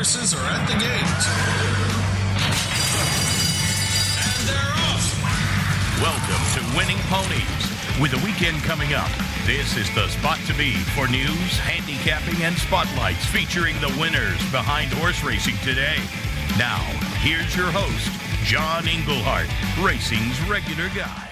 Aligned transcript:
horses 0.00 0.32
are 0.32 0.46
at 0.46 0.66
the 0.66 0.72
gate. 0.80 1.22
And 4.32 4.48
they're 4.48 4.72
off. 4.88 5.04
Welcome 6.00 6.40
to 6.56 6.60
Winning 6.74 6.96
Ponies. 7.12 8.00
With 8.00 8.12
the 8.12 8.24
weekend 8.24 8.62
coming 8.62 8.94
up, 8.94 9.10
this 9.44 9.76
is 9.76 9.94
the 9.94 10.08
spot 10.08 10.38
to 10.46 10.54
be 10.54 10.72
for 10.96 11.06
news, 11.06 11.58
handicapping, 11.58 12.42
and 12.42 12.56
spotlights 12.56 13.26
featuring 13.26 13.78
the 13.82 13.94
winners 14.00 14.40
behind 14.50 14.90
horse 14.90 15.22
racing 15.22 15.58
today. 15.58 15.98
Now, 16.56 16.80
here's 17.20 17.54
your 17.54 17.70
host, 17.70 18.10
John 18.46 18.88
Englehart, 18.88 19.48
racing's 19.84 20.40
regular 20.48 20.88
guy. 20.96 21.28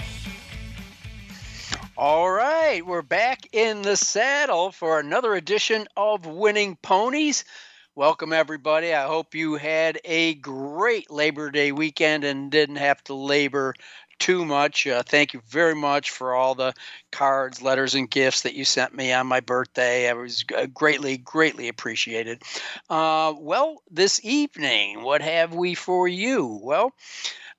All 1.97 2.31
right, 2.31 2.85
we're 2.85 3.01
back 3.01 3.49
in 3.53 3.81
the 3.81 3.97
saddle 3.97 4.73
for 4.73 5.01
another 5.01 5.35
edition 5.35 5.89
of 5.97 6.27
Winning 6.27 6.77
Ponies. 6.83 7.47
Welcome, 7.99 8.33
everybody. 8.33 8.95
I 8.95 9.09
hope 9.09 9.35
you 9.35 9.57
had 9.57 10.01
a 10.05 10.35
great 10.35 11.11
Labor 11.11 11.51
Day 11.51 11.73
weekend 11.73 12.23
and 12.23 12.49
didn't 12.49 12.77
have 12.77 13.03
to 13.05 13.15
labor 13.15 13.75
too 14.21 14.45
much. 14.45 14.87
Uh, 14.87 15.03
thank 15.03 15.35
you 15.35 15.43
very 15.49 15.75
much 15.75 16.13
for 16.13 16.33
all 16.33 16.55
the 16.55 16.75
cards, 17.11 17.61
letters, 17.61 17.97
and 17.97 18.09
gifts 18.09 18.43
that 18.43 18.55
you 18.55 18.65
sent 18.65 18.95
me 18.95 19.13
on 19.13 19.27
my 19.27 19.41
birthday. 19.41 20.09
I 20.09 20.13
was 20.13 20.45
greatly, 20.73 21.17
greatly 21.17 21.67
appreciated. 21.67 22.45
Uh, 22.89 23.35
well, 23.37 23.83
this 23.91 24.25
evening, 24.25 25.03
what 25.03 25.21
have 25.21 25.53
we 25.53 25.75
for 25.75 26.07
you? 26.07 26.61
Well, 26.63 26.93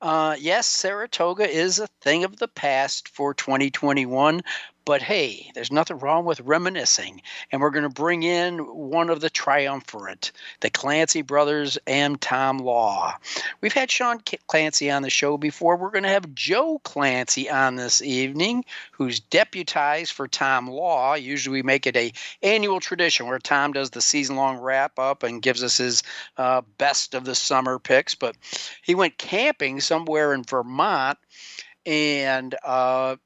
uh, 0.01 0.37
yes, 0.39 0.67
Saratoga 0.67 1.49
is 1.49 1.79
a 1.79 1.87
thing 1.99 2.23
of 2.23 2.37
the 2.37 2.47
past 2.47 3.09
for 3.09 3.33
2021, 3.33 4.41
but 4.89 5.03
hey, 5.03 5.51
there's 5.53 5.71
nothing 5.71 5.99
wrong 5.99 6.25
with 6.25 6.39
reminiscing. 6.39 7.21
And 7.51 7.61
we're 7.61 7.69
going 7.69 7.83
to 7.83 7.89
bring 7.89 8.23
in 8.23 8.57
one 8.57 9.11
of 9.11 9.21
the 9.21 9.29
triumvirate, 9.29 10.31
the 10.61 10.71
Clancy 10.71 11.21
brothers 11.21 11.77
and 11.85 12.19
Tom 12.19 12.57
Law. 12.57 13.13
We've 13.61 13.71
had 13.71 13.91
Sean 13.91 14.19
Clancy 14.47 14.89
on 14.89 15.03
the 15.03 15.11
show 15.11 15.37
before. 15.37 15.77
We're 15.77 15.91
going 15.91 16.05
to 16.05 16.09
have 16.09 16.33
Joe 16.33 16.79
Clancy 16.83 17.51
on 17.51 17.75
this 17.75 18.01
evening, 18.01 18.65
who's 18.91 19.19
deputized 19.19 20.13
for 20.13 20.27
Tom 20.27 20.67
Law. 20.67 21.13
Usually 21.13 21.59
we 21.59 21.61
make 21.61 21.85
it 21.85 21.95
a 21.95 22.11
annual 22.41 22.79
tradition 22.79 23.27
where 23.27 23.37
Tom 23.37 23.73
does 23.73 23.91
the 23.91 24.01
season 24.01 24.37
long 24.37 24.57
wrap 24.57 24.97
up 24.97 25.21
and 25.21 25.39
gives 25.39 25.61
us 25.61 25.77
his 25.77 26.01
uh, 26.35 26.63
best 26.79 27.13
of 27.13 27.25
the 27.25 27.35
summer 27.35 27.77
picks. 27.77 28.15
But 28.15 28.35
he 28.81 28.95
went 28.95 29.19
camping 29.19 29.81
somewhere 29.81 30.33
in 30.33 30.41
Vermont 30.41 31.19
and 31.85 32.55
uh, 32.63 33.17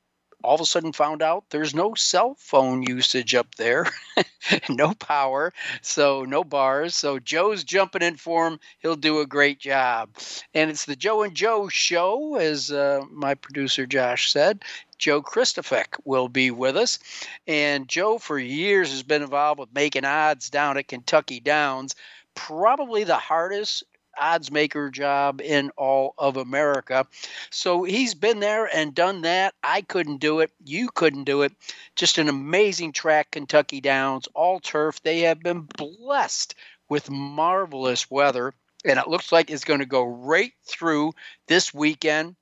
all 0.44 0.55
of 0.55 0.61
a 0.61 0.66
sudden 0.66 0.91
found 0.91 1.22
out 1.22 1.49
there's 1.49 1.73
no 1.73 1.94
cell 1.94 2.36
phone 2.38 2.83
usage 2.83 3.33
up 3.33 3.55
there, 3.55 3.88
no 4.69 4.94
power, 4.94 5.53
so 5.81 6.25
no 6.25 6.44
bars. 6.44 6.95
So 6.95 7.19
Joe's 7.19 7.63
jumping 7.63 8.02
in 8.02 8.17
for 8.17 8.47
him. 8.47 8.59
He'll 8.80 8.95
do 8.95 9.22
a 9.22 9.25
great 9.25 9.59
job. 9.59 10.09
And 10.53 10.69
it's 10.69 10.85
the 10.85 10.95
Joe 10.95 11.23
and 11.23 11.33
Joe 11.33 11.69
show, 11.69 12.35
as 12.35 12.72
uh, 12.72 13.02
my 13.09 13.35
producer 13.35 13.85
Josh 13.85 14.31
said. 14.31 14.63
Joe 14.97 15.22
Kristufek 15.22 16.00
will 16.05 16.30
be 16.30 16.52
with 16.52 16.78
us. 16.78 17.00
And 17.47 17.88
Joe, 17.88 18.19
for 18.19 18.39
years, 18.39 18.91
has 18.91 19.03
been 19.03 19.22
involved 19.22 19.59
with 19.59 19.73
making 19.73 20.05
odds 20.05 20.50
down 20.50 20.78
at 20.78 20.88
Kentucky 20.88 21.39
Downs. 21.39 21.95
Probably 22.35 23.03
the 23.03 23.17
hardest 23.17 23.83
odds 24.19 24.52
maker 24.52 24.89
job 24.89 25.42
in 25.42 25.72
all 25.78 26.14
of 26.17 26.38
America. 26.38 27.06
So 27.50 27.83
he's 27.83 28.14
been 28.14 28.39
there 28.39 28.66
and 28.75 28.94
done 28.94 29.22
that. 29.22 29.53
I 29.64 29.81
couldn't 29.81 30.17
do 30.17 30.39
it. 30.39 30.52
You 30.64 30.89
couldn't 30.89 31.23
do 31.25 31.42
it. 31.42 31.53
Just 31.95 32.17
an 32.17 32.30
amazing 32.30 32.91
track, 32.94 33.31
Kentucky 33.31 33.81
Downs, 33.81 34.28
all 34.34 34.59
turf. 34.59 35.02
They 35.02 35.22
have 35.22 35.41
been 35.41 35.61
blessed 35.61 36.56
with 36.89 37.09
marvelous 37.09 38.09
weather, 38.11 38.53
and 38.86 39.00
it 39.00 39.08
looks 39.08 39.31
like 39.31 39.50
it's 39.50 39.64
going 39.64 39.80
to 39.80 39.86
go 39.86 40.03
right 40.03 40.53
through 40.66 41.14
this 41.47 41.73
weekend. 41.73 42.36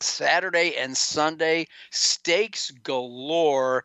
Saturday 0.00 0.76
and 0.76 0.96
Sunday, 0.96 1.66
stakes 1.90 2.70
galore. 2.70 3.84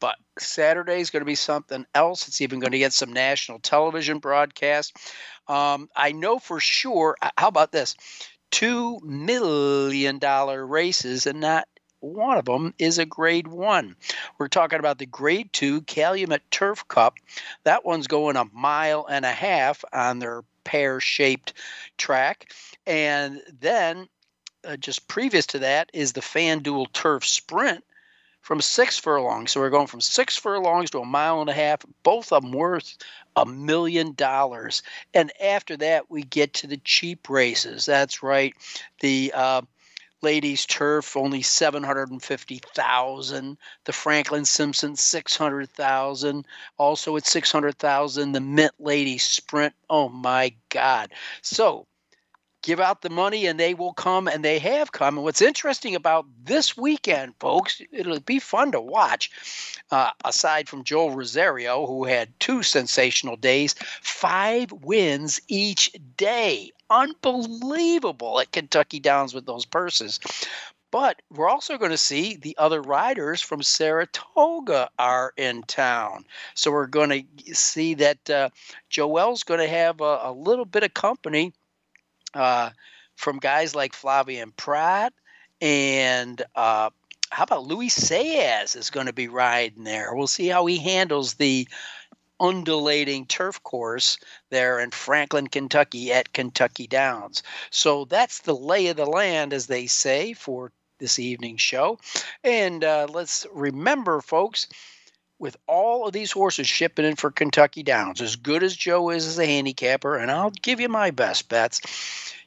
But 0.00 0.16
Saturday 0.38 1.00
is 1.00 1.10
going 1.10 1.22
to 1.22 1.26
be 1.26 1.34
something 1.34 1.86
else. 1.94 2.28
It's 2.28 2.40
even 2.40 2.60
going 2.60 2.72
to 2.72 2.78
get 2.78 2.92
some 2.92 3.12
national 3.12 3.60
television 3.60 4.18
broadcast. 4.18 4.96
Um, 5.48 5.88
I 5.96 6.12
know 6.12 6.38
for 6.38 6.60
sure. 6.60 7.16
How 7.38 7.48
about 7.48 7.72
this? 7.72 7.96
Two 8.50 9.00
million 9.02 10.18
dollar 10.18 10.64
races, 10.66 11.26
and 11.26 11.40
not 11.40 11.66
one 12.00 12.38
of 12.38 12.44
them 12.44 12.74
is 12.78 12.98
a 12.98 13.06
grade 13.06 13.48
one. 13.48 13.96
We're 14.38 14.48
talking 14.48 14.78
about 14.78 14.98
the 14.98 15.06
grade 15.06 15.52
two 15.52 15.82
Calumet 15.82 16.42
Turf 16.50 16.86
Cup. 16.88 17.14
That 17.64 17.84
one's 17.84 18.06
going 18.06 18.36
a 18.36 18.44
mile 18.52 19.06
and 19.10 19.24
a 19.24 19.32
half 19.32 19.84
on 19.92 20.18
their 20.18 20.42
pear 20.64 21.00
shaped 21.00 21.54
track. 21.96 22.52
And 22.86 23.42
then, 23.60 24.08
uh, 24.64 24.76
just 24.76 25.08
previous 25.08 25.46
to 25.46 25.60
that, 25.60 25.90
is 25.92 26.12
the 26.12 26.20
FanDuel 26.20 26.92
Turf 26.92 27.24
Sprint 27.24 27.84
from 28.46 28.60
six 28.60 28.96
furlongs. 28.96 29.50
So 29.50 29.58
we're 29.58 29.70
going 29.70 29.88
from 29.88 30.00
six 30.00 30.36
furlongs 30.36 30.90
to 30.90 31.00
a 31.00 31.04
mile 31.04 31.40
and 31.40 31.50
a 31.50 31.52
half, 31.52 31.80
both 32.04 32.32
of 32.32 32.44
them 32.44 32.52
worth 32.52 32.96
a 33.34 33.44
million 33.44 34.12
dollars. 34.12 34.84
And 35.12 35.32
after 35.42 35.76
that, 35.78 36.12
we 36.12 36.22
get 36.22 36.52
to 36.54 36.68
the 36.68 36.76
cheap 36.76 37.28
races. 37.28 37.86
That's 37.86 38.22
right. 38.22 38.54
The 39.00 39.32
uh, 39.34 39.62
ladies 40.22 40.64
turf 40.64 41.16
only 41.16 41.42
750,000 41.42 43.58
the 43.84 43.92
Franklin 43.92 44.44
Simpson 44.44 44.94
600,000 44.94 46.46
also 46.78 47.16
at 47.16 47.26
600,000 47.26 48.30
the 48.30 48.40
Mint 48.40 48.74
Ladies 48.78 49.24
Sprint 49.24 49.74
oh 49.90 50.08
my 50.08 50.54
god 50.70 51.10
so 51.42 51.88
give 52.66 52.80
out 52.80 53.02
the 53.02 53.10
money 53.10 53.46
and 53.46 53.60
they 53.60 53.74
will 53.74 53.92
come 53.92 54.26
and 54.26 54.44
they 54.44 54.58
have 54.58 54.90
come. 54.90 55.16
And 55.16 55.24
what's 55.24 55.40
interesting 55.40 55.94
about 55.94 56.26
this 56.42 56.76
weekend, 56.76 57.34
folks, 57.38 57.80
it'll 57.92 58.18
be 58.18 58.40
fun 58.40 58.72
to 58.72 58.80
watch. 58.80 59.30
Uh, 59.92 60.10
aside 60.24 60.68
from 60.68 60.82
Joel 60.82 61.12
Rosario, 61.12 61.86
who 61.86 62.02
had 62.02 62.28
two 62.40 62.64
sensational 62.64 63.36
days, 63.36 63.76
five 64.02 64.72
wins 64.72 65.40
each 65.46 65.92
day. 66.16 66.72
Unbelievable 66.90 68.40
at 68.40 68.50
Kentucky 68.50 68.98
Downs 68.98 69.32
with 69.32 69.46
those 69.46 69.64
purses. 69.64 70.18
But 70.90 71.22
we're 71.30 71.48
also 71.48 71.78
going 71.78 71.92
to 71.92 71.96
see 71.96 72.34
the 72.34 72.56
other 72.58 72.82
riders 72.82 73.40
from 73.40 73.62
Saratoga 73.62 74.88
are 74.98 75.32
in 75.36 75.62
town. 75.62 76.24
So 76.54 76.72
we're 76.72 76.88
going 76.88 77.10
to 77.10 77.54
see 77.54 77.94
that 77.94 78.28
uh, 78.28 78.48
Joel's 78.90 79.44
going 79.44 79.60
to 79.60 79.68
have 79.68 80.00
a, 80.00 80.18
a 80.22 80.32
little 80.32 80.64
bit 80.64 80.82
of 80.82 80.94
company 80.94 81.52
uh, 82.36 82.70
from 83.16 83.38
guys 83.38 83.74
like 83.74 83.92
Flavien 83.92 84.54
Prat 84.56 85.12
and 85.60 86.42
uh, 86.54 86.90
how 87.30 87.42
about 87.42 87.64
Luis 87.64 87.98
Saez 87.98 88.76
is 88.76 88.90
going 88.90 89.06
to 89.06 89.12
be 89.12 89.28
riding 89.28 89.84
there. 89.84 90.14
We'll 90.14 90.26
see 90.26 90.48
how 90.48 90.66
he 90.66 90.78
handles 90.78 91.34
the 91.34 91.68
undulating 92.38 93.26
turf 93.26 93.62
course 93.62 94.18
there 94.50 94.78
in 94.78 94.90
Franklin, 94.90 95.46
Kentucky 95.46 96.12
at 96.12 96.32
Kentucky 96.32 96.86
Downs. 96.86 97.42
So 97.70 98.04
that's 98.04 98.40
the 98.40 98.54
lay 98.54 98.88
of 98.88 98.96
the 98.96 99.06
land, 99.06 99.52
as 99.52 99.66
they 99.66 99.86
say, 99.86 100.34
for 100.34 100.72
this 100.98 101.18
evening's 101.18 101.62
show. 101.62 101.98
And 102.44 102.84
uh, 102.84 103.06
let's 103.10 103.46
remember, 103.52 104.20
folks, 104.20 104.68
with 105.38 105.56
all 105.66 106.06
of 106.06 106.12
these 106.12 106.32
horses 106.32 106.66
shipping 106.66 107.04
in 107.04 107.16
for 107.16 107.30
Kentucky 107.30 107.82
Downs, 107.82 108.20
as 108.20 108.36
good 108.36 108.62
as 108.62 108.76
Joe 108.76 109.10
is 109.10 109.26
as 109.26 109.38
a 109.38 109.46
handicapper, 109.46 110.16
and 110.16 110.30
I'll 110.30 110.50
give 110.50 110.80
you 110.80 110.88
my 110.88 111.10
best 111.10 111.48
bets. 111.48 111.80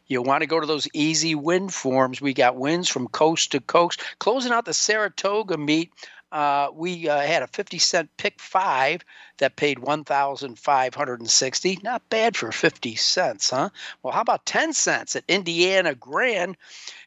You 0.07 0.23
want 0.23 0.41
to 0.41 0.47
go 0.47 0.59
to 0.59 0.65
those 0.65 0.87
easy 0.93 1.35
win 1.35 1.69
forms. 1.69 2.19
We 2.19 2.33
got 2.33 2.55
wins 2.55 2.89
from 2.89 3.07
coast 3.07 3.51
to 3.51 3.59
coast. 3.59 4.01
Closing 4.17 4.51
out 4.51 4.65
the 4.65 4.73
Saratoga 4.73 5.55
meet, 5.55 5.91
uh, 6.31 6.69
we 6.73 7.09
uh, 7.09 7.19
had 7.19 7.43
a 7.43 7.47
50 7.47 7.79
cent 7.79 8.09
pick 8.17 8.39
five 8.39 9.03
that 9.37 9.55
paid 9.55 9.79
1560 9.79 11.79
Not 11.81 12.07
bad 12.09 12.37
for 12.37 12.51
50 12.51 12.95
cents, 12.95 13.49
huh? 13.49 13.69
Well, 14.03 14.13
how 14.13 14.21
about 14.21 14.45
10 14.45 14.73
cents 14.73 15.15
at 15.15 15.23
Indiana 15.27 15.95
Grand? 15.95 16.55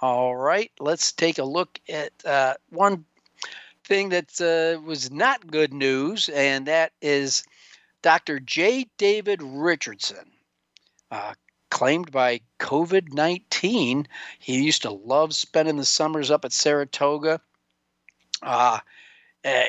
All 0.00 0.36
right, 0.36 0.70
let's 0.78 1.10
take 1.10 1.38
a 1.38 1.44
look 1.44 1.80
at 1.88 2.12
uh, 2.24 2.54
one 2.70 3.04
thing 3.84 4.10
that 4.10 4.40
uh, 4.40 4.80
was 4.82 5.10
not 5.10 5.50
good 5.50 5.72
news, 5.72 6.28
and 6.28 6.66
that 6.66 6.92
is 7.02 7.42
Dr. 8.02 8.40
J. 8.40 8.86
David 8.96 9.42
Richardson, 9.42 10.30
uh, 11.10 11.34
claimed 11.70 12.10
by 12.10 12.40
COVID 12.58 13.12
19. 13.12 14.06
He 14.38 14.62
used 14.62 14.82
to 14.82 14.90
love 14.90 15.34
spending 15.34 15.76
the 15.76 15.84
summers 15.84 16.30
up 16.30 16.44
at 16.44 16.52
Saratoga. 16.52 17.40
Uh, 18.42 18.78
uh, 19.44 19.64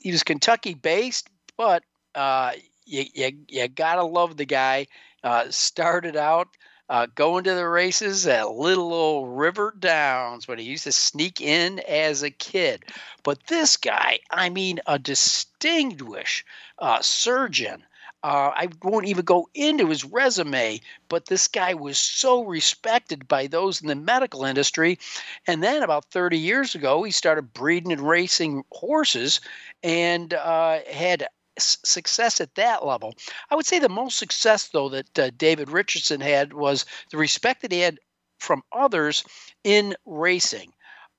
he 0.00 0.10
was 0.10 0.22
Kentucky 0.22 0.74
based, 0.74 1.28
but 1.56 1.82
uh, 2.14 2.52
you, 2.86 3.04
you, 3.14 3.32
you 3.48 3.68
gotta 3.68 4.04
love 4.04 4.36
the 4.36 4.46
guy. 4.46 4.86
Uh, 5.22 5.46
started 5.50 6.16
out 6.16 6.48
uh, 6.88 7.06
going 7.14 7.44
to 7.44 7.54
the 7.54 7.68
races 7.68 8.26
at 8.26 8.50
little 8.50 8.92
old 8.92 9.38
River 9.38 9.74
Downs 9.78 10.48
when 10.48 10.58
he 10.58 10.64
used 10.64 10.84
to 10.84 10.92
sneak 10.92 11.40
in 11.40 11.80
as 11.80 12.22
a 12.22 12.30
kid. 12.30 12.84
But 13.22 13.46
this 13.46 13.76
guy, 13.76 14.20
I 14.30 14.48
mean, 14.48 14.80
a 14.86 14.98
distinguished 14.98 16.44
uh, 16.78 17.00
surgeon. 17.02 17.84
Uh, 18.24 18.50
I 18.52 18.68
won't 18.82 19.06
even 19.06 19.24
go 19.24 19.48
into 19.54 19.88
his 19.88 20.04
resume, 20.04 20.80
but 21.08 21.26
this 21.26 21.46
guy 21.46 21.74
was 21.74 21.98
so 21.98 22.42
respected 22.42 23.28
by 23.28 23.46
those 23.46 23.80
in 23.80 23.86
the 23.86 23.94
medical 23.94 24.44
industry. 24.44 24.98
And 25.46 25.62
then 25.62 25.84
about 25.84 26.06
30 26.06 26.36
years 26.36 26.74
ago, 26.74 27.04
he 27.04 27.12
started 27.12 27.52
breeding 27.52 27.92
and 27.92 28.00
racing 28.00 28.64
horses 28.72 29.40
and 29.84 30.34
uh, 30.34 30.80
had 30.90 31.28
success 31.58 32.40
at 32.40 32.54
that 32.54 32.84
level. 32.84 33.14
I 33.50 33.54
would 33.54 33.66
say 33.66 33.78
the 33.78 33.88
most 33.88 34.18
success, 34.18 34.68
though, 34.68 34.88
that 34.90 35.18
uh, 35.18 35.30
David 35.36 35.70
Richardson 35.70 36.20
had 36.20 36.52
was 36.52 36.86
the 37.10 37.18
respect 37.18 37.62
that 37.62 37.72
he 37.72 37.80
had 37.80 37.98
from 38.38 38.62
others 38.72 39.24
in 39.64 39.94
racing. 40.06 40.72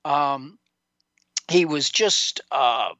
Um, 0.04 0.58
he 1.50 1.64
was 1.64 1.90
just 1.90 2.40
uh, 2.50 2.90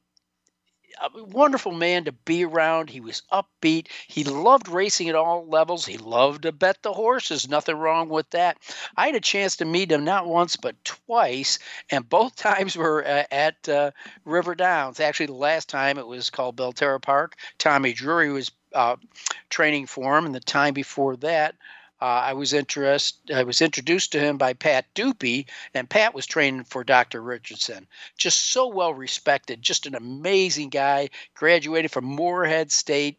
a 1.00 1.25
wonderful 1.25 1.73
man 1.73 2.05
to 2.05 2.12
be 2.12 2.44
around. 2.44 2.91
He 2.91 3.00
was 3.00 3.23
upbeat. 3.32 3.88
He 4.06 4.25
loved 4.25 4.69
racing 4.69 5.08
at 5.08 5.14
all 5.14 5.47
levels. 5.47 5.87
He 5.87 5.97
loved 5.97 6.43
to 6.43 6.52
bet 6.52 6.82
the 6.82 6.93
horses. 6.93 7.49
Nothing 7.49 7.76
wrong 7.76 8.08
with 8.08 8.29
that. 8.31 8.58
I 8.97 9.06
had 9.06 9.14
a 9.14 9.20
chance 9.20 9.56
to 9.56 9.64
meet 9.64 9.91
him 9.91 10.05
not 10.05 10.26
once 10.26 10.56
but 10.56 10.82
twice, 10.85 11.58
and 11.91 12.08
both 12.08 12.37
times 12.37 12.76
were 12.76 13.06
uh, 13.06 13.25
at 13.31 13.69
uh, 13.69 13.91
River 14.25 14.55
Downs. 14.55 15.00
Actually, 15.00 15.26
the 15.26 15.32
last 15.35 15.69
time 15.69 15.99
it 15.99 16.06
was 16.06 16.31
called 16.31 16.56
Belterra 16.56 17.00
Park. 17.00 17.37
Tommy 17.58 17.93
Drury 17.93 18.32
was 18.32 18.50
uh, 18.75 18.96
training 19.49 19.87
for 19.87 20.17
him, 20.17 20.26
and 20.26 20.35
the 20.35 20.41
time 20.41 20.75
before 20.75 21.17
that 21.17 21.55
uh, 22.00 22.05
I 22.05 22.32
was 22.32 22.52
interest, 22.52 23.19
I 23.35 23.43
was 23.43 23.61
introduced 23.61 24.12
to 24.12 24.20
him 24.20 24.38
by 24.38 24.55
Pat 24.55 24.87
Dupuy, 24.94 25.47
and 25.75 25.88
Pat 25.88 26.14
was 26.14 26.26
training 26.26 26.64
for 26.64 26.82
Dr. 26.82 27.20
Richardson. 27.23 27.87
Just 28.17 28.50
so 28.50 28.69
well 28.69 28.94
respected, 28.94 29.62
just 29.62 29.87
an 29.87 29.94
amazing 29.94 30.70
guy. 30.70 31.11
Graduated 31.35 31.91
from 31.91 32.05
Morehead 32.05 32.73
State, 32.73 33.19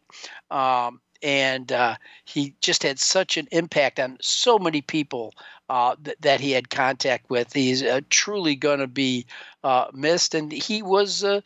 um, 0.50 1.00
and 1.22 1.70
uh, 1.70 1.96
he 2.24 2.54
just 2.60 2.82
had 2.82 2.98
such 2.98 3.36
an 3.36 3.46
impact 3.52 4.00
on 4.00 4.18
so 4.20 4.58
many 4.58 4.80
people 4.80 5.32
uh, 5.68 5.94
th- 6.02 6.16
that 6.20 6.40
he 6.40 6.50
had 6.50 6.68
contact 6.68 7.30
with. 7.30 7.52
He's 7.52 7.82
uh, 7.82 8.00
truly 8.10 8.56
going 8.56 8.80
to 8.80 8.88
be 8.88 9.26
uh, 9.62 9.86
missed, 9.92 10.34
and 10.34 10.50
he 10.50 10.82
was 10.82 11.22
uh, 11.22 11.40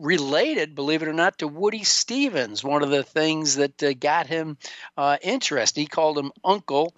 related, 0.00 0.74
believe 0.74 1.02
it 1.02 1.08
or 1.08 1.12
not, 1.12 1.38
to 1.38 1.48
Woody 1.48 1.84
Stephens. 1.84 2.64
One 2.64 2.82
of 2.82 2.90
the 2.90 3.02
things 3.02 3.56
that 3.56 3.82
uh, 3.82 3.92
got 3.92 4.26
him 4.26 4.56
uh, 4.96 5.18
interested. 5.22 5.80
He 5.80 5.86
called 5.86 6.18
him 6.18 6.32
Uncle 6.44 6.94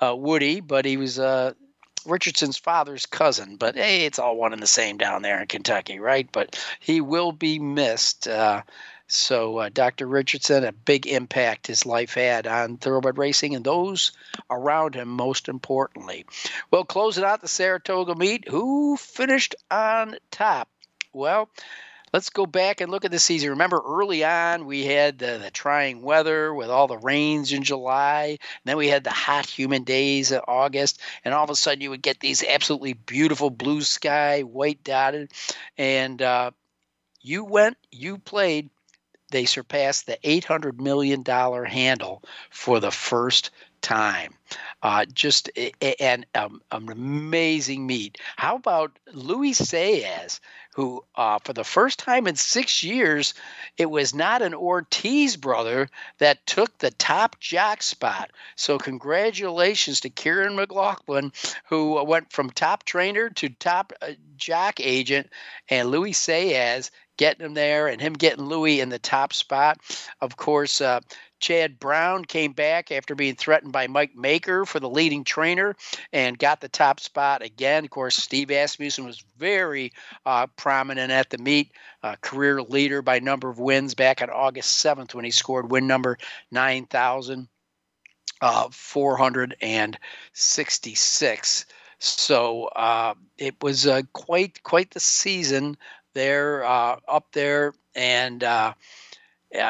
uh, 0.00 0.14
Woody, 0.16 0.60
but 0.60 0.84
he 0.84 0.96
was 0.96 1.18
uh, 1.18 1.52
Richardson's 2.06 2.58
father's 2.58 3.06
cousin. 3.06 3.56
But 3.56 3.74
hey, 3.76 4.06
it's 4.06 4.18
all 4.18 4.36
one 4.36 4.52
and 4.52 4.62
the 4.62 4.66
same 4.66 4.98
down 4.98 5.22
there 5.22 5.40
in 5.40 5.48
Kentucky, 5.48 5.98
right? 5.98 6.28
But 6.30 6.58
he 6.80 7.00
will 7.00 7.32
be 7.32 7.58
missed. 7.58 8.28
Uh, 8.28 8.62
so, 9.06 9.58
uh, 9.58 9.68
Dr. 9.72 10.06
Richardson, 10.06 10.64
a 10.64 10.72
big 10.72 11.06
impact 11.06 11.66
his 11.66 11.84
life 11.84 12.14
had 12.14 12.46
on 12.46 12.78
thoroughbred 12.78 13.18
racing 13.18 13.54
and 13.54 13.64
those 13.64 14.12
around 14.50 14.94
him, 14.94 15.08
most 15.08 15.48
importantly. 15.48 16.24
Well, 16.70 16.84
closing 16.84 17.24
out 17.24 17.42
the 17.42 17.48
Saratoga 17.48 18.14
meet, 18.14 18.48
who 18.48 18.96
finished 18.96 19.56
on 19.70 20.16
top? 20.30 20.68
Well, 21.12 21.50
let's 22.14 22.30
go 22.30 22.46
back 22.46 22.80
and 22.80 22.92
look 22.92 23.04
at 23.04 23.10
the 23.10 23.18
season. 23.18 23.50
Remember, 23.50 23.82
early 23.84 24.22
on, 24.24 24.66
we 24.66 24.84
had 24.84 25.18
the, 25.18 25.40
the 25.42 25.50
trying 25.50 26.00
weather 26.00 26.54
with 26.54 26.70
all 26.70 26.86
the 26.86 26.96
rains 26.96 27.52
in 27.52 27.64
July. 27.64 28.38
then 28.64 28.76
we 28.76 28.86
had 28.86 29.02
the 29.02 29.10
hot, 29.10 29.46
humid 29.46 29.84
days 29.84 30.30
in 30.30 30.40
August. 30.46 31.00
And 31.24 31.34
all 31.34 31.42
of 31.42 31.50
a 31.50 31.56
sudden, 31.56 31.80
you 31.80 31.90
would 31.90 32.02
get 32.02 32.20
these 32.20 32.44
absolutely 32.44 32.92
beautiful 32.92 33.50
blue 33.50 33.80
sky, 33.80 34.42
white 34.42 34.84
dotted. 34.84 35.32
And 35.76 36.22
uh, 36.22 36.52
you 37.20 37.44
went, 37.44 37.78
you 37.90 38.18
played. 38.18 38.70
They 39.32 39.44
surpassed 39.44 40.06
the 40.06 40.18
$800 40.22 40.78
million 40.78 41.24
handle 41.24 42.22
for 42.50 42.78
the 42.78 42.92
first 42.92 43.50
time. 43.82 44.34
Uh, 44.82 45.04
just 45.06 45.50
an, 46.00 46.26
um, 46.36 46.62
an 46.70 46.88
amazing 46.90 47.86
meet. 47.86 48.18
How 48.36 48.54
about 48.54 48.98
Luis 49.12 49.60
Saez, 49.60 50.38
who, 50.74 51.04
uh, 51.14 51.38
for 51.44 51.52
the 51.52 51.62
first 51.62 52.00
time 52.00 52.26
in 52.26 52.34
six 52.34 52.82
years, 52.82 53.34
it 53.76 53.88
was 53.88 54.12
not 54.12 54.42
an 54.42 54.54
Ortiz 54.54 55.36
brother 55.36 55.88
that 56.18 56.44
took 56.46 56.76
the 56.78 56.90
top 56.90 57.38
jock 57.38 57.80
spot. 57.80 58.32
So, 58.56 58.76
congratulations 58.78 60.00
to 60.00 60.10
Kiaran 60.10 60.56
McLaughlin, 60.56 61.32
who 61.66 62.02
went 62.04 62.32
from 62.32 62.50
top 62.50 62.82
trainer 62.84 63.30
to 63.30 63.48
top 63.50 63.92
uh, 64.02 64.12
jock 64.36 64.80
agent, 64.80 65.30
and 65.68 65.90
Luis 65.90 66.20
Saez 66.20 66.90
getting 67.16 67.44
him 67.44 67.54
there 67.54 67.88
and 67.88 68.00
him 68.00 68.12
getting 68.12 68.44
Louis 68.44 68.80
in 68.80 68.88
the 68.88 68.98
top 68.98 69.32
spot. 69.32 69.78
Of 70.20 70.36
course, 70.36 70.80
uh, 70.80 71.00
Chad 71.40 71.78
Brown 71.78 72.24
came 72.24 72.52
back 72.52 72.90
after 72.90 73.14
being 73.14 73.36
threatened 73.36 73.72
by 73.72 73.86
Mike 73.86 74.14
Maker 74.14 74.64
for 74.64 74.80
the 74.80 74.88
leading 74.88 75.24
trainer 75.24 75.76
and 76.12 76.38
got 76.38 76.60
the 76.60 76.68
top 76.68 77.00
spot 77.00 77.42
again. 77.42 77.84
Of 77.84 77.90
course, 77.90 78.16
Steve 78.16 78.50
Asmussen 78.50 79.04
was 79.04 79.22
very 79.36 79.92
uh, 80.24 80.46
prominent 80.56 81.12
at 81.12 81.28
the 81.30 81.38
meet, 81.38 81.72
uh, 82.02 82.16
career 82.22 82.62
leader 82.62 83.02
by 83.02 83.18
number 83.18 83.50
of 83.50 83.58
wins 83.58 83.94
back 83.94 84.22
on 84.22 84.30
August 84.30 84.82
7th 84.82 85.12
when 85.14 85.26
he 85.26 85.30
scored 85.30 85.70
win 85.70 85.86
number 85.86 86.16
9,000. 86.50 87.48
Uh, 88.40 88.68
466. 88.70 91.66
So 91.98 92.64
uh, 92.64 93.14
it 93.38 93.54
was 93.62 93.86
uh, 93.86 94.02
quite 94.12 94.62
quite 94.64 94.90
the 94.90 95.00
season 95.00 95.78
there 96.14 96.64
uh, 96.64 96.96
up 97.06 97.32
there, 97.32 97.74
and 97.94 98.42
uh, 98.42 98.74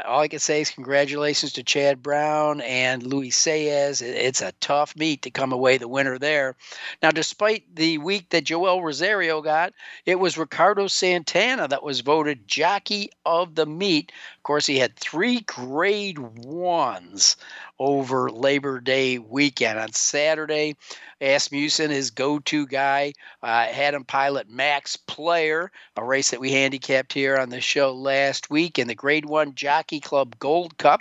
all 0.06 0.20
I 0.20 0.28
can 0.28 0.38
say 0.38 0.62
is 0.62 0.70
congratulations 0.70 1.52
to 1.54 1.62
Chad 1.62 2.02
Brown 2.02 2.60
and 2.62 3.02
Luis 3.02 3.38
Saez. 3.38 4.00
It's 4.00 4.40
a 4.40 4.52
tough 4.60 4.96
meet 4.96 5.22
to 5.22 5.30
come 5.30 5.52
away 5.52 5.76
the 5.76 5.88
winner 5.88 6.18
there. 6.18 6.56
Now, 7.02 7.10
despite 7.10 7.74
the 7.74 7.98
week 7.98 8.30
that 8.30 8.44
Joel 8.44 8.82
Rosario 8.82 9.42
got, 9.42 9.74
it 10.06 10.18
was 10.18 10.38
Ricardo 10.38 10.86
Santana 10.86 11.68
that 11.68 11.82
was 11.82 12.00
voted 12.00 12.48
jockey 12.48 13.10
of 13.26 13.54
the 13.54 13.66
meet. 13.66 14.12
Of 14.44 14.46
course, 14.46 14.66
he 14.66 14.78
had 14.78 14.94
three 14.96 15.40
grade 15.40 16.18
ones 16.18 17.38
over 17.78 18.30
Labor 18.30 18.78
Day 18.78 19.16
weekend. 19.16 19.78
On 19.78 19.90
Saturday, 19.94 20.76
Asmussen, 21.18 21.90
his 21.90 22.10
go 22.10 22.40
to 22.40 22.66
guy, 22.66 23.14
uh, 23.42 23.64
had 23.64 23.94
him 23.94 24.04
pilot 24.04 24.50
Max 24.50 24.96
Player, 24.96 25.72
a 25.96 26.04
race 26.04 26.30
that 26.30 26.40
we 26.40 26.52
handicapped 26.52 27.14
here 27.14 27.38
on 27.38 27.48
the 27.48 27.62
show 27.62 27.94
last 27.94 28.50
week 28.50 28.78
in 28.78 28.86
the 28.86 28.94
Grade 28.94 29.24
1 29.24 29.54
Jockey 29.54 29.98
Club 29.98 30.38
Gold 30.38 30.76
Cup. 30.76 31.00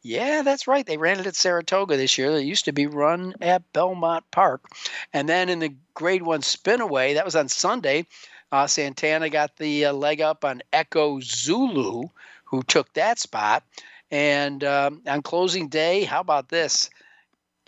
Yeah, 0.00 0.40
that's 0.40 0.66
right. 0.66 0.86
They 0.86 0.96
ran 0.96 1.20
it 1.20 1.26
at 1.26 1.36
Saratoga 1.36 1.98
this 1.98 2.16
year. 2.16 2.30
It 2.30 2.44
used 2.44 2.64
to 2.64 2.72
be 2.72 2.86
run 2.86 3.34
at 3.42 3.70
Belmont 3.74 4.24
Park. 4.30 4.64
And 5.12 5.28
then 5.28 5.50
in 5.50 5.58
the 5.58 5.74
Grade 5.92 6.22
1 6.22 6.40
Spinaway, 6.40 7.16
that 7.16 7.26
was 7.26 7.36
on 7.36 7.48
Sunday, 7.48 8.06
uh, 8.50 8.66
Santana 8.66 9.28
got 9.28 9.56
the 9.58 9.86
uh, 9.86 9.92
leg 9.92 10.22
up 10.22 10.42
on 10.42 10.62
Echo 10.72 11.20
Zulu, 11.20 12.04
who 12.52 12.62
took 12.62 12.92
that 12.92 13.18
spot. 13.18 13.64
And 14.12 14.62
um, 14.62 15.02
on 15.08 15.22
closing 15.22 15.66
day, 15.68 16.04
how 16.04 16.20
about 16.20 16.50
this? 16.50 16.90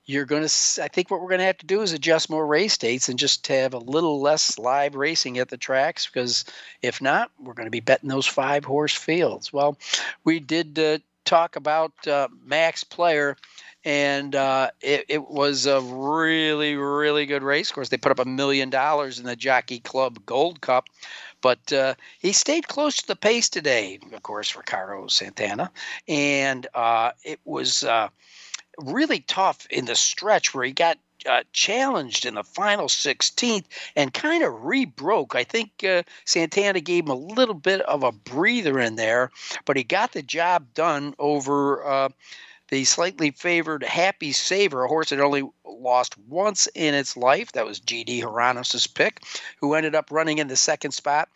you're 0.05 0.25
going 0.25 0.47
to 0.47 0.83
i 0.83 0.87
think 0.87 1.09
what 1.09 1.21
we're 1.21 1.29
going 1.29 1.39
to 1.39 1.45
have 1.45 1.57
to 1.57 1.65
do 1.65 1.81
is 1.81 1.91
adjust 1.91 2.29
more 2.29 2.45
race 2.45 2.77
dates 2.77 3.09
and 3.09 3.19
just 3.19 3.45
have 3.47 3.73
a 3.73 3.79
little 3.79 4.21
less 4.21 4.57
live 4.59 4.95
racing 4.95 5.37
at 5.37 5.49
the 5.49 5.57
tracks 5.57 6.07
because 6.07 6.45
if 6.81 7.01
not 7.01 7.31
we're 7.39 7.53
going 7.53 7.67
to 7.67 7.71
be 7.71 7.79
betting 7.79 8.09
those 8.09 8.27
five 8.27 8.65
horse 8.65 8.95
fields. 8.95 9.51
Well 9.51 9.77
we 10.23 10.39
did 10.39 10.77
uh, 10.79 10.99
talk 11.25 11.55
about 11.55 12.07
uh, 12.07 12.27
max 12.43 12.83
player 12.83 13.35
and 13.83 14.35
uh, 14.35 14.71
it, 14.81 15.05
it, 15.09 15.29
was 15.29 15.67
a 15.67 15.79
really 15.81 16.75
really 16.75 17.25
good 17.25 17.43
race. 17.43 17.69
Of 17.69 17.75
course 17.75 17.89
they 17.89 17.97
put 17.97 18.11
up 18.11 18.19
a 18.19 18.25
million 18.25 18.69
dollars 18.69 19.19
in 19.19 19.25
the 19.25 19.35
jockey 19.35 19.79
club 19.79 20.25
gold 20.25 20.61
cup 20.61 20.85
but 21.41 21.73
uh, 21.73 21.95
he 22.19 22.31
stayed 22.31 22.67
close 22.67 22.97
to 22.97 23.07
the 23.07 23.15
pace 23.15 23.49
today 23.49 23.99
of 24.13 24.23
course 24.23 24.49
for 24.49 24.63
Santana. 25.09 25.71
And 26.07 26.67
uh, 26.73 27.11
it 27.23 27.39
was 27.45 27.83
uh, 27.83 28.09
really 28.77 29.19
tough 29.21 29.65
in 29.69 29.85
the 29.85 29.95
stretch 29.95 30.53
where 30.53 30.65
he 30.65 30.71
got 30.71 30.97
uh, 31.25 31.43
challenged 31.53 32.25
in 32.25 32.35
the 32.35 32.43
final 32.43 32.87
16th 32.87 33.65
and 33.95 34.13
kind 34.13 34.43
of 34.43 34.53
rebroke. 34.63 35.35
I 35.35 35.43
think 35.43 35.83
uh, 35.83 36.03
Santana 36.25 36.79
gave 36.81 37.05
him 37.05 37.11
a 37.11 37.15
little 37.15 37.55
bit 37.55 37.81
of 37.81 38.03
a 38.03 38.11
breather 38.11 38.79
in 38.79 38.95
there, 38.95 39.31
but 39.65 39.77
he 39.77 39.83
got 39.83 40.11
the 40.11 40.21
job 40.21 40.73
done 40.73 41.15
over 41.17 41.85
uh, 41.85 42.09
the 42.69 42.83
slightly 42.83 43.31
favored 43.31 43.83
Happy 43.83 44.31
Saver, 44.31 44.83
a 44.83 44.87
horse 44.87 45.09
that 45.09 45.19
only 45.19 45.43
lost 45.65 46.17
once 46.27 46.67
in 46.73 46.93
its 46.93 47.15
life. 47.15 47.51
That 47.51 47.65
was 47.65 47.79
GD 47.79 48.21
Haranos' 48.21 48.91
pick, 48.91 49.23
who 49.59 49.73
ended 49.73 49.95
up 49.95 50.11
running 50.11 50.39
in 50.39 50.47
the 50.47 50.55
second 50.55 50.91
spot. 50.91 51.29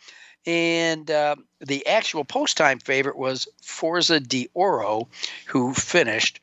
And 0.46 1.10
uh, 1.12 1.36
the 1.60 1.86
actual 1.86 2.24
post 2.24 2.58
time 2.58 2.80
favorite 2.80 3.18
was 3.18 3.48
Forza 3.62 4.20
Di 4.20 4.50
Oro, 4.54 5.08
who 5.48 5.74
finished 5.74 6.40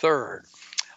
third. 0.00 0.44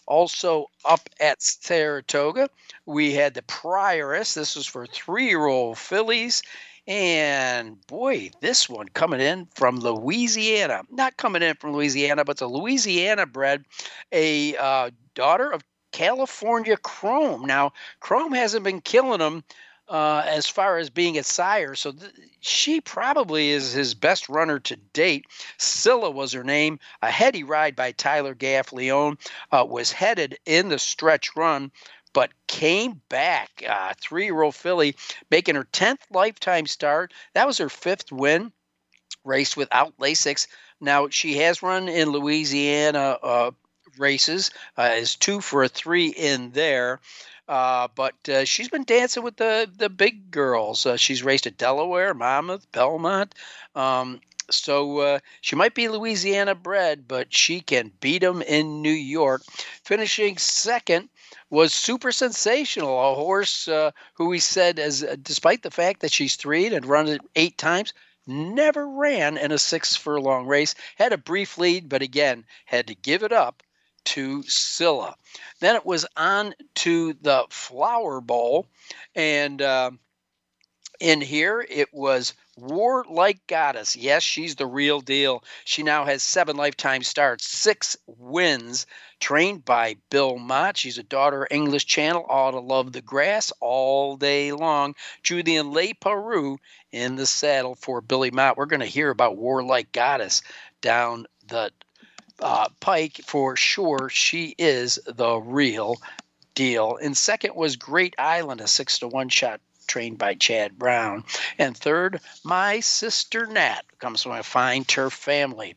Also 0.06 0.70
up 0.84 1.10
at 1.20 1.42
Saratoga, 1.42 2.50
we 2.86 3.14
had 3.14 3.34
the 3.34 3.42
Prioress. 3.44 4.34
This 4.34 4.56
was 4.56 4.68
for 4.68 4.86
three 4.86 5.28
year 5.28 5.46
old 5.46 5.78
fillies. 5.78 6.42
And 6.86 7.86
boy, 7.88 8.32
this 8.42 8.68
one 8.68 8.90
coming 8.90 9.22
in 9.22 9.48
from 9.56 9.80
Louisiana. 9.80 10.82
Not 10.92 11.16
coming 11.16 11.42
in 11.42 11.56
from 11.56 11.72
Louisiana, 11.74 12.26
but 12.26 12.42
a 12.42 12.48
Louisiana 12.48 13.26
bred, 13.26 13.64
a 14.12 14.58
uh, 14.58 14.90
daughter 15.16 15.50
of 15.50 15.64
California 15.94 16.76
Chrome. 16.76 17.46
Now, 17.46 17.72
Chrome 18.02 18.34
hasn't 18.34 18.66
been 18.66 18.82
killing 18.82 19.20
them 19.20 19.46
uh, 19.90 20.24
as 20.26 20.48
far 20.48 20.78
as 20.78 20.90
being 20.90 21.18
a 21.18 21.24
sire. 21.24 21.76
So 21.76 21.92
th- 21.92 22.12
she 22.40 22.82
probably 22.82 23.50
is 23.50 23.74
his 23.74 23.94
best 23.94 24.30
runner 24.30 24.60
to 24.60 24.76
date. 24.76 25.26
Cilla 25.58 26.14
was 26.14 26.32
her 26.34 26.44
name. 26.44 26.80
A 27.02 27.12
heady 27.12 27.44
ride 27.44 27.76
by 27.76 27.92
Tyler 27.92 28.36
Gaffalione 28.36 29.18
uh, 29.52 29.66
was 29.68 29.92
headed 29.92 30.38
in 30.46 30.70
the 30.70 30.80
stretch 30.80 31.36
run. 31.36 31.72
But 32.14 32.32
came 32.48 33.02
back, 33.10 33.64
uh, 33.68 33.94
three-year-old 34.00 34.54
filly, 34.54 34.96
making 35.32 35.56
her 35.56 35.64
tenth 35.72 36.06
lifetime 36.12 36.68
start. 36.68 37.12
That 37.34 37.48
was 37.48 37.58
her 37.58 37.70
fifth 37.70 38.12
win. 38.12 38.52
Raced 39.26 39.58
without 39.58 39.98
Lasix. 39.98 40.48
Now 40.80 41.08
she 41.10 41.38
has 41.38 41.64
run 41.64 41.88
in 41.88 42.10
Louisiana 42.10 43.18
uh, 43.24 43.52
races. 43.98 44.52
Uh, 44.78 44.92
is 44.98 45.16
two 45.16 45.42
for 45.42 45.64
a 45.64 45.70
three 45.70 46.08
in 46.08 46.52
there. 46.52 47.00
Uh, 47.48 47.90
but 47.96 48.30
uh, 48.30 48.46
she's 48.46 48.70
been 48.70 48.86
dancing 48.86 49.24
with 49.24 49.36
the 49.36 49.70
the 49.78 49.90
big 49.90 50.32
girls. 50.32 50.86
Uh, 50.86 50.96
she's 50.96 51.24
raced 51.24 51.46
at 51.46 51.58
Delaware, 51.58 52.14
Monmouth, 52.14 52.72
Belmont. 52.72 53.36
Um, 53.76 54.22
so 54.50 55.00
uh, 55.00 55.20
she 55.42 55.56
might 55.56 55.74
be 55.76 55.90
Louisiana 55.90 56.56
bred, 56.56 57.08
but 57.08 57.34
she 57.34 57.60
can 57.62 57.92
beat 58.00 58.22
them 58.22 58.42
in 58.42 58.82
New 58.82 58.92
York. 58.92 59.44
Finishing 59.84 60.38
second 60.38 61.10
was 61.50 61.74
super 61.74 62.12
sensational. 62.12 63.12
A 63.12 63.16
horse 63.16 63.68
uh, 63.68 63.92
who 64.14 64.28
we 64.28 64.40
said, 64.40 64.80
as 64.80 65.04
uh, 65.04 65.16
despite 65.22 65.64
the 65.64 65.72
fact 65.72 66.02
that 66.02 66.12
she's 66.12 66.36
three 66.36 66.66
and 66.66 66.74
had 66.74 66.86
run 66.86 67.08
it 67.08 67.22
eight 67.36 67.58
times, 67.58 67.94
never 68.26 68.88
ran 68.88 69.38
in 69.38 69.52
a 69.52 69.58
six 69.58 69.96
furlong 69.96 70.48
race. 70.48 70.76
Had 70.96 71.14
a 71.14 71.18
brief 71.18 71.58
lead, 71.58 71.90
but 71.90 72.02
again 72.02 72.46
had 72.66 72.88
to 72.88 72.96
give 72.96 73.24
it 73.24 73.34
up 73.34 73.64
to 74.06 74.44
Cilla. 74.44 75.14
Then 75.60 75.76
it 75.76 75.86
was 75.86 76.06
on 76.16 76.54
to 76.76 77.14
the 77.14 77.46
Flower 77.50 78.22
Bowl, 78.22 78.68
and 79.16 79.62
uh, 79.62 79.92
in 81.00 81.22
here 81.22 81.66
it 81.68 81.94
was 81.94 82.34
Warlike 82.56 83.48
Goddess. 83.48 83.96
Yes, 83.96 84.22
she's 84.22 84.56
the 84.56 84.68
real 84.68 85.02
deal. 85.02 85.44
She 85.66 85.82
now 85.82 86.06
has 86.06 86.22
seven 86.22 86.56
lifetime 86.56 87.02
starts, 87.02 87.48
six 87.48 87.98
wins, 88.06 88.86
trained 89.20 89.66
by 89.66 89.96
Bill 90.12 90.38
Mott. 90.38 90.78
She's 90.78 91.00
a 91.00 91.04
daughter 91.04 91.44
of 91.44 91.48
English 91.50 91.88
Channel, 91.88 92.26
ought 92.30 92.52
to 92.52 92.60
love 92.60 92.92
the 92.92 93.02
grass 93.02 93.52
all 93.60 94.18
day 94.18 94.52
long. 94.52 94.94
Julien 95.24 95.74
Leparoux 95.74 96.58
in 96.92 97.16
the 97.16 97.26
saddle 97.26 97.74
for 97.74 98.02
Billy 98.02 98.30
Mott. 98.30 98.56
We're 98.56 98.68
going 98.68 98.82
to 98.82 98.86
hear 98.86 99.10
about 99.10 99.38
Warlike 99.38 99.92
Goddess 99.92 100.44
down 100.82 101.26
the 101.48 101.72
uh, 102.44 102.68
Pike, 102.80 103.22
for 103.26 103.56
sure, 103.56 104.10
she 104.10 104.54
is 104.58 105.00
the 105.06 105.38
real 105.38 105.96
deal. 106.54 106.98
And 107.02 107.18
second 107.18 107.56
was 107.56 107.78
Great 107.78 108.14
Island, 108.20 108.62
a 108.62 108.68
six 108.68 109.00
to 109.00 109.08
one 109.08 109.30
shot 109.30 109.62
trained 109.88 110.18
by 110.18 110.34
Chad 110.36 110.78
Brown. 110.78 111.24
And 111.58 111.76
third, 111.76 112.20
My 112.44 112.80
Sister 112.80 113.48
Nat 113.48 113.82
comes 114.00 114.24
from 114.24 114.34
a 114.34 114.44
fine 114.44 114.84
turf 114.84 115.14
family. 115.14 115.76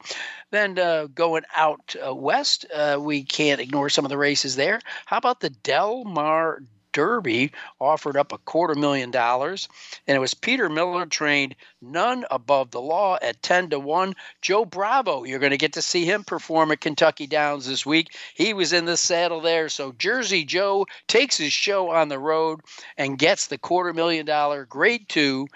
Then 0.50 0.78
uh, 0.78 1.06
going 1.06 1.42
out 1.54 1.94
uh, 2.04 2.14
west, 2.14 2.66
uh, 2.74 2.98
we 3.00 3.22
can't 3.24 3.60
ignore 3.60 3.88
some 3.88 4.04
of 4.04 4.10
the 4.10 4.18
races 4.18 4.56
there. 4.56 4.80
How 5.06 5.18
about 5.18 5.40
the 5.40 5.50
Del 5.50 6.04
Mar 6.04 6.60
Derby 6.96 7.52
offered 7.78 8.16
up 8.16 8.32
a 8.32 8.38
quarter 8.38 8.74
million 8.74 9.10
dollars, 9.10 9.68
and 10.06 10.16
it 10.16 10.18
was 10.18 10.32
Peter 10.32 10.70
Miller 10.70 11.04
trained 11.04 11.54
none 11.82 12.24
above 12.30 12.70
the 12.70 12.80
law 12.80 13.18
at 13.20 13.42
10 13.42 13.68
to 13.68 13.78
1. 13.78 14.14
Joe 14.40 14.64
Bravo, 14.64 15.24
you're 15.24 15.38
going 15.38 15.50
to 15.50 15.58
get 15.58 15.74
to 15.74 15.82
see 15.82 16.06
him 16.06 16.24
perform 16.24 16.72
at 16.72 16.80
Kentucky 16.80 17.26
Downs 17.26 17.66
this 17.66 17.84
week. 17.84 18.16
He 18.32 18.54
was 18.54 18.72
in 18.72 18.86
the 18.86 18.96
saddle 18.96 19.42
there. 19.42 19.68
So 19.68 19.92
Jersey 19.92 20.42
Joe 20.46 20.86
takes 21.06 21.36
his 21.36 21.52
show 21.52 21.90
on 21.90 22.08
the 22.08 22.18
road 22.18 22.60
and 22.96 23.18
gets 23.18 23.48
the 23.48 23.58
quarter 23.58 23.92
million 23.92 24.24
dollar 24.24 24.64
grade 24.64 25.06
two 25.06 25.48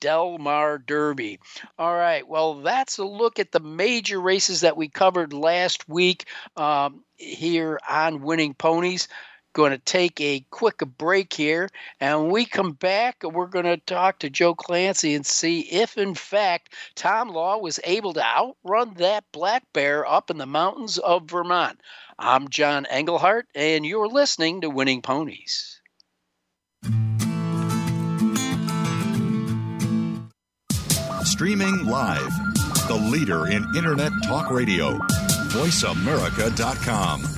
Del 0.00 0.38
Mar 0.38 0.78
Derby. 0.78 1.38
All 1.78 1.94
right, 1.94 2.26
well, 2.26 2.54
that's 2.54 2.98
a 2.98 3.04
look 3.04 3.38
at 3.38 3.52
the 3.52 3.60
major 3.60 4.20
races 4.20 4.62
that 4.62 4.76
we 4.76 4.88
covered 4.88 5.32
last 5.32 5.88
week 5.88 6.24
um, 6.56 7.04
here 7.14 7.78
on 7.88 8.22
Winning 8.22 8.54
Ponies 8.54 9.06
going 9.58 9.72
to 9.72 9.78
take 9.78 10.20
a 10.20 10.46
quick 10.50 10.78
break 10.96 11.32
here. 11.32 11.68
And 11.98 12.30
we 12.30 12.44
come 12.44 12.74
back, 12.74 13.24
we're 13.24 13.48
going 13.48 13.64
to 13.64 13.76
talk 13.76 14.20
to 14.20 14.30
Joe 14.30 14.54
Clancy 14.54 15.16
and 15.16 15.26
see 15.26 15.62
if, 15.62 15.98
in 15.98 16.14
fact, 16.14 16.74
Tom 16.94 17.30
Law 17.30 17.58
was 17.58 17.80
able 17.82 18.12
to 18.12 18.24
outrun 18.24 18.94
that 18.98 19.24
black 19.32 19.64
bear 19.74 20.06
up 20.06 20.30
in 20.30 20.38
the 20.38 20.46
mountains 20.46 20.98
of 20.98 21.28
Vermont. 21.28 21.80
I'm 22.20 22.48
John 22.48 22.86
Englehart, 22.86 23.48
and 23.52 23.84
you're 23.84 24.06
listening 24.06 24.60
to 24.60 24.70
Winning 24.70 25.02
Ponies. 25.02 25.80
Streaming 31.24 31.84
live, 31.84 32.30
the 32.86 33.08
leader 33.10 33.48
in 33.48 33.66
Internet 33.76 34.12
talk 34.24 34.52
radio, 34.52 34.98
voiceamerica.com. 35.50 37.37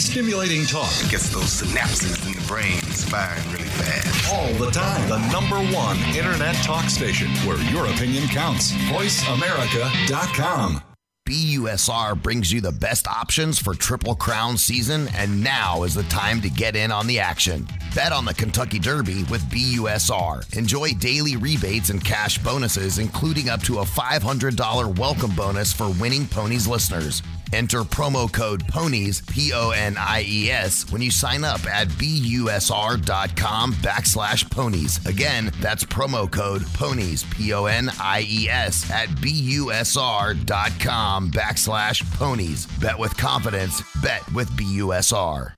Stimulating 0.00 0.64
talk. 0.64 0.90
It 1.04 1.10
gets 1.10 1.28
those 1.28 1.60
synapses 1.60 2.26
in 2.26 2.32
the 2.32 2.40
brain 2.48 2.80
firing 2.80 3.44
really 3.52 3.68
fast. 3.68 4.32
All 4.32 4.50
the 4.54 4.70
time. 4.70 5.06
The 5.10 5.18
number 5.30 5.58
one 5.76 5.98
internet 6.16 6.54
talk 6.64 6.86
station 6.86 7.28
where 7.46 7.60
your 7.70 7.86
opinion 7.86 8.26
counts. 8.28 8.72
VoiceAmerica.com. 8.72 10.80
BUSR 11.28 12.20
brings 12.20 12.50
you 12.50 12.62
the 12.62 12.72
best 12.72 13.06
options 13.06 13.58
for 13.58 13.74
Triple 13.74 14.14
Crown 14.14 14.56
season, 14.56 15.08
and 15.14 15.44
now 15.44 15.82
is 15.82 15.94
the 15.94 16.02
time 16.04 16.40
to 16.40 16.48
get 16.48 16.74
in 16.74 16.90
on 16.90 17.06
the 17.06 17.20
action. 17.20 17.68
Bet 17.94 18.10
on 18.10 18.24
the 18.24 18.34
Kentucky 18.34 18.78
Derby 18.78 19.24
with 19.24 19.42
BUSR. 19.50 20.56
Enjoy 20.56 20.94
daily 20.94 21.36
rebates 21.36 21.90
and 21.90 22.02
cash 22.02 22.38
bonuses, 22.38 22.98
including 22.98 23.50
up 23.50 23.62
to 23.64 23.80
a 23.80 23.84
$500 23.84 24.98
welcome 24.98 25.34
bonus 25.36 25.74
for 25.74 25.90
winning 26.00 26.26
ponies 26.26 26.66
listeners. 26.66 27.22
Enter 27.52 27.82
promo 27.82 28.32
code 28.32 28.66
PONIES, 28.68 29.22
P 29.22 29.52
O 29.52 29.70
N 29.70 29.96
I 29.98 30.24
E 30.26 30.50
S, 30.50 30.90
when 30.92 31.02
you 31.02 31.10
sign 31.10 31.44
up 31.44 31.64
at 31.66 31.88
busr.com 31.88 33.72
backslash 33.74 34.50
ponies. 34.50 35.04
Again, 35.06 35.50
that's 35.60 35.84
promo 35.84 36.30
code 36.30 36.62
PONIES, 36.74 37.24
P 37.24 37.52
O 37.52 37.66
N 37.66 37.90
I 38.00 38.24
E 38.28 38.48
S, 38.48 38.90
at 38.90 39.08
busr.com 39.08 40.40
backslash 41.30 42.18
ponies. 42.18 42.66
Bet 42.80 42.98
with 42.98 43.16
confidence, 43.16 43.82
bet 44.00 44.30
with 44.32 44.48
BUSR. 44.50 45.54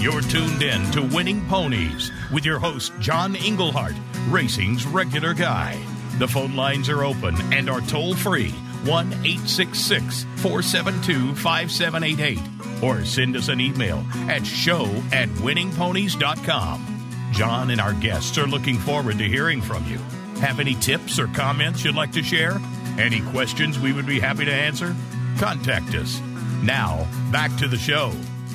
You're 0.00 0.20
tuned 0.22 0.62
in 0.62 0.88
to 0.92 1.02
Winning 1.02 1.44
Ponies 1.48 2.12
with 2.32 2.44
your 2.44 2.60
host, 2.60 2.92
John 3.00 3.34
Englehart, 3.34 3.94
racing's 4.28 4.86
regular 4.86 5.34
guy. 5.34 5.76
The 6.18 6.28
phone 6.28 6.56
lines 6.56 6.88
are 6.88 7.04
open 7.04 7.36
and 7.52 7.70
are 7.70 7.80
toll 7.80 8.14
free 8.14 8.50
1 8.84 9.12
866 9.12 10.24
472 10.36 11.34
5788 11.36 12.82
or 12.82 13.04
send 13.04 13.36
us 13.36 13.48
an 13.48 13.60
email 13.60 14.04
at 14.28 14.44
show 14.44 14.84
at 15.12 15.28
winningponies.com. 15.28 17.30
John 17.32 17.70
and 17.70 17.80
our 17.80 17.92
guests 17.94 18.38
are 18.38 18.46
looking 18.46 18.78
forward 18.78 19.18
to 19.18 19.28
hearing 19.28 19.60
from 19.60 19.84
you. 19.86 19.98
Have 20.40 20.60
any 20.60 20.74
tips 20.74 21.18
or 21.18 21.26
comments 21.28 21.84
you'd 21.84 21.94
like 21.94 22.12
to 22.12 22.22
share? 22.22 22.60
Any 22.98 23.20
questions 23.30 23.78
we 23.78 23.92
would 23.92 24.06
be 24.06 24.18
happy 24.18 24.44
to 24.44 24.52
answer? 24.52 24.94
Contact 25.38 25.94
us. 25.94 26.20
Now, 26.62 27.06
back 27.30 27.56
to 27.58 27.68
the 27.68 27.78
show 27.78 28.12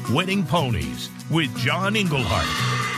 Winning 0.10 0.46
Ponies 0.46 1.10
with 1.30 1.56
John 1.58 1.96
Englehart. 1.96 2.93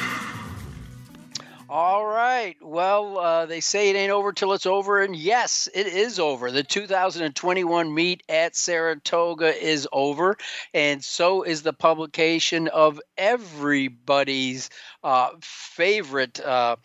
All 1.78 2.06
right. 2.06 2.56
Well, 2.62 3.18
uh, 3.18 3.46
they 3.48 3.60
say 3.60 3.90
it 3.90 3.98
ain't 3.98 4.10
over 4.10 4.32
till 4.32 4.54
it's 4.54 4.66
over, 4.66 5.02
and 5.02 5.14
yes, 5.14 5.68
it 5.74 5.88
is 5.88 6.20
over. 6.20 6.50
The 6.50 6.64
2021 6.64 7.94
meet 7.94 8.24
at 8.30 8.56
Saratoga 8.56 9.54
is 9.62 9.86
over, 9.92 10.38
and 10.74 11.04
so 11.04 11.44
is 11.44 11.64
the 11.64 11.74
publication 11.74 12.70
of 12.70 13.02
everybody's 13.18 14.70
uh, 15.04 15.32
favorite. 15.42 16.40
Uh, 16.40 16.78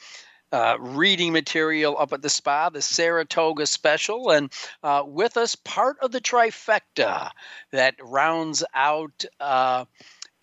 uh, 0.53 0.77
reading 0.81 1.33
material 1.33 1.97
up 1.97 2.13
at 2.13 2.23
the 2.23 2.29
spa, 2.29 2.69
the 2.71 2.83
Saratoga 2.83 3.67
special, 3.69 4.31
and 4.33 4.53
uh, 4.83 5.05
with 5.07 5.37
us, 5.37 5.55
part 5.55 5.99
of 6.03 6.11
the 6.11 6.21
trifecta 6.21 7.31
that 7.71 7.95
rounds 8.03 8.65
out 8.75 9.25
uh, 9.39 9.85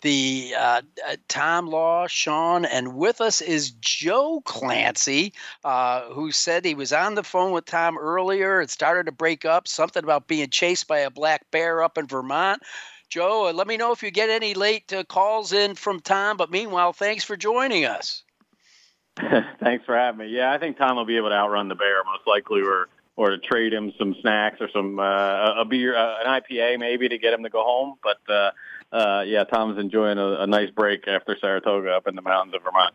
the 0.00 0.54
uh, 0.56 0.82
uh, 1.06 1.16
Tom 1.28 1.66
Law, 1.66 2.06
Sean, 2.06 2.64
and 2.64 2.94
with 2.94 3.20
us 3.20 3.40
is 3.40 3.70
Joe 3.70 4.42
Clancy, 4.44 5.32
uh, 5.64 6.02
who 6.10 6.30
said 6.30 6.64
he 6.64 6.74
was 6.74 6.92
on 6.92 7.14
the 7.14 7.22
phone 7.22 7.52
with 7.52 7.64
Tom 7.64 7.98
earlier. 7.98 8.60
It 8.60 8.70
started 8.70 9.06
to 9.06 9.12
break 9.12 9.44
up, 9.44 9.66
something 9.66 10.02
about 10.02 10.28
being 10.28 10.50
chased 10.50 10.86
by 10.86 11.00
a 11.00 11.10
black 11.10 11.50
bear 11.50 11.82
up 11.82 11.98
in 11.98 12.06
Vermont. 12.06 12.62
Joe, 13.08 13.48
uh, 13.48 13.52
let 13.52 13.66
me 13.66 13.76
know 13.76 13.92
if 13.92 14.02
you 14.02 14.10
get 14.10 14.30
any 14.30 14.54
late 14.54 14.92
uh, 14.92 15.02
calls 15.04 15.52
in 15.52 15.74
from 15.74 16.00
Tom. 16.00 16.36
But 16.36 16.50
meanwhile, 16.50 16.92
thanks 16.92 17.24
for 17.24 17.36
joining 17.36 17.84
us. 17.84 18.22
Thanks 19.60 19.84
for 19.84 19.96
having 19.96 20.18
me. 20.18 20.28
Yeah, 20.28 20.52
I 20.52 20.58
think 20.58 20.78
Tom 20.78 20.96
will 20.96 21.04
be 21.04 21.16
able 21.16 21.30
to 21.30 21.34
outrun 21.34 21.66
the 21.66 21.74
bear 21.74 22.04
most 22.04 22.24
likely, 22.24 22.62
or 22.62 22.88
or 23.16 23.30
to 23.30 23.38
trade 23.38 23.72
him 23.72 23.92
some 23.98 24.14
snacks 24.20 24.58
or 24.60 24.68
some 24.72 25.00
uh, 25.00 25.60
a 25.60 25.64
beer, 25.64 25.96
uh, 25.96 26.22
an 26.24 26.40
IPA 26.40 26.78
maybe 26.78 27.08
to 27.08 27.18
get 27.18 27.34
him 27.34 27.42
to 27.42 27.50
go 27.50 27.64
home. 27.64 27.96
But 28.00 28.18
uh, 28.32 28.52
uh, 28.92 29.22
yeah, 29.26 29.44
Tom's 29.44 29.78
enjoying 29.78 30.18
a, 30.18 30.42
a 30.42 30.46
nice 30.46 30.70
break 30.70 31.06
after 31.06 31.36
Saratoga 31.40 31.90
up 31.90 32.06
in 32.06 32.14
the 32.14 32.22
mountains 32.22 32.54
of 32.54 32.62
Vermont. 32.62 32.94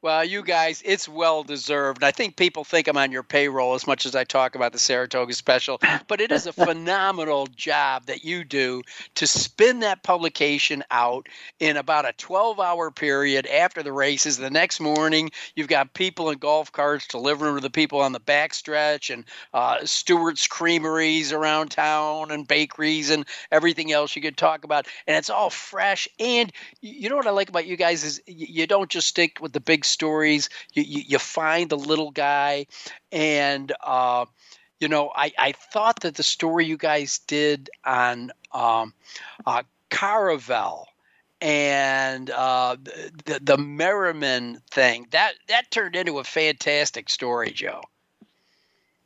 Well, 0.00 0.24
you 0.24 0.44
guys, 0.44 0.80
it's 0.84 1.08
well 1.08 1.42
deserved. 1.42 2.04
I 2.04 2.12
think 2.12 2.36
people 2.36 2.62
think 2.62 2.86
I'm 2.86 2.96
on 2.96 3.10
your 3.10 3.24
payroll 3.24 3.74
as 3.74 3.84
much 3.84 4.06
as 4.06 4.14
I 4.14 4.22
talk 4.22 4.54
about 4.54 4.70
the 4.72 4.78
Saratoga 4.78 5.34
special, 5.34 5.80
but 6.06 6.20
it 6.20 6.30
is 6.30 6.46
a 6.46 6.52
phenomenal 6.52 7.48
job 7.48 8.06
that 8.06 8.22
you 8.24 8.44
do 8.44 8.82
to 9.16 9.26
spin 9.26 9.80
that 9.80 10.04
publication 10.04 10.84
out 10.92 11.28
in 11.58 11.76
about 11.76 12.08
a 12.08 12.12
12 12.12 12.60
hour 12.60 12.92
period 12.92 13.46
after 13.46 13.82
the 13.82 13.92
races. 13.92 14.36
The 14.36 14.50
next 14.50 14.78
morning, 14.78 15.32
you've 15.56 15.66
got 15.66 15.94
people 15.94 16.30
in 16.30 16.38
golf 16.38 16.70
carts 16.70 17.08
delivering 17.08 17.56
to 17.56 17.60
the 17.60 17.68
people 17.68 18.00
on 18.00 18.12
the 18.12 18.20
backstretch 18.20 19.12
and 19.12 19.24
uh, 19.52 19.84
Stewart's 19.84 20.46
creameries 20.46 21.32
around 21.32 21.72
town 21.72 22.30
and 22.30 22.46
bakeries 22.46 23.10
and 23.10 23.26
everything 23.50 23.90
else 23.90 24.14
you 24.14 24.22
could 24.22 24.36
talk 24.36 24.62
about. 24.62 24.86
And 25.08 25.16
it's 25.16 25.28
all 25.30 25.50
fresh. 25.50 26.06
And 26.20 26.52
you 26.80 27.08
know 27.08 27.16
what 27.16 27.26
I 27.26 27.30
like 27.30 27.48
about 27.48 27.66
you 27.66 27.76
guys 27.76 28.04
is 28.04 28.22
you 28.26 28.68
don't 28.68 28.88
just 28.88 29.08
stick 29.08 29.38
with 29.40 29.52
the 29.52 29.60
big 29.60 29.84
stories. 29.88 30.48
You, 30.72 30.82
you, 30.82 31.02
you 31.06 31.18
find 31.18 31.70
the 31.70 31.78
little 31.78 32.10
guy, 32.10 32.66
and 33.12 33.72
uh, 33.82 34.26
you 34.80 34.88
know, 34.88 35.10
I, 35.14 35.32
I 35.38 35.52
thought 35.52 36.00
that 36.00 36.14
the 36.14 36.22
story 36.22 36.66
you 36.66 36.76
guys 36.76 37.18
did 37.20 37.70
on 37.84 38.30
um, 38.52 38.94
uh, 39.46 39.62
Caravel 39.90 40.88
and 41.40 42.30
uh, 42.30 42.76
the 43.24 43.40
the 43.40 43.58
Merryman 43.58 44.60
thing 44.70 45.06
that 45.10 45.34
that 45.48 45.70
turned 45.70 45.96
into 45.96 46.18
a 46.18 46.24
fantastic 46.24 47.08
story, 47.08 47.50
Joe. 47.50 47.82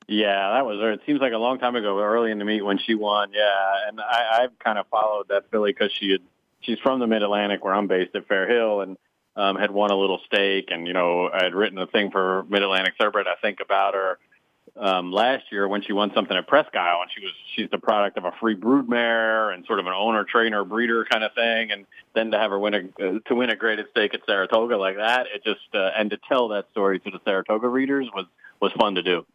Yeah, 0.08 0.52
that 0.54 0.66
was 0.66 0.80
her. 0.80 0.92
It 0.92 1.00
seems 1.06 1.20
like 1.20 1.32
a 1.32 1.38
long 1.38 1.58
time 1.58 1.76
ago, 1.76 1.98
early 2.00 2.30
in 2.30 2.38
the 2.38 2.44
meet 2.44 2.62
when 2.62 2.78
she 2.78 2.94
won. 2.94 3.32
Yeah, 3.32 3.88
and 3.88 4.00
I, 4.00 4.42
I've 4.42 4.58
kind 4.58 4.78
of 4.78 4.86
followed 4.88 5.28
that 5.28 5.50
filly 5.50 5.72
because 5.72 5.92
she 5.92 6.10
had 6.10 6.20
she's 6.60 6.78
from 6.78 7.00
the 7.00 7.06
Mid 7.06 7.22
Atlantic 7.22 7.64
where 7.64 7.74
I'm 7.74 7.86
based 7.86 8.14
at 8.14 8.26
Fair 8.26 8.48
Hill, 8.48 8.80
and 8.80 8.96
um, 9.36 9.56
had 9.56 9.70
won 9.70 9.90
a 9.90 9.96
little 9.96 10.20
stake, 10.26 10.68
and 10.70 10.86
you 10.86 10.92
know 10.92 11.28
I 11.32 11.44
had 11.44 11.54
written 11.54 11.78
a 11.78 11.86
thing 11.86 12.10
for 12.10 12.44
Mid 12.48 12.62
Atlantic 12.62 12.94
Thoroughbred. 12.98 13.26
I 13.26 13.40
think 13.40 13.60
about 13.60 13.94
her 13.94 14.18
um, 14.76 15.12
last 15.12 15.44
year 15.50 15.68
when 15.68 15.82
she 15.82 15.92
won 15.92 16.12
something 16.14 16.36
at 16.36 16.46
Presque 16.46 16.74
Isle, 16.74 17.02
and 17.02 17.10
she 17.14 17.24
was 17.24 17.32
she's 17.54 17.70
the 17.70 17.78
product 17.78 18.18
of 18.18 18.24
a 18.24 18.32
free 18.40 18.54
brood 18.54 18.88
mare 18.88 19.50
and 19.50 19.64
sort 19.66 19.78
of 19.78 19.86
an 19.86 19.92
owner 19.92 20.24
trainer 20.24 20.64
breeder 20.64 21.04
kind 21.04 21.24
of 21.24 21.32
thing, 21.34 21.70
and 21.70 21.86
then 22.14 22.30
to 22.30 22.38
have 22.38 22.50
her 22.50 22.58
win 22.58 22.74
a 22.74 22.78
uh, 22.78 23.18
to 23.26 23.34
win 23.34 23.50
a 23.50 23.56
graded 23.56 23.86
stake 23.90 24.14
at 24.14 24.20
Saratoga 24.26 24.76
like 24.76 24.96
that, 24.96 25.26
it 25.34 25.44
just 25.44 25.74
uh, 25.74 25.90
and 25.96 26.10
to 26.10 26.18
tell 26.28 26.48
that 26.48 26.66
story 26.70 27.00
to 27.00 27.10
the 27.10 27.18
Saratoga 27.24 27.68
readers 27.68 28.08
was 28.14 28.26
was 28.60 28.72
fun 28.72 28.94
to 28.94 29.02
do. 29.02 29.26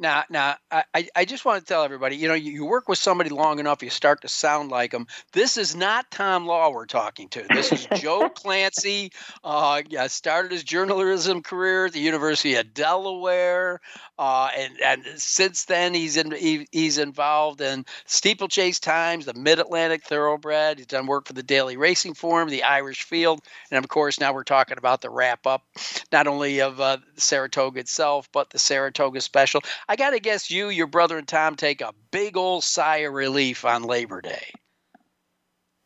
Now, 0.00 0.24
now, 0.30 0.56
I, 0.70 1.08
I 1.14 1.26
just 1.26 1.44
want 1.44 1.60
to 1.60 1.66
tell 1.66 1.84
everybody, 1.84 2.16
you 2.16 2.26
know, 2.26 2.32
you, 2.32 2.52
you 2.52 2.64
work 2.64 2.88
with 2.88 2.98
somebody 2.98 3.28
long 3.28 3.58
enough, 3.58 3.82
you 3.82 3.90
start 3.90 4.22
to 4.22 4.28
sound 4.28 4.70
like 4.70 4.92
them. 4.92 5.06
This 5.32 5.58
is 5.58 5.76
not 5.76 6.10
Tom 6.10 6.46
Law 6.46 6.70
we're 6.70 6.86
talking 6.86 7.28
to. 7.28 7.44
This 7.52 7.70
is 7.70 7.86
Joe 8.00 8.30
Clancy. 8.34 9.12
Uh, 9.44 9.82
yeah, 9.90 10.06
started 10.06 10.52
his 10.52 10.64
journalism 10.64 11.42
career 11.42 11.84
at 11.84 11.92
the 11.92 12.00
University 12.00 12.54
of 12.54 12.72
Delaware, 12.72 13.82
uh, 14.18 14.48
and 14.56 14.80
and 14.80 15.04
since 15.16 15.66
then 15.66 15.92
he's 15.92 16.16
in 16.16 16.30
he, 16.30 16.66
he's 16.72 16.96
involved 16.96 17.60
in 17.60 17.84
Steeplechase 18.06 18.80
Times, 18.80 19.26
the 19.26 19.34
Mid 19.34 19.58
Atlantic 19.58 20.04
Thoroughbred. 20.04 20.78
He's 20.78 20.86
done 20.86 21.06
work 21.06 21.26
for 21.26 21.34
the 21.34 21.42
Daily 21.42 21.76
Racing 21.76 22.14
Form, 22.14 22.48
the 22.48 22.62
Irish 22.62 23.02
Field, 23.02 23.40
and 23.70 23.84
of 23.84 23.90
course 23.90 24.18
now 24.18 24.32
we're 24.32 24.44
talking 24.44 24.78
about 24.78 25.02
the 25.02 25.10
wrap 25.10 25.46
up, 25.46 25.66
not 26.10 26.26
only 26.26 26.62
of 26.62 26.80
uh, 26.80 26.96
Saratoga 27.16 27.80
itself, 27.80 28.30
but 28.32 28.48
the 28.48 28.58
Saratoga 28.58 29.20
Special. 29.20 29.60
I 29.90 29.96
got 29.96 30.10
to 30.10 30.20
guess 30.20 30.52
you, 30.52 30.68
your 30.68 30.86
brother, 30.86 31.18
and 31.18 31.26
Tom 31.26 31.56
take 31.56 31.80
a 31.80 31.92
big 32.12 32.36
old 32.36 32.62
sigh 32.62 32.98
of 32.98 33.12
relief 33.12 33.64
on 33.64 33.82
Labor 33.82 34.20
Day. 34.20 34.52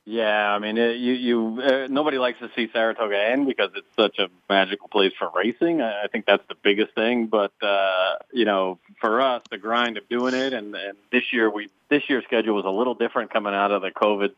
Yeah, 0.05 0.51
I 0.51 0.59
mean, 0.59 0.77
it, 0.77 0.99
you 0.99 1.14
you 1.14 1.62
uh, 1.62 1.87
nobody 1.88 2.19
likes 2.19 2.38
to 2.40 2.51
see 2.55 2.69
Saratoga 2.71 3.17
end 3.17 3.47
because 3.47 3.71
it's 3.75 3.87
such 3.97 4.19
a 4.19 4.29
magical 4.51 4.88
place 4.88 5.12
for 5.19 5.31
racing. 5.35 5.81
I, 5.81 6.05
I 6.05 6.09
think 6.09 6.27
that's 6.27 6.47
the 6.51 6.55
biggest 6.62 6.95
thing. 6.95 7.29
But 7.29 7.55
uh, 7.62 8.17
you 8.31 8.45
know, 8.45 8.79
for 9.01 9.23
us, 9.23 9.43
the 9.51 9.57
grind 9.57 9.97
of 9.97 10.07
doing 10.11 10.35
it, 10.35 10.53
and, 10.53 10.75
and 10.75 10.99
this 11.11 11.33
year 11.33 11.49
we 11.49 11.71
this 11.88 12.03
year's 12.07 12.25
schedule 12.25 12.57
was 12.57 12.67
a 12.67 12.71
little 12.71 12.95
different 12.95 13.33
coming 13.33 13.55
out 13.55 13.71
of 13.71 13.81
the 13.81 13.90
COVID 13.90 14.35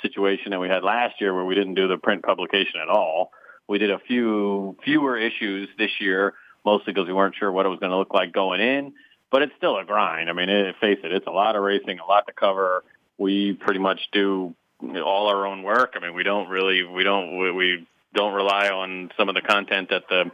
situation 0.00 0.52
that 0.52 0.58
we 0.58 0.68
had 0.68 0.82
last 0.82 1.20
year, 1.20 1.34
where 1.34 1.44
we 1.44 1.54
didn't 1.54 1.74
do 1.74 1.86
the 1.86 1.98
print 1.98 2.22
publication 2.22 2.80
at 2.80 2.88
all. 2.88 3.30
We 3.68 3.76
did 3.76 3.90
a 3.90 3.98
few 3.98 4.78
fewer 4.82 5.18
issues 5.18 5.68
this 5.76 6.00
year 6.00 6.32
mostly 6.64 6.92
because 6.92 7.08
we 7.08 7.14
weren't 7.14 7.34
sure 7.36 7.50
what 7.50 7.66
it 7.66 7.68
was 7.68 7.78
going 7.78 7.90
to 7.90 7.98
look 7.98 8.14
like 8.14 8.32
going 8.32 8.60
in. 8.60 8.94
But 9.30 9.42
it's 9.42 9.54
still 9.56 9.78
a 9.78 9.84
grind. 9.84 10.28
I 10.28 10.34
mean, 10.34 10.50
it, 10.50 10.76
face 10.80 10.98
it, 11.02 11.12
it's 11.12 11.26
a 11.26 11.30
lot 11.30 11.56
of 11.56 11.62
racing, 11.62 11.98
a 11.98 12.04
lot 12.04 12.26
to 12.26 12.32
cover. 12.32 12.84
We 13.16 13.54
pretty 13.54 13.80
much 13.80 14.00
do 14.12 14.54
all 14.82 15.28
our 15.28 15.46
own 15.46 15.62
work. 15.62 15.94
I 15.96 16.00
mean, 16.00 16.14
we 16.14 16.22
don't 16.22 16.48
really, 16.48 16.82
we 16.82 17.02
don't, 17.02 17.38
we, 17.38 17.50
we 17.50 17.86
don't 18.14 18.34
rely 18.34 18.68
on 18.68 19.10
some 19.16 19.28
of 19.28 19.34
the 19.34 19.40
content 19.40 19.88
that 19.90 20.08
the 20.08 20.30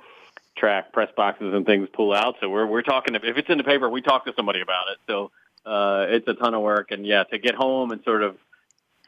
track 0.57 0.93
press 0.93 1.11
boxes 1.17 1.55
and 1.55 1.65
things 1.65 1.89
pull 1.93 2.13
out. 2.13 2.37
So 2.41 2.49
we're 2.49 2.67
we're 2.67 2.83
talking. 2.83 3.15
If 3.15 3.23
it's 3.23 3.49
in 3.49 3.59
the 3.59 3.65
paper, 3.65 3.89
we 3.89 4.03
talk 4.03 4.25
to 4.27 4.33
somebody 4.37 4.61
about 4.61 4.87
it. 4.91 4.99
So 5.07 5.31
uh, 5.65 6.07
it's 6.09 6.27
a 6.27 6.35
ton 6.35 6.55
of 6.55 6.63
work. 6.63 6.91
And 6.91 7.07
yeah, 7.07 7.25
to 7.25 7.39
get 7.39 7.55
home 7.55 7.93
and 7.93 8.03
sort 8.03 8.23
of 8.23 8.37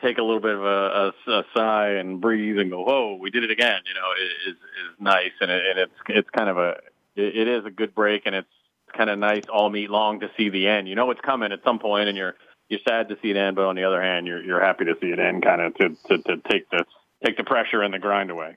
take 0.01 0.19
a 0.19 0.23
little 0.23 0.41
bit 0.41 0.55
of 0.55 0.63
a, 0.63 1.13
a, 1.27 1.33
a 1.33 1.45
sigh 1.55 1.89
and 1.95 2.21
breathe 2.21 2.59
and 2.59 2.71
go, 2.71 2.83
whoa, 2.83 3.19
we 3.21 3.31
did 3.31 3.45
it 3.45 3.51
again. 3.51 3.81
You 3.87 3.95
know, 3.95 4.13
is 4.47 4.57
is 4.57 5.01
nice, 5.01 5.33
and, 5.41 5.51
it, 5.51 5.63
and 5.69 5.79
it's 5.81 5.93
it's 6.09 6.31
kind 6.31 6.49
of 6.49 6.59
a 6.59 6.77
it, 7.17 7.37
it 7.37 7.49
is 7.49 7.65
a 7.65 7.71
good 7.71 7.95
break, 7.95 8.23
and 8.27 8.35
it's 8.35 8.49
kind 8.97 9.11
of 9.11 9.19
nice 9.19 9.45
all 9.53 9.71
meet 9.71 9.91
long 9.91 10.21
to 10.21 10.31
see 10.37 10.49
the 10.49 10.69
end. 10.69 10.89
You 10.89 10.95
know 10.95 11.11
it's 11.11 11.21
coming 11.21 11.53
at 11.53 11.65
some 11.65 11.79
point, 11.79 12.09
and 12.09 12.17
you're 12.17 12.37
you're 12.69 12.81
sad 12.87 13.09
to 13.09 13.17
see 13.21 13.31
it 13.31 13.37
end, 13.37 13.57
but 13.57 13.65
on 13.65 13.77
the 13.77 13.85
other 13.85 14.01
hand, 14.01 14.27
you're 14.27 14.43
you're 14.43 14.61
happy 14.61 14.85
to 14.85 14.95
see 15.01 15.09
it 15.09 15.19
end, 15.19 15.45
kind 15.45 15.61
of 15.61 15.75
to 15.75 15.89
to, 16.09 16.19
to 16.23 16.37
take 16.51 16.69
the 16.71 16.85
take 17.25 17.37
the 17.37 17.45
pressure 17.45 17.83
and 17.83 17.93
the 17.93 17.99
grind 17.99 18.31
away. 18.31 18.57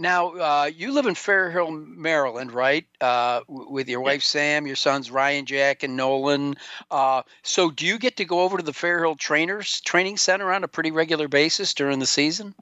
Now, 0.00 0.30
uh, 0.34 0.70
you 0.72 0.92
live 0.92 1.06
in 1.06 1.14
Fairhill, 1.14 1.84
Maryland, 1.84 2.52
right? 2.52 2.86
Uh, 3.00 3.40
with 3.48 3.88
your 3.88 4.00
wife 4.00 4.22
Sam, 4.22 4.64
your 4.64 4.76
sons 4.76 5.10
Ryan, 5.10 5.44
Jack, 5.44 5.82
and 5.82 5.96
Nolan. 5.96 6.54
Uh, 6.88 7.22
so, 7.42 7.72
do 7.72 7.84
you 7.84 7.98
get 7.98 8.18
to 8.18 8.24
go 8.24 8.42
over 8.42 8.58
to 8.58 8.62
the 8.62 8.72
Fairhill 8.72 9.18
Trainers 9.18 9.80
Training 9.80 10.16
Center 10.16 10.52
on 10.52 10.62
a 10.62 10.68
pretty 10.68 10.92
regular 10.92 11.26
basis 11.26 11.74
during 11.74 11.98
the 11.98 12.06
season? 12.06 12.54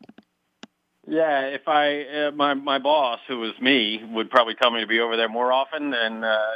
Yeah, 1.08 1.42
if 1.46 1.68
I 1.68 2.02
uh, 2.02 2.30
my 2.32 2.54
my 2.54 2.78
boss, 2.78 3.20
who 3.28 3.38
was 3.38 3.52
me, 3.60 4.02
would 4.12 4.28
probably 4.28 4.54
tell 4.54 4.70
me 4.72 4.80
to 4.80 4.86
be 4.86 4.98
over 4.98 5.16
there 5.16 5.28
more 5.28 5.52
often 5.52 5.94
and 5.94 6.24
uh, 6.24 6.52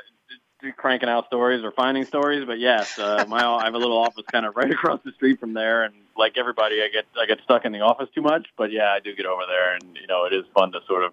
cranking 0.76 1.08
out 1.08 1.26
stories 1.26 1.62
or 1.62 1.70
finding 1.70 2.04
stories. 2.04 2.44
But 2.44 2.58
yes, 2.58 2.98
uh, 2.98 3.24
my 3.28 3.44
I 3.44 3.64
have 3.64 3.74
a 3.74 3.78
little 3.78 3.98
office 3.98 4.24
kind 4.30 4.44
of 4.44 4.56
right 4.56 4.70
across 4.72 5.00
the 5.04 5.12
street 5.12 5.38
from 5.38 5.54
there, 5.54 5.84
and 5.84 5.94
like 6.16 6.36
everybody, 6.36 6.82
I 6.82 6.88
get 6.88 7.06
I 7.20 7.26
get 7.26 7.38
stuck 7.44 7.64
in 7.64 7.72
the 7.72 7.80
office 7.80 8.08
too 8.14 8.22
much. 8.22 8.48
But 8.56 8.72
yeah, 8.72 8.90
I 8.90 8.98
do 8.98 9.14
get 9.14 9.26
over 9.26 9.42
there, 9.46 9.74
and 9.74 9.96
you 10.00 10.08
know 10.08 10.24
it 10.24 10.32
is 10.32 10.44
fun 10.52 10.72
to 10.72 10.80
sort 10.86 11.04
of 11.04 11.12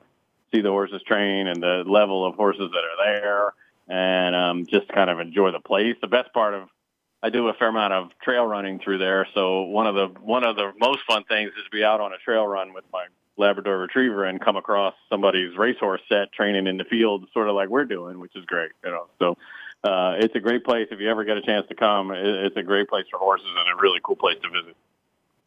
see 0.52 0.62
the 0.62 0.70
horses 0.70 1.02
train 1.04 1.48
and 1.48 1.62
the 1.62 1.84
level 1.86 2.26
of 2.26 2.36
horses 2.36 2.72
that 2.72 2.84
are 2.84 3.06
there, 3.06 3.54
and 3.88 4.36
um, 4.36 4.66
just 4.66 4.88
kind 4.88 5.12
of 5.12 5.20
enjoy 5.20 5.52
the 5.52 5.60
place. 5.60 5.96
The 6.02 6.08
best 6.08 6.34
part 6.34 6.56
of 6.56 6.70
I 7.22 7.30
do 7.30 7.48
a 7.50 7.54
fair 7.54 7.70
amount 7.70 7.94
of 7.94 8.10
trail 8.24 8.46
running 8.46 8.80
through 8.80 8.98
there, 8.98 9.28
so 9.36 9.62
one 9.62 9.86
of 9.86 9.94
the 9.94 10.08
one 10.22 10.44
of 10.44 10.56
the 10.56 10.72
most 10.80 11.02
fun 11.08 11.24
things 11.26 11.50
is 11.50 11.66
to 11.66 11.70
be 11.72 11.84
out 11.84 12.02
on 12.02 12.14
a 12.14 12.18
trail 12.18 12.48
run 12.48 12.74
with 12.74 12.86
my 12.92 13.06
Labrador 13.38 13.78
Retriever 13.78 14.26
and 14.26 14.42
come 14.42 14.56
across 14.56 14.96
somebody's 15.10 15.56
racehorse 15.58 16.02
set 16.10 16.32
training 16.34 16.68
in 16.68 16.78
the 16.78 16.84
field, 16.84 17.28
sort 17.34 17.48
of 17.48 17.56
like 17.56 17.70
we're 17.70 17.86
doing, 17.86 18.20
which 18.20 18.36
is 18.36 18.46
great. 18.46 18.72
You 18.84 18.92
know, 18.92 19.08
so 19.20 19.38
uh, 19.84 20.16
it's 20.20 20.36
a 20.36 20.40
great 20.40 20.64
place 20.64 20.88
if 20.92 21.00
you 21.00 21.10
ever 21.10 21.24
get 21.24 21.38
a 21.38 21.42
chance 21.42 21.68
to 21.70 21.76
come. 21.76 22.12
It's 22.12 22.58
a 22.58 22.64
great 22.64 22.90
place 22.90 23.06
for 23.12 23.20
horses 23.20 23.48
and 23.48 23.80
a 23.80 23.82
really 23.82 24.00
cool 24.04 24.16
place 24.16 24.38
to 24.42 24.50
visit. 24.50 24.76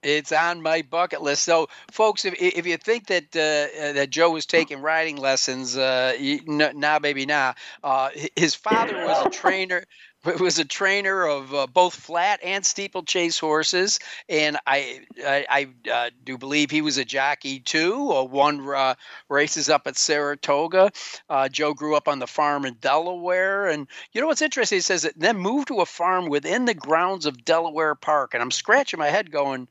It's 0.02 0.32
on 0.32 0.62
my 0.62 0.80
bucket 0.80 1.20
list. 1.20 1.42
So, 1.42 1.68
folks, 1.90 2.24
if, 2.24 2.34
if 2.38 2.66
you 2.66 2.78
think 2.78 3.08
that 3.08 3.24
uh, 3.36 3.92
that 3.92 4.08
Joe 4.08 4.30
was 4.30 4.46
taking 4.46 4.80
riding 4.80 5.16
lessons, 5.16 5.76
uh, 5.76 6.14
nah, 6.46 6.98
baby, 7.00 7.26
nah. 7.26 7.52
Uh, 7.84 8.08
his 8.34 8.54
father 8.54 9.04
was 9.04 9.26
a 9.26 9.30
trainer 9.30 9.84
was 10.24 10.58
a 10.58 10.64
trainer 10.64 11.26
of 11.26 11.54
uh, 11.54 11.66
both 11.66 11.94
flat 11.94 12.40
and 12.42 12.64
steeplechase 12.64 13.38
horses, 13.38 13.98
and 14.28 14.58
I 14.66 15.00
I, 15.24 15.46
I 15.84 15.90
uh, 15.90 16.10
do 16.24 16.36
believe 16.36 16.70
he 16.70 16.82
was 16.82 16.98
a 16.98 17.04
jockey 17.04 17.60
too, 17.60 17.94
or 17.94 18.28
won 18.28 18.68
uh, 18.68 18.94
races 19.28 19.68
up 19.68 19.86
at 19.86 19.96
Saratoga. 19.96 20.92
Uh, 21.28 21.48
Joe 21.48 21.74
grew 21.74 21.96
up 21.96 22.08
on 22.08 22.18
the 22.18 22.26
farm 22.26 22.64
in 22.64 22.74
Delaware, 22.74 23.68
and 23.68 23.86
you 24.12 24.20
know 24.20 24.26
what's 24.26 24.42
interesting? 24.42 24.76
He 24.76 24.82
says 24.82 25.02
that 25.02 25.18
then 25.18 25.38
moved 25.38 25.68
to 25.68 25.80
a 25.80 25.86
farm 25.86 26.28
within 26.28 26.64
the 26.64 26.74
grounds 26.74 27.26
of 27.26 27.44
Delaware 27.44 27.94
Park, 27.94 28.34
and 28.34 28.42
I'm 28.42 28.50
scratching 28.50 28.98
my 28.98 29.08
head 29.08 29.30
going. 29.30 29.68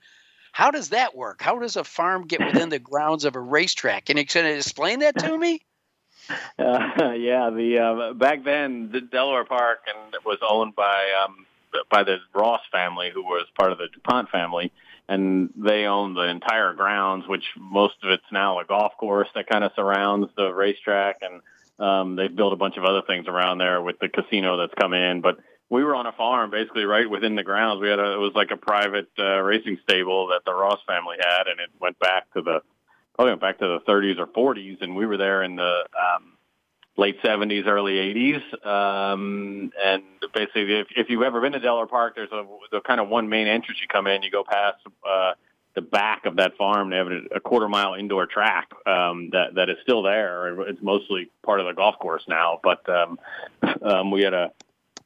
How 0.51 0.71
does 0.71 0.89
that 0.89 1.15
work? 1.15 1.43
How 1.43 1.59
does 1.59 1.75
a 1.75 1.83
farm 1.83 2.25
get 2.25 2.43
within 2.43 2.69
the 2.69 2.79
grounds 2.79 3.23
of 3.23 3.35
a 3.35 3.39
racetrack? 3.39 4.05
Can 4.05 4.17
you 4.17 4.23
explain 4.23 4.99
that 4.99 5.15
to 5.19 5.37
me? 5.37 5.61
Uh, 6.57 7.13
yeah, 7.13 7.49
the 7.49 7.79
uh, 7.79 8.13
back 8.13 8.43
then 8.43 8.89
the 8.91 9.01
Delaware 9.01 9.45
Park 9.45 9.79
and 9.87 10.13
was 10.25 10.39
owned 10.47 10.75
by 10.75 11.05
um, 11.23 11.45
by 11.91 12.03
the 12.03 12.17
Ross 12.33 12.61
family, 12.71 13.11
who 13.13 13.23
was 13.23 13.45
part 13.57 13.71
of 13.71 13.77
the 13.77 13.87
Dupont 13.93 14.29
family, 14.29 14.71
and 15.07 15.49
they 15.55 15.85
owned 15.85 16.15
the 16.15 16.27
entire 16.27 16.73
grounds, 16.73 17.27
which 17.27 17.43
most 17.57 17.95
of 18.03 18.11
it's 18.11 18.31
now 18.31 18.59
a 18.59 18.65
golf 18.65 18.93
course 18.97 19.29
that 19.35 19.47
kind 19.47 19.63
of 19.63 19.71
surrounds 19.75 20.29
the 20.35 20.51
racetrack, 20.51 21.21
and 21.21 21.41
um, 21.85 22.15
they've 22.15 22.35
built 22.35 22.53
a 22.53 22.57
bunch 22.57 22.77
of 22.77 22.83
other 22.83 23.01
things 23.07 23.27
around 23.27 23.57
there 23.57 23.81
with 23.81 23.99
the 23.99 24.09
casino 24.09 24.57
that's 24.57 24.73
come 24.79 24.93
in, 24.93 25.21
but. 25.21 25.37
We 25.71 25.83
were 25.83 25.95
on 25.95 26.07
a 26.07 26.11
farm, 26.13 26.49
basically 26.49 26.85
right 26.85 27.07
within 27.07 27.35
the 27.35 27.43
grounds. 27.43 27.79
We 27.79 27.89
had 27.89 27.99
a, 27.99 28.13
it 28.13 28.17
was 28.17 28.31
like 28.33 28.49
a 28.49 28.57
private 28.57 29.07
uh, 29.19 29.37
racing 29.41 29.77
stable 29.83 30.29
that 30.29 30.41
the 30.43 30.51
Ross 30.51 30.79
family 30.87 31.17
had, 31.19 31.45
and 31.45 31.59
it 31.59 31.69
went 31.79 31.99
back 31.99 32.25
to 32.33 32.41
the 32.41 32.61
probably 33.19 33.31
went 33.33 33.41
back 33.41 33.59
to 33.59 33.67
the 33.67 33.79
30s 33.81 34.17
or 34.17 34.27
40s, 34.27 34.81
and 34.81 34.95
we 34.95 35.05
were 35.05 35.17
there 35.17 35.43
in 35.43 35.57
the 35.57 35.83
um, 35.93 36.37
late 36.95 37.21
70s, 37.21 37.67
early 37.67 37.95
80s. 37.95 38.65
Um, 38.65 39.73
and 39.83 40.03
basically, 40.33 40.79
if, 40.79 40.87
if 40.95 41.09
you've 41.09 41.23
ever 41.23 41.41
been 41.41 41.51
to 41.51 41.59
Delaware 41.59 41.85
Park, 41.85 42.15
there's 42.15 42.31
a 42.31 42.45
the 42.71 42.79
kind 42.79 43.01
of 43.01 43.09
one 43.09 43.27
main 43.27 43.47
entrance. 43.47 43.81
You 43.81 43.89
come 43.89 44.07
in, 44.07 44.23
you 44.23 44.31
go 44.31 44.45
past 44.45 44.77
uh, 45.05 45.33
the 45.75 45.81
back 45.81 46.27
of 46.27 46.37
that 46.37 46.55
farm. 46.55 46.91
They 46.91 46.95
have 46.95 47.07
a, 47.07 47.19
a 47.35 47.39
quarter 47.41 47.67
mile 47.67 47.95
indoor 47.95 48.25
track 48.25 48.69
um, 48.85 49.31
that 49.33 49.55
that 49.55 49.69
is 49.69 49.75
still 49.83 50.01
there. 50.01 50.57
It's 50.69 50.81
mostly 50.81 51.29
part 51.43 51.59
of 51.59 51.65
the 51.65 51.73
golf 51.73 51.99
course 51.99 52.23
now, 52.29 52.61
but 52.63 52.87
um, 52.87 53.19
um, 53.81 54.11
we 54.11 54.21
had 54.21 54.33
a 54.33 54.53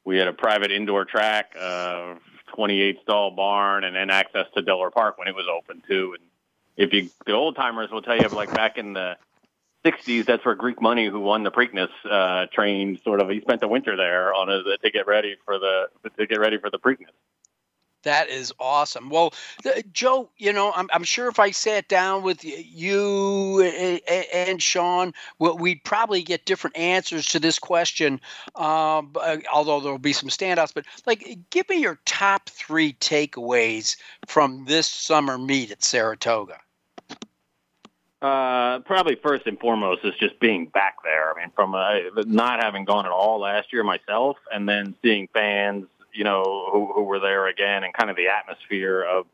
we 0.06 0.20
had 0.20 0.28
a 0.28 0.34
private 0.34 0.72
indoor 0.72 1.04
track. 1.06 1.56
Uh, 1.60 2.14
28 2.56 3.00
stall 3.02 3.32
barn 3.32 3.84
and 3.84 3.96
then 3.96 4.12
access 4.12 4.46
to 4.54 4.62
Delaware 4.62 4.92
Park 4.92 5.18
when 5.18 5.28
it 5.28 5.34
was 5.34 5.48
open 5.52 5.82
too. 5.88 6.16
And 6.16 6.30
if 6.78 6.94
you 6.94 7.10
the 7.26 7.34
old 7.34 7.56
timers 7.56 7.92
will 7.92 8.02
tell 8.02 8.18
you 8.18 8.28
like 8.30 8.54
back 8.54 8.78
in 8.78 8.94
the 8.94 9.18
60s, 9.86 10.26
that's 10.26 10.46
where 10.46 10.56
Greek 10.56 10.82
Money, 10.82 11.08
who 11.08 11.20
won 11.20 11.44
the 11.44 11.52
Preakness, 11.52 11.90
uh, 12.10 12.48
trained. 12.54 13.00
Sort 13.04 13.22
of, 13.22 13.30
he 13.30 13.42
spent 13.42 13.62
the 13.62 13.68
winter 13.68 13.98
there 13.98 14.34
on 14.34 14.50
a, 14.50 14.78
to 14.78 14.92
get 14.92 15.08
ready 15.08 15.36
for 15.46 15.60
the 15.60 15.88
to 16.18 16.28
get 16.28 16.40
ready 16.40 16.58
for 16.58 16.70
the 16.70 16.80
Preakness. 16.80 17.12
That 18.04 18.30
is 18.30 18.54
awesome. 18.60 19.10
Well, 19.10 19.34
Joe, 19.92 20.30
you 20.38 20.54
know, 20.54 20.72
I'm, 20.76 20.90
I'm 20.94 21.04
sure 21.04 21.28
if 21.28 21.40
I 21.40 21.52
sat 21.52 21.88
down 21.88 22.24
with 22.24 22.44
you 22.44 23.62
and 23.62 24.62
Sean, 24.62 25.14
we'd 25.40 25.84
probably 25.84 26.22
get 26.22 26.46
different 26.46 26.78
answers 26.78 27.26
to 27.28 27.40
this 27.40 27.60
question. 27.60 28.20
Um, 28.56 29.14
although 29.52 29.80
there'll 29.80 29.98
be 29.98 30.14
some 30.14 30.30
standouts, 30.30 30.74
but 30.74 30.86
like, 31.06 31.40
give 31.50 31.68
me 31.70 31.80
your 31.80 32.00
top 32.06 32.50
three 32.50 32.94
takeaways 32.94 33.98
from 34.28 34.66
this 34.66 34.88
summer 34.88 35.38
meet 35.38 35.72
at 35.72 35.84
Saratoga. 35.84 36.60
Uh, 38.22 38.80
probably 38.80 39.16
first 39.16 39.46
and 39.48 39.60
foremost 39.60 40.06
is 40.06 40.14
just 40.18 40.40
being 40.40 40.68
back 40.68 40.96
there. 41.04 41.34
I 41.34 41.42
mean, 41.42 41.52
from 41.54 41.76
uh, 41.76 42.24
not 42.26 42.64
having 42.64 42.86
gone 42.86 43.06
at 43.06 43.12
all 43.12 43.42
last 43.42 43.74
year 43.74 43.84
myself, 43.84 44.38
and 44.50 44.68
then 44.68 44.96
seeing 45.02 45.28
fans 45.34 45.88
you 46.14 46.24
know, 46.24 46.70
who, 46.72 46.92
who 46.94 47.04
were 47.04 47.20
there 47.20 47.48
again, 47.48 47.84
and 47.84 47.94
kind 47.94 48.10
of 48.10 48.16
the 48.16 48.28
atmosphere 48.28 49.02
of 49.04 49.26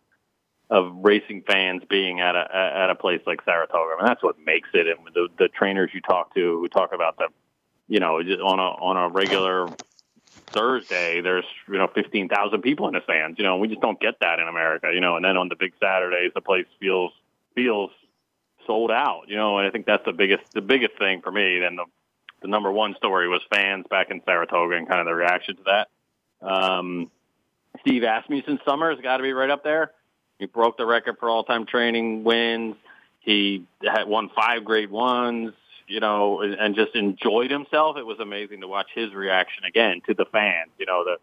of 0.70 0.96
racing 1.02 1.44
fans 1.48 1.82
being 1.89 2.20
at 2.20 2.36
a 2.36 2.56
at 2.56 2.89
a 2.89 2.96
place 2.96 3.22
like 3.26 3.42
Saratoga. 3.44 3.96
I 3.96 4.02
mean, 4.02 4.08
that's 4.08 4.24
what 4.24 4.36
makes 4.44 4.70
it. 4.74 4.88
And 4.88 5.00
the 5.13 5.28
the 5.38 5.48
trainers 5.48 5.92
you 5.94 6.02
talk 6.02 6.34
to 6.36 6.60
who 6.60 6.68
talk 6.68 6.94
about 6.94 7.18
the, 7.18 7.28
you 7.88 8.00
know, 8.00 8.22
just 8.22 8.39
on 8.39 8.60
a 8.60 8.62
on 8.62 8.98
a 8.98 9.10
regular 9.10 9.68
Thursday, 10.48 11.22
there's 11.22 11.46
you 11.68 11.78
know 11.78 11.88
fifteen 11.88 12.30
thousand 12.30 12.62
people 12.62 12.88
in 12.88 12.94
the 12.94 13.02
stands. 13.04 13.39
You 13.39 13.46
know, 13.46 13.58
we 13.58 13.68
just 13.68 13.82
don't 13.82 14.00
get 14.00 14.20
that 14.22 14.39
in 14.39 14.48
America. 14.48 14.92
You 14.94 15.00
know, 15.00 15.15
and 15.15 15.26
then 15.26 15.38
on 15.38 15.50
the 15.50 15.56
big 15.56 15.74
Saturdays, 15.80 16.32
the 16.36 16.42
place 16.42 16.68
feels 16.80 17.12
feels 17.56 17.92
sold 18.68 18.92
out. 18.92 19.24
You 19.28 19.38
know, 19.38 19.58
and 19.58 19.68
I 19.68 19.72
think 19.72 19.86
that's 19.86 20.06
the 20.06 20.13
biggest 20.13 20.44
the 20.54 20.62
biggest 20.62 20.98
thing 21.00 21.22
for 21.22 21.32
me. 21.32 21.60
Then 21.60 21.78
the 21.78 21.86
the 22.42 22.48
number 22.48 22.72
one 22.72 22.96
story 22.96 23.28
was 23.28 23.42
fans 23.52 23.86
back 23.89 24.12
in 24.12 24.22
Saratoga 24.24 24.76
and 24.76 24.88
kind 24.88 25.02
of 25.02 25.08
the 25.08 25.15
reaction 25.15 25.58
to 25.58 25.63
that. 25.65 25.88
Um, 26.41 27.12
Steve 27.82 28.04
Asmussen's 28.04 28.60
summer 28.65 28.91
has 28.91 28.99
got 29.02 29.17
to 29.17 29.23
be 29.23 29.34
right 29.34 29.49
up 29.49 29.63
there. 29.63 29.91
He 30.38 30.45
broke 30.45 30.78
the 30.78 30.86
record 30.86 31.17
for 31.19 31.30
all-time 31.30 31.65
training 31.65 32.23
wins. 32.23 32.75
He 33.19 33.65
had 33.84 34.06
won 34.06 34.30
five 34.36 34.63
grade 34.63 34.89
ones, 34.89 35.54
you 35.88 35.99
know, 35.99 36.41
and 36.41 36.75
just 36.75 36.95
enjoyed 36.95 37.52
himself. 37.52 37.97
It 37.97 38.06
was 38.06 38.19
amazing 38.19 38.62
to 38.62 38.67
watch 38.67 38.88
his 38.95 39.13
reaction 39.13 39.65
again 39.65 40.02
to 40.08 40.13
the 40.13 40.25
fans. 40.25 40.71
You 40.78 40.86
know, 40.86 41.04
the 41.04 41.17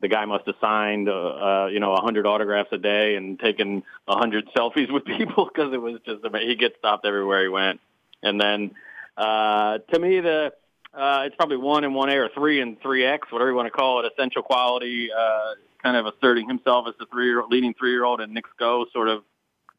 the 0.00 0.08
guy 0.08 0.24
must 0.24 0.44
have 0.46 0.56
signed, 0.60 1.08
uh, 1.08 1.12
uh, 1.12 1.66
you 1.72 1.78
know, 1.78 1.92
a 1.92 2.00
hundred 2.00 2.26
autographs 2.26 2.70
a 2.72 2.78
day 2.78 3.14
and 3.14 3.38
taken 3.38 3.84
a 4.08 4.16
hundred 4.16 4.48
selfies 4.56 4.92
with 4.92 5.04
people 5.04 5.48
because 5.52 5.72
it 5.72 5.80
was 5.80 6.00
just 6.04 6.24
amazing. 6.24 6.48
He 6.48 6.56
gets 6.56 6.76
stopped 6.78 7.06
everywhere 7.06 7.42
he 7.42 7.48
went. 7.48 7.80
And 8.22 8.40
then, 8.40 8.72
uh, 9.16 9.78
to 9.92 9.98
me, 10.00 10.20
the 10.20 10.52
uh, 10.94 11.22
it's 11.24 11.36
probably 11.36 11.56
one 11.56 11.84
and 11.84 11.94
one 11.94 12.10
A 12.10 12.16
or 12.16 12.28
three 12.34 12.60
and 12.60 12.80
three 12.80 13.04
X, 13.04 13.30
whatever 13.30 13.50
you 13.50 13.56
want 13.56 13.66
to 13.66 13.70
call 13.70 14.04
it. 14.04 14.12
Essential 14.12 14.42
quality, 14.42 15.08
uh, 15.10 15.54
kind 15.82 15.96
of 15.96 16.06
asserting 16.06 16.48
himself 16.48 16.86
as 16.88 16.94
the 16.98 17.06
three 17.06 17.34
leading 17.48 17.74
three 17.74 17.92
year 17.92 18.04
old, 18.04 18.20
and 18.20 18.34
Knicks 18.34 18.50
Go 18.58 18.84
sort 18.92 19.08
of 19.08 19.22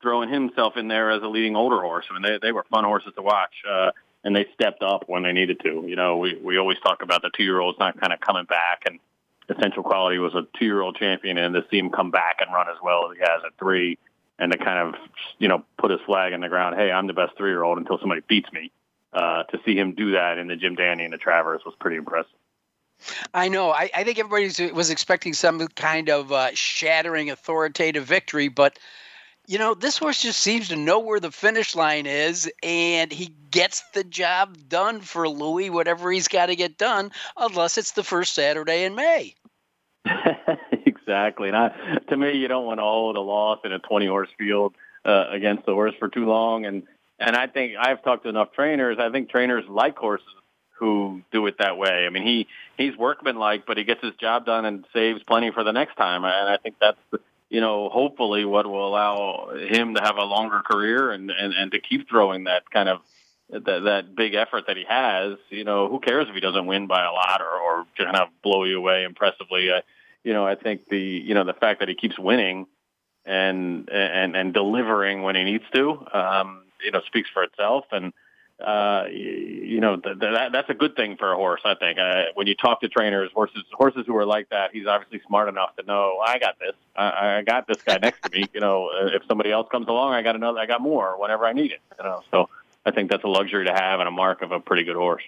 throwing 0.02 0.30
himself 0.30 0.76
in 0.76 0.88
there 0.88 1.12
as 1.12 1.22
a 1.22 1.28
leading 1.28 1.56
older 1.56 1.80
horse. 1.82 2.06
I 2.10 2.14
mean, 2.14 2.24
they 2.24 2.40
they 2.42 2.52
were 2.52 2.66
fun 2.72 2.84
horses 2.84 3.14
to 3.16 3.22
watch, 3.22 3.54
uh, 3.70 3.92
and 4.24 4.36
they 4.36 4.48
stepped 4.56 4.82
up 4.82 5.04
when 5.08 5.22
they 5.22 5.34
needed 5.34 5.60
to. 5.62 5.86
You 5.88 5.96
know, 5.96 6.18
we 6.18 6.36
we 6.44 6.58
always 6.58 6.80
talk 6.80 7.04
about 7.04 7.22
the 7.22 7.30
two 7.36 7.44
year 7.44 7.60
olds 7.60 7.78
not 7.78 8.00
kind 8.00 8.12
of 8.12 8.20
coming 8.20 8.46
back, 8.46 8.84
and 8.88 9.00
Essential 9.50 9.84
Quality 9.84 10.18
was 10.18 10.34
a 10.34 10.48
two 10.58 10.66
year 10.66 10.82
old 10.82 10.96
champion, 10.96 11.38
and 11.38 11.54
to 11.54 11.64
see 11.70 11.78
him 11.78 11.92
come 11.92 12.10
back 12.10 12.38
and 12.40 12.52
run 12.52 12.70
as 12.70 12.78
well 12.82 13.12
as 13.12 13.18
he 13.18 13.22
has 13.22 13.42
at 13.46 13.56
three, 13.60 14.00
and 14.40 14.52
to 14.52 14.58
kind 14.58 14.80
of 14.80 14.96
you 15.38 15.48
know 15.48 15.64
put 15.78 15.92
his 15.92 16.00
flag 16.08 16.34
in 16.34 16.42
the 16.42 16.50
ground. 16.50 16.76
Hey, 16.76 16.92
I'm 16.92 17.06
the 17.06 17.14
best 17.14 17.38
three 17.38 17.52
year 17.52 17.62
old 17.62 17.78
until 17.78 18.00
somebody 18.00 18.22
beats 18.28 18.52
me 18.52 18.72
uh, 19.14 19.44
to 19.44 19.60
see 19.66 19.76
him 19.76 19.94
do 19.94 20.12
that 20.12 20.38
in 20.38 20.48
the 20.48 20.56
Jim 20.56 20.76
Dandy 20.76 21.04
and 21.04 21.14
the 21.14 21.18
Travers 21.18 21.62
was 21.66 21.76
pretty 21.80 21.98
impressive. 21.98 22.32
I 23.34 23.50
know. 23.50 23.72
I, 23.72 23.90
I 23.94 24.04
think 24.04 24.20
everybody 24.20 24.72
was 24.72 24.90
expecting 24.90 25.34
some 25.34 25.68
kind 25.68 26.10
of 26.10 26.32
uh, 26.32 26.52
shattering 26.54 27.30
authoritative 27.30 28.06
victory, 28.06 28.48
but 28.48 28.80
you 29.46 29.60
know, 29.60 29.74
this 29.74 29.98
horse 29.98 30.22
just 30.22 30.40
seems 30.40 30.70
to 30.70 30.78
know 30.78 31.00
where 31.00 31.20
the 31.20 31.32
finish 31.32 31.76
line 31.76 32.06
is, 32.06 32.50
and 32.62 33.12
he 33.12 33.36
gets 33.52 33.84
the 33.94 34.04
job 34.04 34.58
done 34.70 35.02
for 35.02 35.28
Louis, 35.28 35.70
whatever 35.70 36.12
he's 36.12 36.30
got 36.30 36.46
to 36.46 36.56
get 36.56 36.78
done, 36.78 37.12
unless 37.36 37.78
it's 37.78 37.92
the 37.92 38.04
first 38.04 38.34
Saturday 38.34 38.86
in 38.86 38.96
May. 38.96 39.36
exactly. 40.86 41.50
And 41.50 41.58
I, 41.58 41.72
to 42.10 42.16
me, 42.16 42.38
you 42.38 42.48
don't 42.48 42.66
want 42.66 42.80
to 42.80 42.84
hold 42.84 43.18
a 43.18 43.22
loss 43.22 43.60
in 43.66 43.74
a 43.74 43.80
20 43.80 44.08
horse 44.08 44.30
field 44.38 44.76
uh, 45.04 45.26
against 45.30 45.66
the 45.66 45.74
horse 45.74 45.94
for 46.00 46.08
too 46.08 46.26
long. 46.26 46.66
And 46.66 46.84
and 47.20 47.36
I 47.36 47.48
think 47.48 47.76
I've 47.80 48.04
talked 48.04 48.24
to 48.24 48.30
enough 48.30 48.52
trainers. 48.54 48.98
I 49.00 49.12
think 49.12 49.30
trainers 49.30 49.66
like 49.68 49.98
horses 49.98 50.28
who 50.80 51.22
do 51.32 51.46
it 51.48 51.60
that 51.60 51.78
way. 51.78 52.06
I 52.06 52.10
mean, 52.10 52.24
he 52.24 52.48
he's 52.78 52.98
workmanlike, 52.98 53.66
but 53.66 53.78
he 53.78 53.84
gets 53.84 54.02
his 54.04 54.16
job 54.16 54.46
done 54.46 54.66
and 54.66 54.86
saves 54.94 55.22
plenty 55.24 55.52
for 55.52 55.64
the 55.64 55.72
next 55.72 55.96
time. 55.96 56.24
And 56.26 56.50
I 56.50 56.58
think 56.58 56.76
that's 56.80 56.98
you 57.50 57.62
know 57.62 57.90
hopefully 57.90 58.46
what 58.46 58.66
will 58.66 58.88
allow 58.88 59.52
him 59.56 59.96
to 59.96 60.02
have 60.02 60.18
a 60.18 60.24
longer 60.24 60.62
career 60.62 61.12
and 61.12 61.32
and 61.32 61.54
and 61.54 61.72
to 61.72 61.80
keep 61.80 62.10
throwing 62.10 62.46
that 62.46 62.70
kind 62.70 62.90
of 62.90 63.00
that 63.50 63.84
that 63.84 64.16
big 64.16 64.34
effort 64.34 64.66
that 64.68 64.78
he 64.78 64.84
has. 64.88 65.38
You 65.50 65.64
know, 65.64 65.88
who 65.88 66.00
cares 66.00 66.28
if 66.28 66.36
he 66.36 66.42
doesn't 66.42 66.66
win 66.66 66.88
by 66.88 67.04
a 67.06 67.12
lot 67.12 67.42
or 67.42 67.60
or 67.60 67.86
kind 67.98 68.16
of 68.16 68.30
blow 68.44 68.64
you 68.64 68.78
away 68.78 69.04
impressively? 69.04 69.72
I, 69.72 69.82
you 70.24 70.34
know, 70.34 70.46
I 70.46 70.56
think 70.56 70.88
the 70.90 71.00
you 71.00 71.34
know 71.34 71.44
the 71.44 71.54
fact 71.54 71.80
that 71.80 71.90
he 71.90 71.96
keeps 71.96 72.18
winning 72.18 72.66
and 73.26 73.90
and 73.90 74.36
and 74.36 74.54
delivering 74.54 75.22
when 75.22 75.36
he 75.36 75.44
needs 75.44 75.64
to, 75.74 76.06
um, 76.14 76.63
you 76.84 76.92
know, 76.92 77.02
speaks 77.08 77.30
for 77.30 77.44
itself. 77.44 77.86
And 77.92 78.14
uh, 78.64 79.06
you 79.10 79.82
know, 79.82 79.98
th- 79.98 80.20
that, 80.20 80.52
that's 80.52 80.70
a 80.70 80.74
good 80.74 80.96
thing 80.96 81.18
for 81.18 81.34
a 81.34 81.36
horse. 81.36 81.62
I 81.66 81.76
think 81.76 82.00
uh, 82.00 82.26
when 82.36 82.48
you 82.48 82.56
talk 82.56 82.82
to 82.82 82.88
trainers, 82.88 83.32
horses 83.34 83.64
horses 83.74 84.06
who 84.08 84.16
are 84.16 84.26
like 84.26 84.50
that, 84.50 84.70
he's 84.72 84.86
obviously 84.86 85.22
smart 85.28 85.50
enough 85.50 85.76
to 85.78 85.84
know 85.86 86.20
I 86.26 86.40
got 86.40 86.60
this. 86.60 86.76
I, 86.96 87.38
I 87.38 87.42
got 87.42 87.68
this 87.68 87.82
guy 87.82 87.98
next 87.98 88.22
to 88.24 88.30
me. 88.32 88.46
You 88.54 88.62
know, 88.62 88.90
if 88.94 89.24
somebody 89.28 89.52
else 89.52 89.68
comes 89.70 89.88
along, 89.88 90.14
I 90.14 90.22
got 90.22 90.36
another. 90.36 90.60
I 90.60 90.66
got 90.66 90.82
more 90.82 91.20
whenever 91.20 91.46
I 91.46 91.54
need 91.54 91.72
it. 91.72 91.82
You 91.98 92.04
know, 92.06 92.22
so 92.32 92.50
I 92.86 92.92
think 92.92 93.10
that's 93.10 93.24
a 93.24 93.28
luxury 93.28 93.66
to 93.66 93.74
have 93.74 94.00
and 94.00 94.08
a 94.08 94.12
mark 94.12 94.42
of 94.42 94.52
a 94.52 94.60
pretty 94.60 94.84
good 94.84 94.96
horse. 94.96 95.24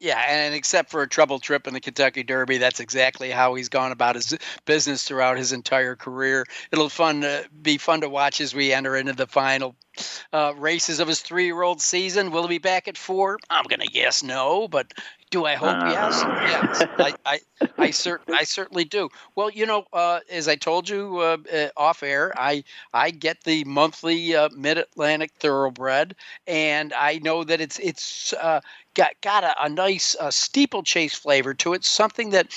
Yeah, 0.00 0.22
and 0.28 0.54
except 0.54 0.90
for 0.90 1.02
a 1.02 1.08
trouble 1.08 1.40
trip 1.40 1.66
in 1.66 1.74
the 1.74 1.80
Kentucky 1.80 2.22
Derby, 2.22 2.58
that's 2.58 2.78
exactly 2.78 3.30
how 3.30 3.54
he's 3.54 3.68
gone 3.68 3.90
about 3.90 4.14
his 4.14 4.38
business 4.64 5.02
throughout 5.02 5.38
his 5.38 5.52
entire 5.52 5.96
career. 5.96 6.46
It'll 6.70 6.88
fun 6.88 7.22
to, 7.22 7.44
be 7.62 7.78
fun 7.78 8.02
to 8.02 8.08
watch 8.08 8.40
as 8.40 8.54
we 8.54 8.72
enter 8.72 8.94
into 8.94 9.12
the 9.12 9.26
final 9.26 9.74
uh, 10.32 10.52
races 10.56 11.00
of 11.00 11.08
his 11.08 11.20
three-year-old 11.20 11.80
season. 11.80 12.30
Will 12.30 12.42
he 12.42 12.48
be 12.48 12.58
back 12.58 12.86
at 12.86 12.96
four? 12.96 13.38
I'm 13.50 13.64
going 13.64 13.80
to 13.80 13.88
guess 13.88 14.22
no, 14.22 14.68
but 14.68 14.92
do 15.30 15.44
I 15.44 15.56
hope 15.56 15.76
uh. 15.76 15.90
yes? 15.90 16.22
Yes, 16.24 16.82
I, 16.98 17.14
I, 17.26 17.40
I, 17.76 17.88
cert- 17.88 18.20
I 18.28 18.44
certainly 18.44 18.84
do. 18.84 19.08
Well, 19.34 19.50
you 19.50 19.66
know, 19.66 19.84
uh, 19.92 20.20
as 20.30 20.48
I 20.48 20.56
told 20.56 20.88
you 20.88 21.18
uh, 21.18 21.36
uh, 21.52 21.68
off 21.76 22.02
air, 22.02 22.32
I 22.36 22.64
I 22.94 23.10
get 23.10 23.42
the 23.44 23.64
monthly 23.64 24.34
uh, 24.34 24.48
Mid 24.56 24.78
Atlantic 24.78 25.32
Thoroughbred, 25.38 26.14
and 26.46 26.92
I 26.92 27.18
know 27.18 27.44
that 27.44 27.60
it's 27.60 27.78
it's 27.78 28.32
uh, 28.34 28.60
got 28.98 29.12
got 29.22 29.44
a, 29.44 29.64
a 29.64 29.68
nice 29.68 30.16
uh, 30.18 30.30
steeplechase 30.30 31.14
flavor 31.14 31.54
to 31.54 31.72
it, 31.72 31.84
something 31.84 32.30
that 32.30 32.52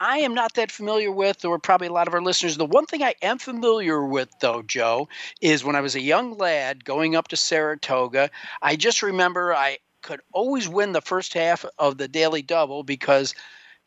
I 0.00 0.18
am 0.18 0.34
not 0.34 0.54
that 0.54 0.72
familiar 0.72 1.10
with, 1.10 1.44
or 1.44 1.58
probably 1.58 1.86
a 1.86 1.92
lot 1.92 2.08
of 2.08 2.14
our 2.14 2.20
listeners. 2.20 2.56
The 2.56 2.66
one 2.66 2.84
thing 2.84 3.02
I 3.02 3.14
am 3.22 3.38
familiar 3.38 4.04
with, 4.04 4.28
though, 4.40 4.60
Joe, 4.62 5.08
is 5.40 5.64
when 5.64 5.76
I 5.76 5.80
was 5.80 5.94
a 5.94 6.00
young 6.00 6.36
lad 6.36 6.84
going 6.84 7.14
up 7.14 7.28
to 7.28 7.36
Saratoga, 7.36 8.28
I 8.60 8.74
just 8.76 9.02
remember 9.02 9.54
I 9.54 9.78
could 10.02 10.20
always 10.32 10.68
win 10.68 10.92
the 10.92 11.00
first 11.00 11.32
half 11.32 11.64
of 11.78 11.96
the 11.96 12.08
daily 12.08 12.42
double 12.42 12.82
because 12.82 13.34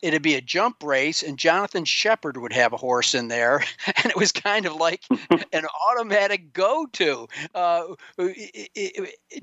it'd 0.02 0.22
be 0.22 0.34
a 0.34 0.40
jump 0.40 0.82
race 0.82 1.22
and 1.22 1.38
Jonathan 1.38 1.84
Sheppard 1.84 2.36
would 2.36 2.52
have 2.52 2.72
a 2.72 2.76
horse 2.76 3.14
in 3.14 3.28
there 3.28 3.62
and 3.86 4.06
it 4.06 4.16
was 4.16 4.32
kind 4.32 4.66
of 4.66 4.74
like 4.76 5.04
an 5.52 5.64
automatic 5.90 6.52
go-to. 6.52 7.28
Uh, 7.54 7.94
do, 8.16 8.34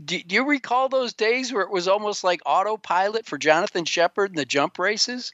do, 0.06 0.36
you 0.36 0.46
recall 0.46 0.90
those 0.90 1.14
days 1.14 1.52
where 1.52 1.64
it 1.64 1.72
was 1.72 1.88
almost 1.88 2.24
like 2.24 2.42
autopilot 2.46 3.26
for 3.26 3.38
Jonathan 3.38 3.86
Sheppard 3.86 4.32
in 4.32 4.36
the 4.36 4.46
jump 4.46 4.80
races? 4.80 5.32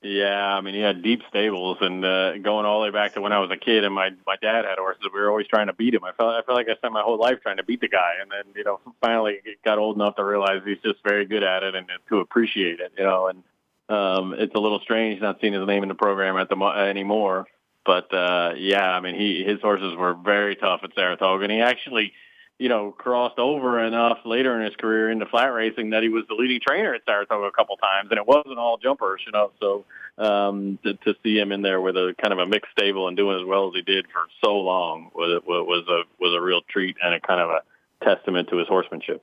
Yeah, 0.00 0.54
I 0.54 0.60
mean, 0.60 0.74
he 0.74 0.80
had 0.80 1.02
deep 1.02 1.22
stables, 1.28 1.78
and 1.80 2.04
uh, 2.04 2.38
going 2.38 2.64
all 2.64 2.80
the 2.80 2.84
way 2.84 2.90
back 2.92 3.14
to 3.14 3.20
when 3.20 3.32
I 3.32 3.40
was 3.40 3.50
a 3.50 3.56
kid, 3.56 3.82
and 3.82 3.92
my 3.92 4.10
my 4.28 4.36
dad 4.40 4.64
had 4.64 4.78
horses. 4.78 5.02
We 5.12 5.18
were 5.18 5.28
always 5.28 5.48
trying 5.48 5.66
to 5.66 5.72
beat 5.72 5.92
him. 5.92 6.04
I 6.04 6.12
felt 6.12 6.34
I 6.34 6.42
felt 6.42 6.56
like 6.56 6.68
I 6.68 6.76
spent 6.76 6.92
my 6.92 7.02
whole 7.02 7.18
life 7.18 7.40
trying 7.42 7.56
to 7.56 7.64
beat 7.64 7.80
the 7.80 7.88
guy, 7.88 8.12
and 8.22 8.30
then 8.30 8.44
you 8.54 8.62
know, 8.62 8.78
finally 9.00 9.40
got 9.64 9.78
old 9.78 9.96
enough 9.96 10.14
to 10.16 10.24
realize 10.24 10.62
he's 10.64 10.78
just 10.84 11.02
very 11.02 11.24
good 11.24 11.42
at 11.42 11.64
it 11.64 11.74
and 11.74 11.88
to 12.10 12.20
appreciate 12.20 12.78
it. 12.78 12.92
You 12.96 13.02
know, 13.02 13.26
and 13.26 13.42
um, 13.88 14.34
it's 14.36 14.54
a 14.54 14.58
little 14.58 14.80
strange 14.80 15.20
not 15.20 15.38
seeing 15.40 15.52
his 15.52 15.66
name 15.66 15.82
in 15.82 15.88
the 15.88 15.94
program 15.94 16.36
at 16.36 16.48
the 16.48 16.56
anymore. 16.56 17.46
But 17.84 18.12
uh, 18.12 18.52
yeah, 18.56 18.90
I 18.90 19.00
mean, 19.00 19.14
he 19.14 19.44
his 19.44 19.60
horses 19.60 19.96
were 19.96 20.14
very 20.14 20.56
tough 20.56 20.80
at 20.84 20.94
Saratoga, 20.94 21.44
and 21.44 21.52
he 21.52 21.60
actually 21.60 22.12
you 22.58 22.68
know, 22.68 22.90
crossed 22.90 23.38
over 23.38 23.82
enough 23.84 24.18
later 24.24 24.58
in 24.58 24.64
his 24.64 24.74
career 24.74 25.10
into 25.10 25.26
flat 25.26 25.52
racing 25.52 25.90
that 25.90 26.02
he 26.02 26.08
was 26.08 26.24
the 26.28 26.34
leading 26.34 26.60
trainer 26.60 26.92
at 26.92 27.02
Saratoga 27.04 27.46
a 27.46 27.52
couple 27.52 27.76
times, 27.76 28.08
and 28.10 28.18
it 28.18 28.26
wasn't 28.26 28.58
all 28.58 28.76
jumpers, 28.76 29.20
you 29.24 29.32
know. 29.32 29.52
So 29.60 29.84
um, 30.18 30.78
to, 30.82 30.94
to 30.94 31.14
see 31.22 31.38
him 31.38 31.52
in 31.52 31.62
there 31.62 31.80
with 31.80 31.96
a 31.96 32.14
kind 32.20 32.32
of 32.32 32.40
a 32.40 32.46
mixed 32.46 32.72
stable 32.72 33.06
and 33.06 33.16
doing 33.16 33.40
as 33.40 33.46
well 33.46 33.68
as 33.68 33.74
he 33.74 33.82
did 33.82 34.06
for 34.06 34.22
so 34.44 34.56
long 34.56 35.10
was 35.14 35.40
was 35.46 35.86
a 35.88 36.02
was 36.20 36.34
a 36.34 36.40
real 36.40 36.60
treat 36.68 36.96
and 37.02 37.14
a 37.14 37.20
kind 37.20 37.40
of 37.40 37.50
a 37.50 38.04
testament 38.04 38.48
to 38.48 38.56
his 38.56 38.66
horsemanship. 38.66 39.22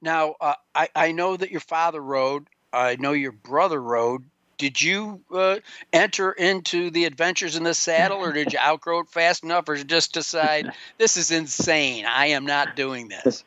Now, 0.00 0.36
uh, 0.40 0.54
I 0.76 0.88
I 0.94 1.12
know 1.12 1.36
that 1.36 1.50
your 1.50 1.60
father 1.60 2.00
rode. 2.00 2.46
I 2.72 2.96
know 2.96 3.12
your 3.12 3.32
brother 3.32 3.80
rode 3.80 4.24
did 4.58 4.82
you 4.82 5.20
uh, 5.32 5.58
enter 5.92 6.32
into 6.32 6.90
the 6.90 7.04
adventures 7.04 7.56
in 7.56 7.62
the 7.62 7.74
saddle 7.74 8.18
or 8.18 8.32
did 8.32 8.52
you 8.52 8.58
outgrow 8.58 9.00
it 9.00 9.08
fast 9.08 9.44
enough 9.44 9.68
or 9.68 9.76
just 9.76 10.12
decide 10.12 10.72
this 10.98 11.16
is 11.16 11.30
insane 11.30 12.04
i 12.04 12.26
am 12.26 12.44
not 12.44 12.76
doing 12.76 13.08
this 13.08 13.44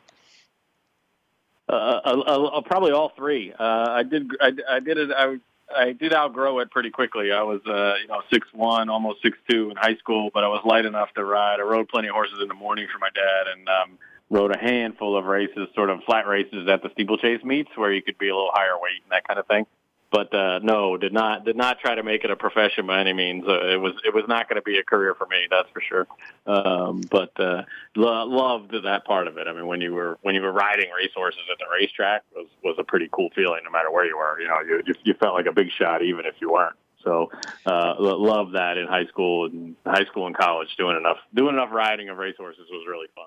uh, 1.68 1.72
uh, 1.72 2.50
uh, 2.54 2.60
probably 2.62 2.92
all 2.92 3.10
three 3.10 3.52
uh, 3.52 3.90
i 3.90 4.02
did 4.02 4.30
I, 4.40 4.52
I 4.68 4.80
did 4.80 4.98
it 4.98 5.10
i 5.14 5.36
I 5.74 5.92
did 5.92 6.12
outgrow 6.12 6.58
it 6.58 6.70
pretty 6.70 6.90
quickly. 6.90 7.32
I 7.32 7.42
was, 7.42 7.62
uh, 7.66 7.94
you 8.02 8.06
know, 8.06 8.20
six 8.30 8.46
one, 8.52 8.90
almost 8.90 9.22
six 9.22 9.38
two 9.48 9.70
in 9.70 9.76
high 9.76 9.96
school, 9.96 10.28
but 10.34 10.44
I 10.44 10.48
was 10.48 10.60
light 10.66 10.84
enough 10.84 11.14
to 11.14 11.24
ride. 11.24 11.60
I 11.60 11.62
rode 11.62 11.88
plenty 11.88 12.08
of 12.08 12.14
horses 12.14 12.40
in 12.42 12.48
the 12.48 12.54
morning 12.54 12.86
for 12.92 12.98
my 12.98 13.08
dad, 13.14 13.46
and 13.56 13.66
um, 13.70 13.98
rode 14.32 14.54
a 14.54 14.58
handful 14.58 15.16
of 15.16 15.26
races, 15.26 15.68
sort 15.74 15.90
of 15.90 16.00
flat 16.04 16.26
races 16.26 16.68
at 16.68 16.82
the 16.82 16.90
steeplechase 16.92 17.44
meets, 17.44 17.70
where 17.76 17.92
you 17.92 18.02
could 18.02 18.18
be 18.18 18.28
a 18.28 18.34
little 18.34 18.50
higher 18.52 18.78
weight 18.80 19.02
and 19.04 19.12
that 19.12 19.26
kind 19.28 19.38
of 19.38 19.46
thing 19.46 19.66
but 20.12 20.32
uh, 20.34 20.58
no, 20.62 20.98
did 20.98 21.12
not 21.12 21.44
did 21.44 21.56
not 21.56 21.80
try 21.80 21.94
to 21.94 22.02
make 22.02 22.22
it 22.22 22.30
a 22.30 22.36
profession 22.36 22.86
by 22.86 23.00
any 23.00 23.14
means. 23.14 23.44
Uh, 23.48 23.66
it 23.66 23.80
was 23.80 23.94
it 24.04 24.14
was 24.14 24.24
not 24.28 24.46
going 24.46 24.56
to 24.56 24.62
be 24.62 24.76
a 24.76 24.84
career 24.84 25.14
for 25.14 25.26
me, 25.26 25.46
that's 25.50 25.68
for 25.72 25.80
sure. 25.80 26.06
Um, 26.46 27.00
but 27.10 27.32
uh, 27.40 27.62
lo- 27.96 28.26
loved 28.26 28.72
that 28.84 29.06
part 29.06 29.26
of 29.26 29.38
it. 29.38 29.48
I 29.48 29.54
mean, 29.54 29.66
when 29.66 29.80
you 29.80 29.94
were 29.94 30.18
when 30.20 30.34
you 30.34 30.42
were 30.42 30.52
riding 30.52 30.90
racehorses 30.94 31.40
at 31.50 31.58
the 31.58 31.64
racetrack 31.72 32.24
was 32.36 32.46
was 32.62 32.76
a 32.78 32.84
pretty 32.84 33.08
cool 33.10 33.30
feeling, 33.34 33.62
no 33.64 33.70
matter 33.70 33.90
where 33.90 34.04
you 34.04 34.18
were. 34.18 34.38
You 34.38 34.48
know, 34.48 34.60
you 34.60 34.94
you 35.02 35.14
felt 35.14 35.34
like 35.34 35.46
a 35.46 35.52
big 35.52 35.68
shot 35.78 36.02
even 36.02 36.26
if 36.26 36.34
you 36.40 36.52
weren't. 36.52 36.76
So 37.02 37.30
uh, 37.64 37.94
love 37.98 38.52
that 38.52 38.76
in 38.76 38.86
high 38.86 39.06
school 39.06 39.46
and 39.46 39.74
high 39.84 40.04
school 40.04 40.26
and 40.26 40.36
college. 40.36 40.68
Doing 40.76 40.98
enough 40.98 41.18
doing 41.34 41.54
enough 41.54 41.70
riding 41.72 42.10
of 42.10 42.18
racehorses 42.18 42.66
was 42.70 42.84
really 42.86 43.08
fun. 43.16 43.26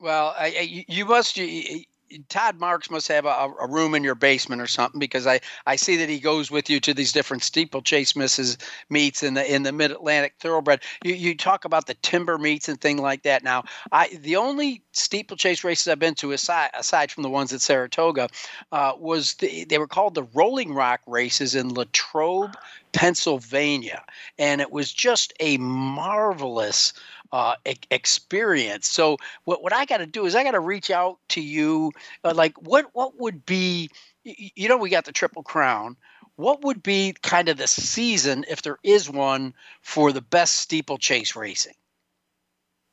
Well, 0.00 0.34
I, 0.38 0.84
you 0.88 1.04
must. 1.04 1.36
You, 1.36 1.84
Tod 2.28 2.58
Marks 2.58 2.90
must 2.90 3.08
have 3.08 3.26
a, 3.26 3.52
a, 3.60 3.68
room 3.68 3.94
in 3.94 4.02
your 4.02 4.14
basement 4.14 4.62
or 4.62 4.66
something 4.66 4.98
because 4.98 5.26
I, 5.26 5.40
I 5.66 5.76
see 5.76 5.96
that 5.96 6.08
he 6.08 6.18
goes 6.18 6.50
with 6.50 6.70
you 6.70 6.80
to 6.80 6.94
these 6.94 7.12
different 7.12 7.42
steeplechase 7.42 8.16
misses 8.16 8.56
meets 8.88 9.22
in 9.22 9.34
the 9.34 9.54
in 9.54 9.62
the 9.62 9.72
Mid 9.72 9.90
Atlantic 9.90 10.34
Thoroughbred. 10.40 10.82
You, 11.04 11.14
you 11.14 11.36
talk 11.36 11.64
about 11.64 11.86
the 11.86 11.94
timber 11.94 12.38
meets 12.38 12.68
and 12.68 12.80
things 12.80 13.00
like 13.00 13.22
that. 13.24 13.42
Now, 13.42 13.64
I 13.92 14.08
the 14.08 14.36
only 14.36 14.82
steeplechase 14.92 15.64
races 15.64 15.88
I've 15.88 15.98
been 15.98 16.14
to 16.16 16.32
aside 16.32 16.70
aside 16.74 17.10
from 17.10 17.22
the 17.22 17.30
ones 17.30 17.52
at 17.52 17.60
Saratoga 17.60 18.28
uh, 18.72 18.92
was 18.98 19.34
the, 19.34 19.64
they 19.64 19.78
were 19.78 19.86
called 19.86 20.14
the 20.14 20.26
Rolling 20.34 20.72
Rock 20.72 21.00
races 21.06 21.54
in 21.54 21.74
Latrobe, 21.74 22.56
Pennsylvania, 22.92 24.02
and 24.38 24.60
it 24.60 24.72
was 24.72 24.92
just 24.92 25.34
a 25.40 25.58
marvelous 25.58 26.94
uh, 27.32 27.54
e- 27.66 27.74
experience. 27.90 28.88
So 28.88 29.18
what 29.44 29.62
what 29.62 29.72
I 29.72 29.84
got 29.84 29.98
to 29.98 30.06
do 30.06 30.26
is 30.26 30.34
I 30.34 30.44
got 30.44 30.52
to 30.52 30.60
reach 30.60 30.90
out 30.90 31.18
to 31.30 31.40
you. 31.40 31.92
Uh, 32.24 32.34
like 32.34 32.60
what 32.60 32.86
what 32.92 33.18
would 33.20 33.44
be 33.44 33.90
you 34.24 34.68
know 34.68 34.76
we 34.76 34.90
got 34.90 35.04
the 35.04 35.12
Triple 35.12 35.42
Crown. 35.42 35.96
What 36.36 36.62
would 36.62 36.82
be 36.82 37.14
kind 37.22 37.48
of 37.48 37.56
the 37.56 37.66
season 37.66 38.44
if 38.48 38.62
there 38.62 38.78
is 38.84 39.10
one 39.10 39.54
for 39.82 40.12
the 40.12 40.20
best 40.20 40.56
steeplechase 40.56 41.34
racing? 41.34 41.74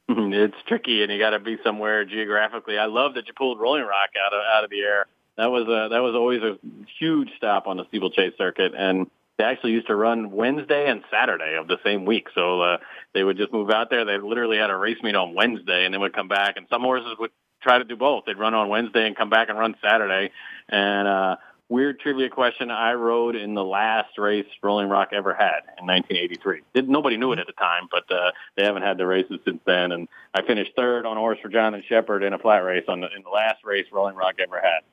It's 0.08 0.56
tricky, 0.68 1.04
and 1.04 1.12
you 1.12 1.20
got 1.20 1.32
to 1.32 1.40
be 1.40 1.58
somewhere 1.64 2.06
geographically. 2.06 2.78
I 2.78 2.86
love 2.86 3.16
that 3.16 3.28
you 3.28 3.34
pulled 3.34 3.60
Rolling 3.60 3.84
Rock 3.84 4.10
out 4.24 4.34
of 4.34 4.42
out 4.56 4.64
of 4.64 4.70
the 4.70 4.82
air. 4.82 5.08
That 5.38 5.48
was 5.48 5.64
a 5.64 5.90
that 5.90 6.00
was 6.00 6.16
always 6.16 6.42
a 6.42 6.58
huge 7.00 7.30
stop 7.38 7.68
on 7.68 7.78
the 7.78 7.86
steeplechase 7.88 8.34
circuit, 8.38 8.74
and 8.78 9.10
they 9.38 9.44
actually 9.44 9.72
used 9.72 9.88
to 9.88 9.96
run 9.96 10.32
Wednesday 10.32 10.90
and 10.90 11.04
Saturday 11.12 11.56
of 11.60 11.68
the 11.68 11.78
same 11.84 12.06
week. 12.06 12.28
So 12.34 12.62
uh, 12.62 12.78
they 13.14 13.24
would 13.24 13.38
just 13.38 13.52
move 13.52 13.70
out 13.70 13.90
there. 13.90 14.06
They 14.06 14.18
literally 14.18 14.58
had 14.58 14.70
a 14.70 14.78
race 14.78 14.98
meet 15.04 15.16
on 15.16 15.34
Wednesday 15.34 15.86
and 15.86 15.94
then 15.94 16.02
would 16.02 16.14
come 16.14 16.28
back. 16.28 16.56
And 16.58 16.68
some 16.70 16.82
horses 16.82 17.16
would 17.20 17.32
try 17.62 17.78
to 17.78 17.84
do 17.84 17.96
both. 17.96 18.26
They'd 18.26 18.38
run 18.38 18.54
on 18.54 18.70
Wednesday 18.70 19.06
and 19.06 19.16
come 19.16 19.30
back 19.30 19.50
and 19.50 19.58
run 19.58 19.76
Saturday. 19.84 20.32
And 20.70 21.08
uh, 21.08 21.36
weird 21.68 22.00
trivia 22.00 22.30
question. 22.30 22.72
I 22.72 22.94
rode 22.94 23.36
in 23.36 23.56
the 23.56 23.64
last 23.64 24.18
race 24.18 24.46
Rolling 24.64 24.88
Rock 24.88 25.10
ever 25.12 25.34
had 25.34 25.64
in 25.80 25.86
1983. 25.86 26.62
Did, 26.74 26.90
nobody 26.90 27.18
knew 27.18 27.34
it 27.34 27.40
at 27.40 27.48
the 27.48 27.54
time, 27.54 27.90
but 27.92 28.10
uh, 28.10 28.32
they 28.56 28.64
haven't 28.64 28.84
had 28.84 28.98
the 28.98 29.06
races 29.06 29.40
since 29.44 29.60
then. 29.66 29.92
And 29.92 30.08
I 30.34 30.44
finished 30.44 30.72
third 30.78 31.06
on 31.06 31.18
a 31.18 31.20
horse 31.20 31.40
for 31.42 31.50
Jonathan 31.50 31.84
Sheppard 31.90 32.24
in 32.24 32.34
a 32.34 32.40
flat 32.40 32.60
race 32.60 32.86
on 32.88 33.02
the, 33.02 33.08
in 33.14 33.24
the 33.24 33.30
last 33.30 33.66
race 33.66 33.88
Rolling 33.92 34.16
Rock 34.16 34.36
ever 34.40 34.62
had. 34.62 34.84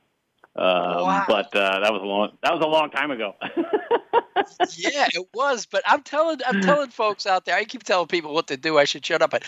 Um, 0.55 1.03
Wow. 1.03 1.25
But 1.27 1.55
uh, 1.55 1.79
that 1.79 1.91
was 1.91 2.01
a 2.01 2.05
long 2.05 2.37
that 2.43 2.53
was 2.53 2.61
a 2.63 2.67
long 2.67 2.91
time 2.91 3.11
ago. 3.11 3.35
yeah, 4.75 5.07
it 5.13 5.25
was. 5.33 5.65
But 5.65 5.83
I'm 5.85 6.01
telling, 6.03 6.39
I'm 6.47 6.57
telling 6.57 6.89
folks 6.89 7.25
out 7.25 7.45
there. 7.45 7.55
I 7.55 7.63
keep 7.65 7.83
telling 7.83 8.07
people 8.07 8.33
what 8.33 8.47
to 8.47 8.57
do. 8.57 8.77
I 8.77 8.83
should 8.85 9.05
shut 9.05 9.21
up. 9.21 9.31
But 9.31 9.43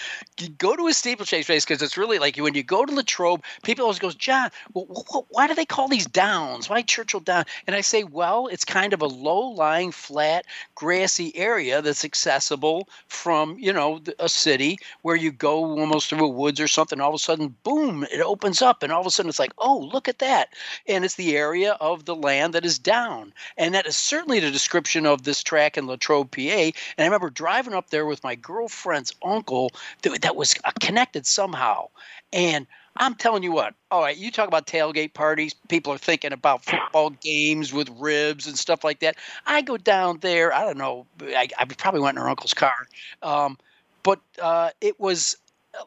go 0.58 0.76
to 0.76 0.88
a 0.88 0.94
steeplechase 0.94 1.50
race 1.50 1.66
because 1.66 1.82
it's 1.82 1.98
really 1.98 2.20
like 2.20 2.38
when 2.38 2.56
you 2.56 2.64
go 2.64 2.86
to 2.86 2.94
Latrobe, 2.94 3.44
people 3.64 3.84
always 3.84 4.00
goes, 4.00 4.16
John, 4.16 4.50
wh- 4.76 4.88
wh- 5.12 5.32
why 5.32 5.48
do 5.48 5.56
they 5.56 5.66
call 5.66 5.88
these 5.88 6.06
downs? 6.06 6.70
Why 6.70 6.82
Churchill 6.82 7.20
Down? 7.20 7.46
And 7.68 7.76
I 7.76 7.82
say, 7.82 8.04
well, 8.04 8.48
it's 8.48 8.66
kind 8.66 8.94
of 8.94 9.02
a 9.02 9.08
low-lying, 9.08 9.92
flat, 9.92 10.46
grassy 10.76 11.36
area 11.36 11.82
that's 11.82 12.06
accessible 12.06 12.88
from 13.08 13.58
you 13.60 13.74
know 13.74 14.02
a 14.20 14.30
city 14.30 14.78
where 15.02 15.16
you 15.16 15.32
go 15.32 15.80
almost 15.80 16.10
through 16.10 16.26
a 16.26 16.30
woods 16.30 16.60
or 16.60 16.68
something. 16.68 17.00
All 17.02 17.10
of 17.10 17.16
a 17.16 17.20
sudden, 17.20 17.56
boom, 17.64 18.06
it 18.12 18.22
opens 18.22 18.62
up, 18.62 18.84
and 18.84 18.92
all 18.92 19.02
of 19.02 19.08
a 19.08 19.12
sudden 19.12 19.30
it's 19.30 19.40
like, 19.40 19.54
oh, 19.58 19.90
look 19.92 20.08
at 20.08 20.20
that, 20.20 20.50
and 20.88 21.04
it's 21.06 21.16
the 21.16 21.36
area 21.36 21.74
of 21.82 22.06
the 22.06 22.16
land 22.16 22.54
that 22.54 22.66
is 22.66 22.80
down, 22.80 23.34
and 23.58 23.74
that 23.74 23.88
is 23.88 23.96
certainly 23.98 24.35
the 24.40 24.52
description 24.52 25.06
of 25.06 25.24
this 25.24 25.44
track 25.44 25.78
in 25.78 25.88
Latrobe, 25.88 26.32
PA. 26.32 26.40
And 26.40 26.74
I 26.98 27.04
remember 27.04 27.30
driving 27.30 27.74
up 27.74 27.90
there 27.90 28.06
with 28.06 28.24
my 28.24 28.36
girlfriend's 28.36 29.14
uncle 29.24 29.72
that, 30.02 30.22
that 30.22 30.36
was 30.36 30.56
uh, 30.64 30.72
connected 30.80 31.26
somehow, 31.26 31.90
and. 32.34 32.68
I'm 32.98 33.16
telling 33.16 33.44
you 33.44 33.52
what. 33.52 33.74
All 33.92 34.02
right, 34.02 34.16
you 34.16 34.32
talk 34.32 34.48
about 34.48 34.68
tailgate 34.68 35.14
parties. 35.14 35.54
People 35.68 35.92
are 35.92 35.98
thinking 35.98 36.32
about 36.32 36.64
football 36.64 37.10
games 37.10 37.74
with 37.74 37.90
ribs 38.00 38.48
and 38.48 38.58
stuff 38.58 38.86
like 38.86 39.02
that. 39.02 39.18
I 39.46 39.64
go 39.64 39.76
down 39.76 40.20
there. 40.22 40.54
I 40.54 40.62
don't 40.62 40.78
know. 40.78 41.06
I, 41.22 41.50
I 41.60 41.66
probably 41.66 42.00
went 42.00 42.18
in 42.18 42.24
her 42.24 42.30
uncle's 42.30 42.54
car, 42.54 42.88
um, 43.22 43.58
but 44.02 44.22
uh, 44.42 44.70
it 44.80 44.98
was 44.98 45.36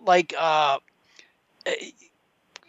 like 0.03 0.35
uh, 0.39 0.79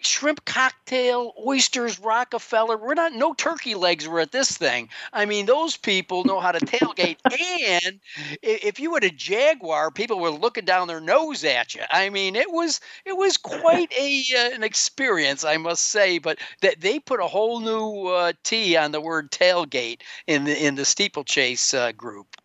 shrimp 0.02 0.46
cocktail, 0.46 1.34
oysters, 1.46 2.00
Rockefeller. 2.00 2.78
We're 2.78 2.94
not 2.94 3.14
no 3.14 3.34
turkey 3.34 3.76
legs 3.76 4.08
were 4.08 4.20
at 4.20 4.32
this 4.32 4.58
thing. 4.58 4.90
I 5.14 5.26
mean, 5.26 5.46
those 5.46 5.78
people 5.78 6.24
know 6.24 6.40
how 6.40 6.52
to 6.52 6.60
tailgate. 6.60 7.18
and 7.84 8.00
if 8.42 8.80
you 8.80 8.94
had 8.94 9.04
a 9.04 9.10
Jaguar, 9.10 9.92
people 9.92 10.20
were 10.20 10.30
looking 10.30 10.66
down 10.66 10.88
their 10.88 11.02
nose 11.02 11.44
at 11.44 11.76
you. 11.76 11.82
I 11.92 12.10
mean, 12.10 12.36
it 12.36 12.52
was 12.52 12.80
it 13.06 13.18
was 13.18 13.38
quite 13.38 13.92
a 13.98 14.24
uh, 14.36 14.56
an 14.56 14.64
experience, 14.64 15.44
I 15.44 15.58
must 15.58 15.86
say. 15.86 16.18
But 16.20 16.40
that 16.62 16.80
they 16.82 17.00
put 17.00 17.20
a 17.20 17.28
whole 17.28 17.60
new 17.60 18.08
uh, 18.08 18.34
T 18.44 18.76
on 18.78 18.92
the 18.92 19.02
word 19.02 19.32
tailgate 19.32 20.02
in 20.28 20.46
the 20.46 20.66
in 20.66 20.76
the 20.76 20.86
steeplechase 20.86 21.74
uh, 21.74 21.92
group. 21.92 22.39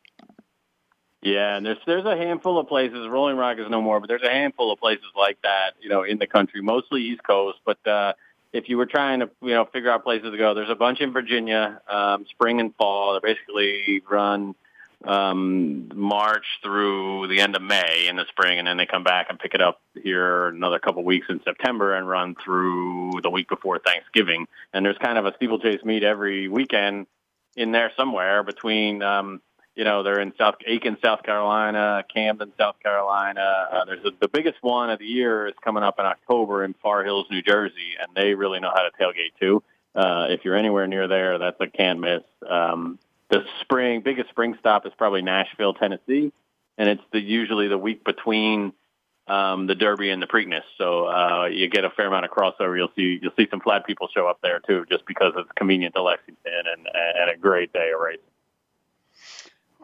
Yeah, 1.25 1.57
and 1.57 1.65
there's 1.65 1.79
there's 1.87 2.05
a 2.05 2.19
handful 2.19 2.59
of 2.59 2.69
places. 2.69 3.09
Rolling 3.09 3.39
Rock 3.39 3.59
is 3.59 3.71
no 3.71 3.81
more, 3.81 3.99
but 3.99 4.11
there's 4.11 4.23
a 4.23 4.31
handful 4.31 4.71
of 4.71 4.79
places 4.79 5.07
like 5.17 5.41
that, 5.43 5.73
you 5.81 5.89
know, 5.89 6.03
in 6.03 6.19
the 6.19 6.27
country, 6.27 6.61
mostly 6.61 7.01
East 7.01 7.23
Coast. 7.23 7.59
But 7.65 7.85
uh, 7.87 8.13
if 8.53 8.69
you 8.69 8.77
were 8.77 8.85
trying 8.85 9.21
to, 9.21 9.31
you 9.41 9.55
know, 9.55 9.65
figure 9.65 9.91
out 9.91 10.05
places 10.05 10.31
to 10.31 10.37
go, 10.37 10.53
there's 10.53 10.69
a 10.69 10.75
bunch 10.75 11.01
in 11.01 11.15
Virginia, 11.15 11.81
um, 11.89 12.27
spring 12.29 12.61
and 12.61 12.75
fall. 12.77 13.15
They 13.15 13.33
basically 13.33 14.03
run 14.07 14.55
um, 15.03 15.89
March 15.95 16.45
through 16.63 17.29
the 17.29 17.41
end 17.41 17.57
of 17.57 17.63
May 17.63 18.07
in 18.07 18.17
the 18.17 18.27
spring, 18.29 18.59
and 18.59 18.69
then 18.69 18.77
they 18.77 18.85
come 18.85 19.03
back 19.03 19.29
and 19.31 19.39
pick 19.39 19.55
it 19.55 19.63
up 19.63 19.81
here 19.95 20.49
another 20.49 20.79
couple 20.79 21.03
weeks 21.05 21.29
in 21.31 21.43
September 21.43 21.95
and 21.95 22.07
run 22.07 22.35
through 22.35 23.13
the 23.23 23.31
week 23.31 23.49
before 23.49 23.79
Thanksgiving. 23.79 24.47
And 24.75 24.85
there's 24.85 24.99
kind 24.99 25.17
of 25.17 25.25
a 25.25 25.35
steeplechase 25.37 25.83
meet 25.85 26.05
every 26.05 26.49
weekend 26.49 27.07
in 27.57 27.73
there 27.73 27.93
somewhere 27.97 28.43
between. 28.43 29.03
Um, 29.03 29.41
you 29.75 29.85
know, 29.85 30.03
they're 30.03 30.21
in 30.21 30.33
South 30.39 30.57
Aiken, 30.67 30.97
South 31.05 31.23
Carolina, 31.23 32.05
Camden, 32.13 32.53
South 32.59 32.77
Carolina. 32.81 33.69
Uh, 33.73 33.85
there's 33.85 34.05
a, 34.05 34.11
the 34.21 34.29
biggest 34.29 34.57
one 34.61 34.91
of 34.91 34.99
the 34.99 35.07
year 35.07 35.49
is 35.49 35.55
coming 35.63 35.83
up 35.83 35.99
in 35.99 36.07
October 36.07 36.65
in 36.65 36.75
Far 36.75 37.03
Hills, 37.03 37.27
New 37.31 37.43
Jersey, 37.43 37.97
and 38.01 38.09
they 38.15 38.35
really 38.35 38.61
know 38.61 38.71
how 38.75 38.83
to 38.83 38.91
tailgate 39.01 39.39
too. 39.41 39.63
Uh, 39.95 40.27
if 40.31 40.45
you're 40.45 40.57
anywhere 40.57 40.87
near 40.87 41.09
there, 41.09 41.39
that's 41.39 41.61
a 41.61 41.67
can't 41.67 42.01
miss. 42.01 42.23
Um, 42.49 42.99
the 43.31 43.45
spring 43.63 44.01
biggest 44.01 44.29
spring 44.31 44.57
stop 44.61 44.87
is 44.87 44.93
probably 44.97 45.23
Nashville, 45.23 45.75
Tennessee, 45.75 46.33
and 46.79 46.89
it's 46.89 47.03
the 47.13 47.21
usually 47.21 47.69
the 47.69 47.79
week 47.79 48.05
between 48.05 48.73
um, 49.27 49.67
the 49.67 49.75
Derby 49.75 50.11
and 50.11 50.23
the 50.23 50.27
Preakness. 50.27 50.65
So 50.79 51.07
uh, 51.07 51.47
you 51.47 51.69
get 51.69 51.85
a 51.85 51.91
fair 51.91 52.07
amount 52.07 52.27
of 52.27 52.31
crossover. 52.31 52.77
You'll 52.77 52.93
see 52.95 53.19
you'll 53.23 53.33
see 53.37 53.49
some 53.51 53.61
flat 53.61 53.87
people 53.87 54.09
show 54.15 54.27
up 54.29 54.39
there 54.43 54.61
too, 54.61 54.85
just 54.89 55.07
because 55.07 55.33
it's 55.37 55.51
convenient 55.57 55.95
to 55.95 56.03
Lexington 56.03 56.37
and, 56.77 56.89
and 56.95 57.31
a 57.31 57.37
great 57.37 57.73
day 57.73 57.91
of 57.93 58.01
racing. 58.01 58.25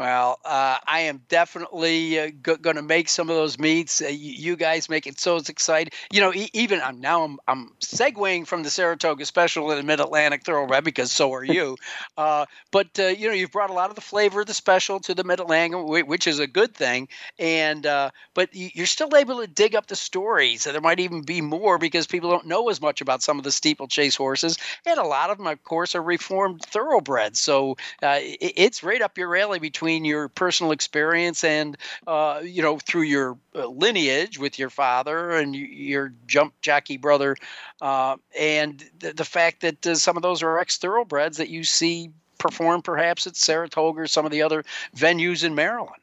Well, 0.00 0.38
uh, 0.46 0.78
I 0.86 1.00
am 1.00 1.20
definitely 1.28 2.18
uh, 2.18 2.28
g- 2.28 2.56
going 2.62 2.76
to 2.76 2.82
make 2.82 3.06
some 3.10 3.28
of 3.28 3.36
those 3.36 3.58
meets. 3.58 4.00
Uh, 4.00 4.06
you, 4.06 4.32
you 4.32 4.56
guys 4.56 4.88
make 4.88 5.06
it 5.06 5.20
so 5.20 5.36
exciting. 5.36 5.92
You 6.10 6.22
know, 6.22 6.32
e- 6.32 6.48
even 6.54 6.80
I'm 6.80 7.02
now 7.02 7.22
I'm, 7.22 7.38
I'm 7.46 7.72
segueing 7.80 8.46
from 8.46 8.62
the 8.62 8.70
Saratoga 8.70 9.26
Special 9.26 9.68
to 9.68 9.76
the 9.76 9.82
Mid 9.82 10.00
Atlantic 10.00 10.42
Thoroughbred 10.42 10.84
because 10.84 11.12
so 11.12 11.34
are 11.34 11.44
you. 11.44 11.76
uh, 12.16 12.46
but 12.70 12.98
uh, 12.98 13.08
you 13.08 13.28
know, 13.28 13.34
you've 13.34 13.52
brought 13.52 13.68
a 13.68 13.74
lot 13.74 13.90
of 13.90 13.94
the 13.94 14.00
flavor 14.00 14.40
of 14.40 14.46
the 14.46 14.54
special 14.54 15.00
to 15.00 15.14
the 15.14 15.22
Mid 15.22 15.38
Atlantic, 15.38 15.78
whi- 15.78 16.00
which 16.08 16.26
is 16.26 16.38
a 16.38 16.46
good 16.46 16.74
thing. 16.74 17.06
And 17.38 17.84
uh, 17.84 18.10
but 18.32 18.48
y- 18.54 18.70
you're 18.74 18.86
still 18.86 19.14
able 19.14 19.40
to 19.42 19.46
dig 19.46 19.74
up 19.74 19.86
the 19.86 19.96
stories. 19.96 20.64
And 20.64 20.72
there 20.74 20.80
might 20.80 21.00
even 21.00 21.20
be 21.20 21.42
more 21.42 21.76
because 21.76 22.06
people 22.06 22.30
don't 22.30 22.46
know 22.46 22.70
as 22.70 22.80
much 22.80 23.02
about 23.02 23.22
some 23.22 23.36
of 23.36 23.44
the 23.44 23.52
steeplechase 23.52 24.16
horses, 24.16 24.56
and 24.86 24.98
a 24.98 25.04
lot 25.04 25.28
of 25.28 25.36
them, 25.36 25.46
of 25.46 25.62
course, 25.62 25.94
are 25.94 26.02
reformed 26.02 26.62
thoroughbreds. 26.62 27.38
So 27.38 27.76
uh, 28.02 28.18
it, 28.20 28.52
it's 28.56 28.82
right 28.82 29.02
up 29.02 29.18
your 29.18 29.36
alley 29.36 29.58
between 29.58 29.89
your 29.98 30.29
personal 30.29 30.72
experience 30.72 31.44
and 31.44 31.76
uh, 32.07 32.40
you 32.42 32.62
know 32.62 32.79
through 32.79 33.03
your 33.03 33.37
uh, 33.55 33.66
lineage 33.66 34.38
with 34.38 34.59
your 34.59 34.70
father 34.70 35.31
and 35.33 35.55
your 35.55 36.12
jump 36.26 36.55
jockey 36.61 36.96
brother, 36.96 37.37
uh, 37.81 38.16
and 38.38 38.85
the, 38.98 39.12
the 39.12 39.24
fact 39.24 39.61
that 39.61 39.87
uh, 39.87 39.94
some 39.94 40.16
of 40.16 40.22
those 40.22 40.42
are 40.42 40.59
ex 40.59 40.79
thoroughbreds 40.79 41.37
that 41.37 41.48
you 41.48 41.64
see 41.64 42.11
perform 42.38 42.83
perhaps 42.83 43.26
at 43.26 43.37
Saratoga 43.37 44.00
or 44.00 44.07
some 44.07 44.24
of 44.24 44.33
the 44.33 44.42
other 44.42 44.64
venues 44.96 45.44
in 45.44 45.55
Maryland. 45.55 46.03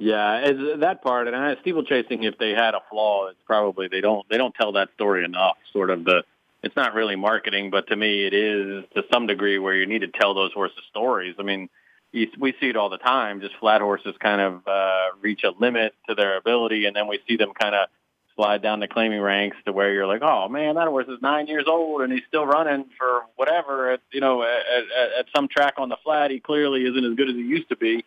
Yeah, 0.00 0.52
that 0.78 1.02
part, 1.02 1.26
and 1.26 1.36
I, 1.36 1.56
steeplechasing. 1.56 2.22
If 2.22 2.38
they 2.38 2.50
had 2.50 2.74
a 2.74 2.80
flaw, 2.90 3.28
it's 3.28 3.42
probably 3.44 3.86
they 3.86 4.00
don't 4.00 4.26
they 4.30 4.38
don't 4.38 4.54
tell 4.54 4.72
that 4.72 4.88
story 4.94 5.24
enough. 5.24 5.58
Sort 5.74 5.90
of 5.90 6.04
the, 6.04 6.24
it's 6.62 6.74
not 6.74 6.94
really 6.94 7.16
marketing, 7.16 7.68
but 7.68 7.86
to 7.88 7.96
me, 7.96 8.26
it 8.26 8.32
is 8.32 8.84
to 8.94 9.04
some 9.12 9.26
degree 9.26 9.58
where 9.58 9.74
you 9.74 9.84
need 9.84 10.00
to 10.00 10.08
tell 10.08 10.32
those 10.32 10.54
horses 10.54 10.82
stories. 10.88 11.34
I 11.38 11.42
mean, 11.42 11.68
you, 12.12 12.28
we 12.38 12.54
see 12.60 12.68
it 12.68 12.76
all 12.76 12.88
the 12.88 12.98
time. 12.98 13.40
Just 13.40 13.56
flat 13.60 13.80
horses 13.80 14.14
kind 14.20 14.40
of 14.40 14.66
uh, 14.66 15.16
reach 15.20 15.42
a 15.44 15.50
limit 15.58 15.94
to 16.08 16.14
their 16.14 16.36
ability, 16.36 16.86
and 16.86 16.94
then 16.94 17.08
we 17.08 17.20
see 17.28 17.36
them 17.36 17.52
kind 17.58 17.74
of 17.74 17.88
slide 18.36 18.62
down 18.62 18.80
the 18.80 18.88
claiming 18.88 19.20
ranks 19.20 19.56
to 19.66 19.72
where 19.72 19.92
you're 19.92 20.06
like, 20.06 20.22
oh 20.22 20.48
man, 20.48 20.76
that 20.76 20.88
horse 20.88 21.08
is 21.08 21.20
nine 21.20 21.46
years 21.46 21.64
old 21.66 22.00
and 22.00 22.12
he's 22.12 22.22
still 22.28 22.46
running 22.46 22.86
for 22.96 23.22
whatever. 23.36 23.90
At, 23.90 24.00
you 24.12 24.20
know, 24.20 24.42
at, 24.42 24.48
at, 24.48 25.18
at 25.18 25.26
some 25.34 25.48
track 25.48 25.74
on 25.78 25.88
the 25.88 25.96
flat, 26.04 26.30
he 26.30 26.40
clearly 26.40 26.84
isn't 26.84 27.04
as 27.04 27.14
good 27.16 27.28
as 27.28 27.34
he 27.34 27.42
used 27.42 27.68
to 27.70 27.76
be 27.76 28.04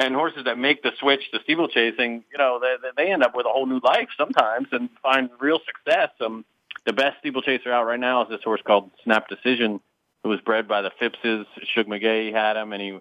and 0.00 0.14
horses 0.14 0.44
that 0.44 0.58
make 0.58 0.82
the 0.82 0.92
switch 0.98 1.30
to 1.30 1.40
steeplechasing, 1.40 2.24
you 2.32 2.38
know, 2.38 2.58
they, 2.60 2.74
they 2.96 3.12
end 3.12 3.22
up 3.22 3.34
with 3.34 3.46
a 3.46 3.50
whole 3.50 3.66
new 3.66 3.80
life 3.84 4.08
sometimes 4.16 4.68
and 4.72 4.88
find 5.02 5.28
real 5.38 5.60
success. 5.66 6.08
Um, 6.20 6.44
the 6.86 6.94
best 6.94 7.18
steeplechaser 7.20 7.70
out 7.70 7.86
right 7.86 8.00
now 8.00 8.22
is 8.22 8.30
this 8.30 8.42
horse 8.42 8.62
called 8.64 8.90
Snap 9.04 9.28
Decision, 9.28 9.80
who 10.22 10.30
was 10.30 10.40
bred 10.40 10.66
by 10.66 10.80
the 10.80 10.90
Phippses. 11.00 11.44
Shug 11.74 11.86
McGaughey 11.86 12.32
had 12.32 12.56
him, 12.56 12.72
and 12.72 12.80
he 12.80 12.98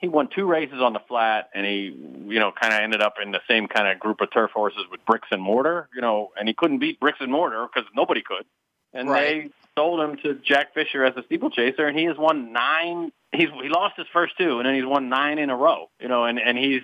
he 0.00 0.08
won 0.08 0.28
two 0.34 0.46
races 0.46 0.80
on 0.80 0.92
the 0.94 1.00
flat, 1.08 1.50
and 1.54 1.64
he 1.66 1.94
you 2.26 2.38
know 2.40 2.52
kind 2.52 2.72
of 2.72 2.80
ended 2.80 3.02
up 3.02 3.14
in 3.22 3.30
the 3.32 3.40
same 3.48 3.68
kind 3.68 3.86
of 3.88 3.98
group 4.00 4.20
of 4.20 4.32
turf 4.32 4.50
horses 4.52 4.84
with 4.90 5.04
Bricks 5.04 5.28
and 5.30 5.42
Mortar, 5.42 5.88
you 5.94 6.00
know, 6.00 6.30
and 6.38 6.48
he 6.48 6.54
couldn't 6.54 6.78
beat 6.78 6.98
Bricks 6.98 7.18
and 7.20 7.30
Mortar 7.30 7.66
because 7.72 7.88
nobody 7.94 8.22
could, 8.22 8.44
and 8.92 9.08
Right. 9.08 9.20
they 9.44 9.50
sold 9.76 10.00
him 10.00 10.16
to 10.22 10.34
Jack 10.34 10.74
Fisher 10.74 11.04
as 11.04 11.16
a 11.16 11.22
steeplechaser, 11.24 11.86
and 11.86 11.98
he 11.98 12.04
has 12.06 12.16
won 12.16 12.52
nine. 12.52 13.12
He's 13.32 13.48
he 13.62 13.68
lost 13.68 13.96
his 13.96 14.06
first 14.12 14.36
two, 14.38 14.58
and 14.58 14.66
then 14.66 14.74
he's 14.74 14.86
won 14.86 15.08
nine 15.08 15.38
in 15.38 15.50
a 15.50 15.56
row. 15.56 15.90
You 16.00 16.08
know, 16.08 16.24
and 16.24 16.40
and 16.40 16.56
he's 16.58 16.82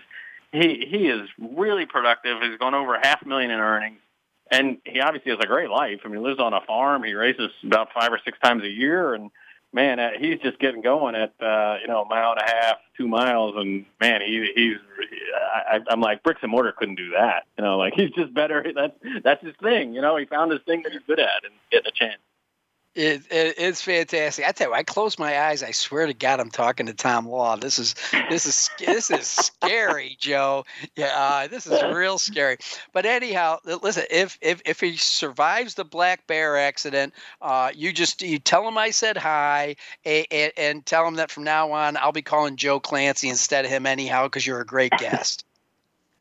he 0.52 0.85
he 0.88 1.09
is 1.09 1.29
really 1.38 1.87
productive. 1.87 2.40
He's 2.42 2.59
gone 2.59 2.74
over 2.74 2.98
half 3.02 3.22
a 3.22 3.29
million 3.29 3.50
in 3.50 3.59
earnings, 3.59 3.98
and 4.50 4.79
he 4.85 5.00
obviously 5.00 5.33
has 5.33 5.40
a 5.42 5.46
great 5.46 5.70
life. 5.70 6.01
I 6.05 6.09
mean, 6.09 6.18
he 6.18 6.24
lives 6.24 6.38
on 6.38 6.53
a 6.53 6.61
farm. 6.61 7.03
He 7.03 7.14
races 7.14 7.51
about 7.64 7.88
five 7.93 8.12
or 8.12 8.20
six 8.24 8.38
times 8.41 8.62
a 8.62 8.68
year, 8.68 9.14
and 9.14 9.30
man, 9.73 10.01
uh, 10.01 10.11
he's 10.19 10.39
just 10.41 10.59
getting 10.59 10.81
going 10.81 11.14
at 11.14 11.35
uh, 11.41 11.77
you 11.81 11.89
know 11.89 12.03
a 12.03 12.09
mile 12.09 12.33
and 12.33 12.41
a 12.41 12.51
half, 12.51 12.77
two 12.97 13.09
miles, 13.09 13.55
and 13.57 13.85
man, 14.01 14.21
he 14.21 14.51
he's 14.55 14.77
I, 15.69 15.81
I'm 15.89 16.01
like 16.01 16.23
bricks 16.23 16.41
and 16.43 16.51
mortar 16.51 16.73
couldn't 16.77 16.97
do 16.97 17.11
that. 17.11 17.45
You 17.59 17.64
know, 17.64 17.79
like 17.79 17.95
he's 17.97 18.11
just 18.11 18.33
better. 18.35 18.64
That's 18.75 18.95
that's 19.23 19.45
his 19.45 19.55
thing. 19.62 19.95
You 19.95 20.01
know, 20.01 20.17
he 20.17 20.27
found 20.27 20.53
his 20.53 20.61
thing 20.67 20.83
that 20.83 20.93
he's 20.93 21.03
good 21.07 21.21
at 21.21 21.45
and 21.45 21.53
getting 21.71 21.89
a 21.89 21.93
chance. 21.93 22.21
It, 22.97 23.24
it, 23.30 23.57
it's 23.59 23.82
fantastic. 23.82 24.47
I 24.47 24.53
tell 24.53 24.68
you, 24.68 24.74
I 24.74 24.82
close 24.82 25.18
my 25.18 25.38
eyes. 25.38 25.62
I 25.62 25.72
swear 25.72 26.07
to 26.07 26.14
God, 26.14 26.40
I'm 26.40 26.49
talking 26.49 26.86
to 26.86 26.94
Tom 26.94 27.28
Law. 27.28 27.57
This 27.57 27.78
is 27.78 27.94
this 28.30 28.47
is 28.47 28.70
this 28.78 29.11
is 29.11 29.26
scary, 29.26 30.16
Joe. 30.20 30.64
Yeah, 30.97 31.12
uh, 31.14 31.47
this 31.47 31.66
is 31.66 31.82
real 31.94 32.18
scary. 32.18 32.57
But 32.94 33.05
anyhow, 33.05 33.59
listen. 33.82 34.05
If 34.11 34.38
if 34.40 34.62
if 34.64 34.80
he 34.80 34.97
survives 34.97 35.74
the 35.74 35.84
black 35.84 36.26
bear 36.26 36.57
accident, 36.57 37.12
uh, 37.42 37.70
you 37.74 37.92
just 37.92 38.22
you 38.22 38.38
tell 38.38 38.66
him 38.66 38.78
I 38.78 38.92
said 38.92 39.18
hi, 39.18 39.76
and, 40.07 40.26
and, 40.30 40.53
and 40.57 40.86
tell 40.86 41.07
him 41.07 41.16
that 41.16 41.30
from 41.30 41.44
now 41.44 41.72
on 41.72 41.99
I'll 41.99 42.12
be 42.12 42.22
calling 42.22 42.57
Joe 42.57 42.80
Clancy 42.80 43.28
instead 43.28 43.66
of 43.66 43.70
him 43.70 43.84
anyhow 43.84 44.24
because 44.24 44.47
you're 44.47 44.62
a 44.62 44.66
great 44.66 44.92
guest. 44.92 45.45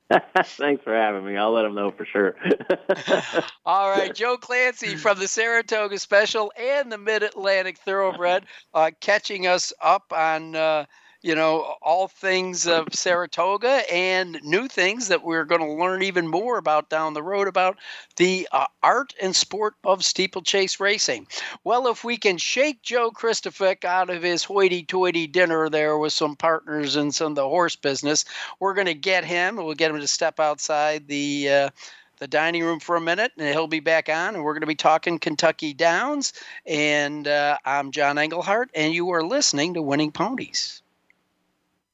Thanks 0.43 0.83
for 0.83 0.93
having 0.93 1.25
me. 1.25 1.35
I'll 1.35 1.51
let 1.51 1.63
them 1.63 1.75
know 1.75 1.91
for 1.91 2.05
sure. 2.05 2.35
All 3.65 3.89
right, 3.89 4.13
Joe 4.13 4.37
Clancy 4.37 4.95
from 4.95 5.19
the 5.19 5.27
Saratoga 5.27 5.97
Special 5.97 6.51
and 6.57 6.91
the 6.91 6.97
Mid 6.97 7.23
Atlantic 7.23 7.79
Thoroughbred, 7.79 8.45
uh, 8.73 8.91
catching 9.01 9.47
us 9.47 9.73
up 9.81 10.03
on 10.11 10.55
uh, 10.55 10.85
you 11.25 11.33
know, 11.33 11.73
all 11.81 12.07
things 12.07 12.67
of 12.67 12.87
Saratoga 12.93 13.81
and 13.91 14.39
new 14.43 14.67
things 14.67 15.07
that 15.07 15.23
we're 15.23 15.43
going 15.43 15.61
to 15.61 15.73
learn 15.73 16.03
even 16.03 16.27
more 16.27 16.59
about 16.59 16.91
down 16.91 17.15
the 17.15 17.23
road 17.23 17.47
about 17.47 17.79
the 18.17 18.47
uh, 18.51 18.67
art 18.83 19.15
and 19.19 19.35
sport 19.35 19.73
of 19.83 20.05
steeplechase 20.05 20.79
racing. 20.79 21.25
Well, 21.63 21.87
if 21.87 22.03
we 22.03 22.17
can 22.17 22.37
shake 22.37 22.83
Joe 22.83 23.09
Kristufek 23.09 23.83
out 23.83 24.11
of 24.11 24.21
his 24.21 24.43
hoity-toity 24.43 25.25
dinner 25.25 25.67
there 25.67 25.97
with 25.97 26.13
some 26.13 26.35
partners 26.35 26.95
and 26.95 27.13
some 27.13 27.31
of 27.31 27.35
the 27.35 27.49
horse 27.49 27.75
business, 27.75 28.23
we're 28.59 28.75
going 28.75 28.85
to 28.85 28.93
get 28.93 29.25
him. 29.25 29.55
We'll 29.55 29.73
get 29.73 29.89
him 29.89 29.99
to 29.99 30.07
step 30.07 30.39
outside 30.39 31.07
the. 31.07 31.49
Uh, 31.49 31.69
the 32.17 32.27
dining 32.27 32.63
room 32.63 32.79
for 32.79 32.95
a 32.95 33.01
minute, 33.01 33.33
and 33.37 33.49
he'll 33.49 33.67
be 33.67 33.81
back 33.81 34.07
on, 34.07 34.35
and 34.35 34.43
we're 34.45 34.53
going 34.53 34.61
to 34.61 34.67
be 34.67 34.73
talking 34.73 35.19
Kentucky 35.19 35.73
Downs. 35.73 36.31
And 36.65 37.27
uh, 37.27 37.57
I'm 37.65 37.91
John 37.91 38.17
Englehart, 38.17 38.69
and 38.73 38.93
you 38.93 39.09
are 39.09 39.21
listening 39.21 39.73
to 39.73 39.81
Winning 39.81 40.13
Ponies. 40.13 40.81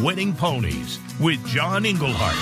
Winning 0.00 0.34
Ponies 0.34 0.98
with 1.20 1.46
John 1.46 1.86
Englehart. 1.86 2.34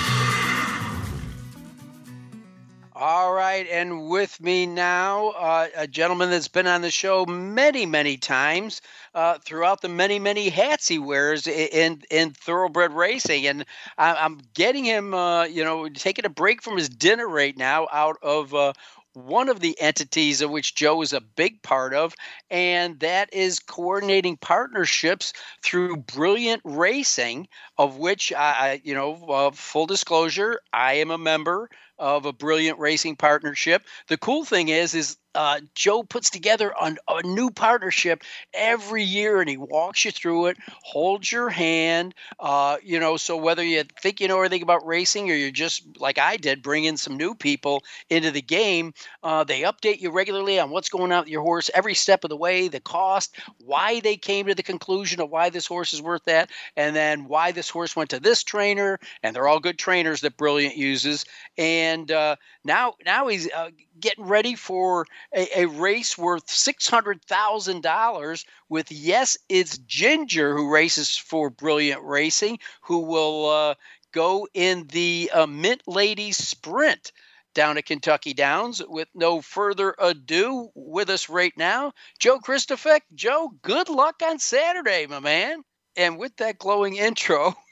All 2.95 3.33
right, 3.33 3.67
and 3.69 4.07
with 4.07 4.41
me 4.41 4.65
now, 4.65 5.29
uh, 5.29 5.67
a 5.75 5.85
gentleman 5.85 6.31
that's 6.31 6.47
been 6.47 6.65
on 6.65 6.81
the 6.81 6.89
show 6.89 7.25
many, 7.25 7.85
many 7.85 8.17
times 8.17 8.81
uh, 9.13 9.37
throughout 9.37 9.81
the 9.81 9.89
many, 9.89 10.17
many 10.17 10.49
hats 10.49 10.87
he 10.87 10.97
wears 10.97 11.45
in 11.45 12.01
in 12.09 12.31
thoroughbred 12.31 12.91
racing, 12.91 13.45
and 13.45 13.65
I, 13.97 14.15
I'm 14.15 14.39
getting 14.55 14.85
him, 14.85 15.13
uh, 15.13 15.43
you 15.43 15.63
know, 15.63 15.89
taking 15.89 16.25
a 16.25 16.29
break 16.29 16.63
from 16.63 16.75
his 16.75 16.89
dinner 16.89 17.27
right 17.27 17.55
now 17.55 17.87
out 17.91 18.17
of 18.23 18.53
uh, 18.55 18.73
one 19.13 19.49
of 19.49 19.59
the 19.59 19.79
entities 19.79 20.41
of 20.41 20.49
which 20.49 20.75
Joe 20.75 21.01
is 21.01 21.13
a 21.13 21.21
big 21.21 21.61
part 21.61 21.93
of, 21.93 22.13
and 22.49 22.99
that 22.99 23.33
is 23.33 23.59
coordinating 23.59 24.37
partnerships 24.37 25.33
through 25.61 25.97
Brilliant 25.97 26.61
Racing, 26.63 27.47
of 27.77 27.97
which 27.97 28.33
I, 28.33 28.81
you 28.83 28.93
know, 28.93 29.13
uh, 29.29 29.51
full 29.51 29.85
disclosure, 29.85 30.59
I 30.71 30.95
am 30.95 31.11
a 31.11 31.17
member 31.17 31.69
of 31.99 32.25
a 32.25 32.33
Brilliant 32.33 32.79
Racing 32.79 33.15
partnership. 33.15 33.83
The 34.07 34.17
cool 34.17 34.45
thing 34.45 34.69
is, 34.69 34.93
is 34.93 35.17
uh, 35.35 35.59
Joe 35.73 36.03
puts 36.03 36.29
together 36.29 36.73
a, 36.79 36.95
a, 37.07 37.23
new 37.23 37.49
partnership 37.49 38.23
every 38.53 39.03
year, 39.03 39.39
and 39.39 39.49
he 39.49 39.57
walks 39.57 40.05
you 40.05 40.11
through 40.11 40.47
it, 40.47 40.57
holds 40.83 41.31
your 41.31 41.49
hand. 41.49 42.13
Uh, 42.39 42.77
you 42.83 42.99
know, 42.99 43.17
so 43.17 43.37
whether 43.37 43.63
you 43.63 43.83
think 44.01 44.21
you 44.21 44.27
know 44.27 44.37
everything 44.37 44.61
about 44.61 44.85
racing, 44.85 45.31
or 45.31 45.33
you're 45.33 45.49
just 45.49 45.83
like 45.99 46.19
I 46.19 46.37
did, 46.37 46.61
bring 46.61 46.83
in 46.83 46.97
some 46.97 47.17
new 47.17 47.33
people 47.33 47.83
into 48.09 48.29
the 48.29 48.41
game, 48.41 48.93
uh, 49.23 49.43
they 49.43 49.61
update 49.61 50.01
you 50.01 50.11
regularly 50.11 50.59
on 50.59 50.69
what's 50.69 50.89
going 50.89 51.11
on 51.11 51.21
with 51.21 51.29
your 51.29 51.41
horse 51.41 51.71
every 51.73 51.95
step 51.95 52.23
of 52.23 52.29
the 52.29 52.37
way, 52.37 52.67
the 52.67 52.79
cost, 52.79 53.35
why 53.57 54.01
they 54.01 54.17
came 54.17 54.45
to 54.47 54.55
the 54.55 54.63
conclusion 54.63 55.19
of 55.19 55.31
why 55.31 55.49
this 55.49 55.65
horse 55.65 55.93
is 55.93 56.01
worth 56.01 56.25
that, 56.25 56.51
and 56.77 56.95
then 56.95 57.27
why 57.27 57.51
this 57.51 57.69
horse 57.69 57.95
went 57.95 58.11
to 58.11 58.19
this 58.19 58.43
trainer, 58.43 58.99
and 59.23 59.35
they're 59.35 59.47
all 59.47 59.59
good 59.59 59.79
trainers 59.79 60.21
that 60.21 60.37
Brilliant 60.37 60.77
uses, 60.77 61.25
and 61.57 61.82
uh, 62.11 62.35
now 62.63 62.93
now 63.05 63.27
he's 63.27 63.49
uh, 63.51 63.69
getting 63.99 64.25
ready 64.25 64.55
for 64.55 65.05
a, 65.33 65.61
a 65.63 65.65
race 65.67 66.17
worth 66.17 66.49
six 66.49 66.87
hundred 66.87 67.23
thousand 67.25 67.81
dollars 67.83 68.45
with 68.69 68.91
yes, 68.91 69.37
it's 69.49 69.77
Ginger 69.79 70.55
who 70.55 70.71
races 70.71 71.15
for 71.17 71.49
Brilliant 71.49 72.03
Racing, 72.03 72.59
who 72.81 72.99
will 72.99 73.49
uh, 73.49 73.75
go 74.11 74.47
in 74.53 74.87
the 74.87 75.29
uh, 75.33 75.45
Mint 75.47 75.81
Ladies 75.87 76.37
Sprint 76.37 77.11
down 77.53 77.77
at 77.77 77.85
Kentucky 77.85 78.33
Downs. 78.33 78.81
With 78.85 79.07
no 79.13 79.41
further 79.41 79.95
ado, 79.99 80.69
with 80.75 81.09
us 81.09 81.29
right 81.29 81.53
now, 81.57 81.93
Joe 82.19 82.39
Kristufek. 82.39 83.01
Joe, 83.13 83.51
good 83.61 83.89
luck 83.89 84.21
on 84.23 84.39
Saturday, 84.39 85.05
my 85.07 85.19
man. 85.19 85.63
And 85.95 86.17
with 86.17 86.35
that 86.37 86.57
glowing 86.57 86.95
intro. 86.95 87.55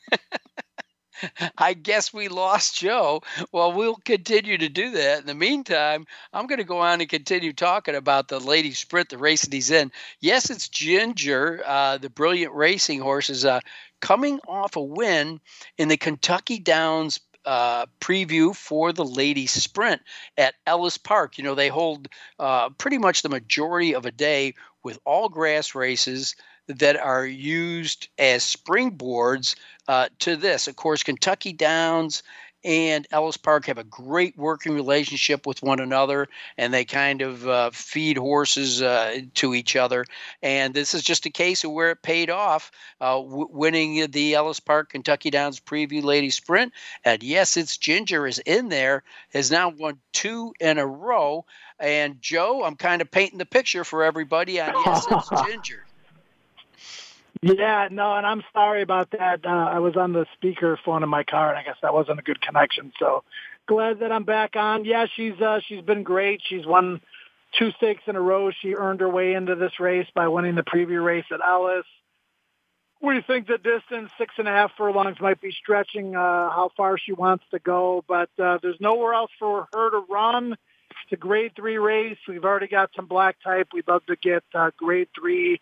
I 1.57 1.73
guess 1.73 2.13
we 2.13 2.27
lost 2.27 2.77
Joe. 2.79 3.21
Well, 3.51 3.73
we'll 3.73 3.95
continue 3.95 4.57
to 4.57 4.69
do 4.69 4.91
that. 4.91 5.21
In 5.21 5.25
the 5.25 5.35
meantime, 5.35 6.05
I'm 6.33 6.47
going 6.47 6.59
to 6.59 6.65
go 6.65 6.79
on 6.79 7.01
and 7.01 7.09
continue 7.09 7.53
talking 7.53 7.95
about 7.95 8.27
the 8.27 8.39
lady 8.39 8.71
sprint, 8.71 9.09
the 9.09 9.17
race 9.17 9.43
that 9.43 9.53
he's 9.53 9.71
in. 9.71 9.91
Yes, 10.19 10.49
it's 10.49 10.69
Ginger, 10.69 11.61
uh, 11.65 11.97
the 11.97 12.09
brilliant 12.09 12.53
racing 12.53 12.99
horse, 12.99 13.29
is 13.29 13.45
uh, 13.45 13.59
coming 13.99 14.39
off 14.47 14.75
a 14.75 14.81
win 14.81 15.39
in 15.77 15.87
the 15.87 15.97
Kentucky 15.97 16.59
Downs 16.59 17.19
uh, 17.45 17.85
preview 17.99 18.55
for 18.55 18.93
the 18.93 19.05
ladies 19.05 19.51
sprint 19.51 20.01
at 20.37 20.53
Ellis 20.67 20.97
Park. 20.97 21.37
You 21.37 21.43
know, 21.43 21.55
they 21.55 21.69
hold 21.69 22.07
uh, 22.39 22.69
pretty 22.69 22.97
much 22.97 23.21
the 23.21 23.29
majority 23.29 23.95
of 23.95 24.05
a 24.05 24.11
day 24.11 24.53
with 24.83 24.99
all 25.05 25.29
grass 25.29 25.75
races 25.75 26.35
that 26.67 26.97
are 26.97 27.25
used 27.25 28.07
as 28.17 28.43
springboards 28.43 29.55
uh, 29.87 30.09
to 30.19 30.35
this. 30.35 30.67
Of 30.67 30.75
course, 30.75 31.03
Kentucky 31.03 31.53
Downs 31.53 32.23
and 32.63 33.07
Ellis 33.11 33.37
Park 33.37 33.65
have 33.65 33.77
a 33.77 33.83
great 33.83 34.37
working 34.37 34.73
relationship 34.73 35.47
with 35.47 35.63
one 35.63 35.79
another, 35.79 36.27
and 36.57 36.73
they 36.73 36.85
kind 36.85 37.21
of 37.21 37.47
uh, 37.47 37.71
feed 37.71 38.17
horses 38.17 38.81
uh, 38.81 39.21
to 39.35 39.55
each 39.55 39.75
other. 39.75 40.05
And 40.43 40.73
this 40.73 40.93
is 40.93 41.01
just 41.01 41.25
a 41.25 41.31
case 41.31 41.63
of 41.63 41.71
where 41.71 41.91
it 41.91 42.03
paid 42.03 42.29
off, 42.29 42.71
uh, 42.99 43.17
w- 43.17 43.49
winning 43.51 44.11
the 44.11 44.35
Ellis 44.35 44.59
Park 44.59 44.91
Kentucky 44.91 45.31
Downs 45.31 45.59
Preview 45.59 46.03
Ladies 46.03 46.35
Sprint. 46.35 46.71
And 47.03 47.23
yes, 47.23 47.57
it's 47.57 47.77
Ginger 47.77 48.27
is 48.27 48.39
in 48.39 48.69
there, 48.69 49.03
has 49.33 49.49
now 49.49 49.69
won 49.69 49.99
two 50.13 50.53
in 50.59 50.77
a 50.77 50.85
row. 50.85 51.45
And 51.79 52.21
Joe, 52.21 52.63
I'm 52.63 52.75
kind 52.75 53.01
of 53.01 53.09
painting 53.09 53.39
the 53.39 53.45
picture 53.45 53.83
for 53.83 54.03
everybody 54.03 54.61
on 54.61 54.73
yes, 54.85 55.07
it's 55.09 55.29
Ginger. 55.47 55.85
Yeah, 57.41 57.87
no, 57.91 58.15
and 58.15 58.25
I'm 58.25 58.43
sorry 58.53 58.83
about 58.83 59.11
that. 59.11 59.45
Uh, 59.45 59.49
I 59.49 59.79
was 59.79 59.97
on 59.97 60.13
the 60.13 60.27
speaker 60.35 60.77
phone 60.85 61.01
in 61.01 61.09
my 61.09 61.23
car, 61.23 61.49
and 61.49 61.57
I 61.57 61.63
guess 61.63 61.77
that 61.81 61.93
wasn't 61.93 62.19
a 62.19 62.21
good 62.21 62.39
connection. 62.39 62.93
So 62.99 63.23
glad 63.67 63.99
that 63.99 64.11
I'm 64.11 64.25
back 64.25 64.55
on. 64.55 64.85
Yeah, 64.85 65.07
she's 65.15 65.39
uh, 65.41 65.59
she's 65.67 65.81
been 65.81 66.03
great. 66.03 66.41
She's 66.47 66.65
won 66.67 67.01
two 67.57 67.71
stakes 67.71 68.03
in 68.05 68.15
a 68.15 68.21
row. 68.21 68.51
She 68.51 68.75
earned 68.75 69.01
her 69.01 69.09
way 69.09 69.33
into 69.33 69.55
this 69.55 69.79
race 69.79 70.07
by 70.13 70.27
winning 70.27 70.53
the 70.53 70.63
preview 70.63 71.03
race 71.03 71.25
at 71.31 71.39
Ellis. 71.43 71.85
We 73.01 73.19
think 73.21 73.47
the 73.47 73.57
distance, 73.57 74.11
six 74.19 74.35
and 74.37 74.47
a 74.47 74.51
half 74.51 74.73
furlongs, 74.77 75.19
might 75.19 75.41
be 75.41 75.51
stretching 75.51 76.15
uh, 76.15 76.19
how 76.51 76.69
far 76.77 76.99
she 76.99 77.13
wants 77.13 77.43
to 77.49 77.57
go, 77.57 78.03
but 78.07 78.29
uh, 78.37 78.59
there's 78.61 78.79
nowhere 78.79 79.15
else 79.15 79.31
for 79.39 79.67
her 79.73 79.89
to 79.89 80.05
run. 80.07 80.51
It's 80.51 81.13
a 81.13 81.15
grade 81.15 81.53
three 81.55 81.79
race. 81.79 82.19
We've 82.27 82.45
already 82.45 82.67
got 82.67 82.91
some 82.95 83.07
black 83.07 83.37
type. 83.43 83.69
We'd 83.73 83.87
love 83.87 84.05
to 84.05 84.15
get 84.15 84.43
uh, 84.53 84.69
grade 84.77 85.07
three 85.19 85.59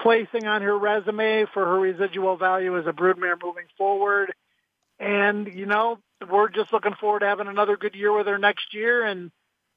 placing 0.00 0.46
on 0.46 0.62
her 0.62 0.76
resume 0.76 1.46
for 1.52 1.64
her 1.64 1.78
residual 1.78 2.36
value 2.36 2.78
as 2.78 2.86
a 2.86 2.92
broodmare 2.92 3.40
moving 3.42 3.66
forward. 3.78 4.32
And, 4.98 5.52
you 5.52 5.66
know, 5.66 5.98
we're 6.30 6.48
just 6.48 6.72
looking 6.72 6.94
forward 7.00 7.20
to 7.20 7.26
having 7.26 7.48
another 7.48 7.76
good 7.76 7.94
year 7.94 8.16
with 8.16 8.26
her 8.26 8.38
next 8.38 8.74
year. 8.74 9.04
And 9.04 9.30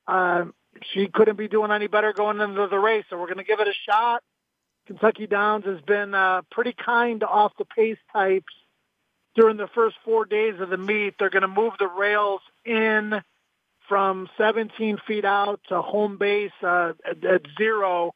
uh, 0.08 0.46
she 0.94 1.08
couldn't 1.08 1.38
be 1.38 1.48
doing 1.48 1.72
any 1.72 1.88
better 1.88 2.14
going 2.14 2.40
into 2.40 2.68
the 2.68 2.80
race. 2.80 3.06
So 3.10 3.18
we're 3.18 3.26
going 3.26 3.38
to 3.38 3.44
give 3.44 3.60
it 3.60 3.68
a 3.68 3.74
shot. 3.90 4.24
Kentucky 4.88 5.28
Downs 5.28 5.66
has 5.66 5.82
been 5.82 6.14
uh, 6.14 6.42
pretty 6.50 6.74
kind 6.74 7.24
off 7.24 7.52
the 7.58 7.66
pace 7.66 7.98
types 8.14 8.54
during 9.36 9.58
the 9.58 9.68
first 9.76 9.96
four 10.06 10.26
days 10.26 10.56
of 10.60 10.70
the 10.70 10.78
meet. 10.78 11.16
They're 11.20 11.30
going 11.30 11.42
to 11.42 11.48
move 11.48 11.74
the 11.78 11.88
rails 11.88 12.42
in 12.66 13.22
from 13.90 14.30
17 14.38 14.98
feet 15.08 15.26
out 15.26 15.60
to 15.70 15.82
home 15.82 16.18
base 16.18 16.52
uh, 16.64 16.94
at, 17.06 17.24
at 17.24 17.42
zero 17.58 18.14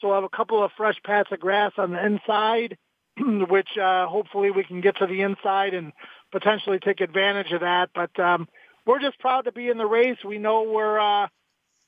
so 0.00 0.08
we'll 0.08 0.16
have 0.16 0.24
a 0.24 0.36
couple 0.36 0.62
of 0.62 0.70
fresh 0.76 0.96
pats 1.04 1.30
of 1.32 1.40
grass 1.40 1.72
on 1.78 1.92
the 1.92 2.04
inside, 2.04 2.76
which 3.18 3.76
uh, 3.76 4.06
hopefully 4.06 4.50
we 4.50 4.64
can 4.64 4.80
get 4.80 4.96
to 4.98 5.06
the 5.06 5.22
inside 5.22 5.74
and 5.74 5.92
potentially 6.32 6.78
take 6.78 7.00
advantage 7.00 7.52
of 7.52 7.60
that. 7.60 7.90
But 7.94 8.18
um, 8.20 8.48
we're 8.86 9.00
just 9.00 9.18
proud 9.18 9.42
to 9.46 9.52
be 9.52 9.68
in 9.68 9.78
the 9.78 9.86
race. 9.86 10.18
We 10.24 10.38
know 10.38 10.62
we're, 10.62 10.98
uh, 10.98 11.28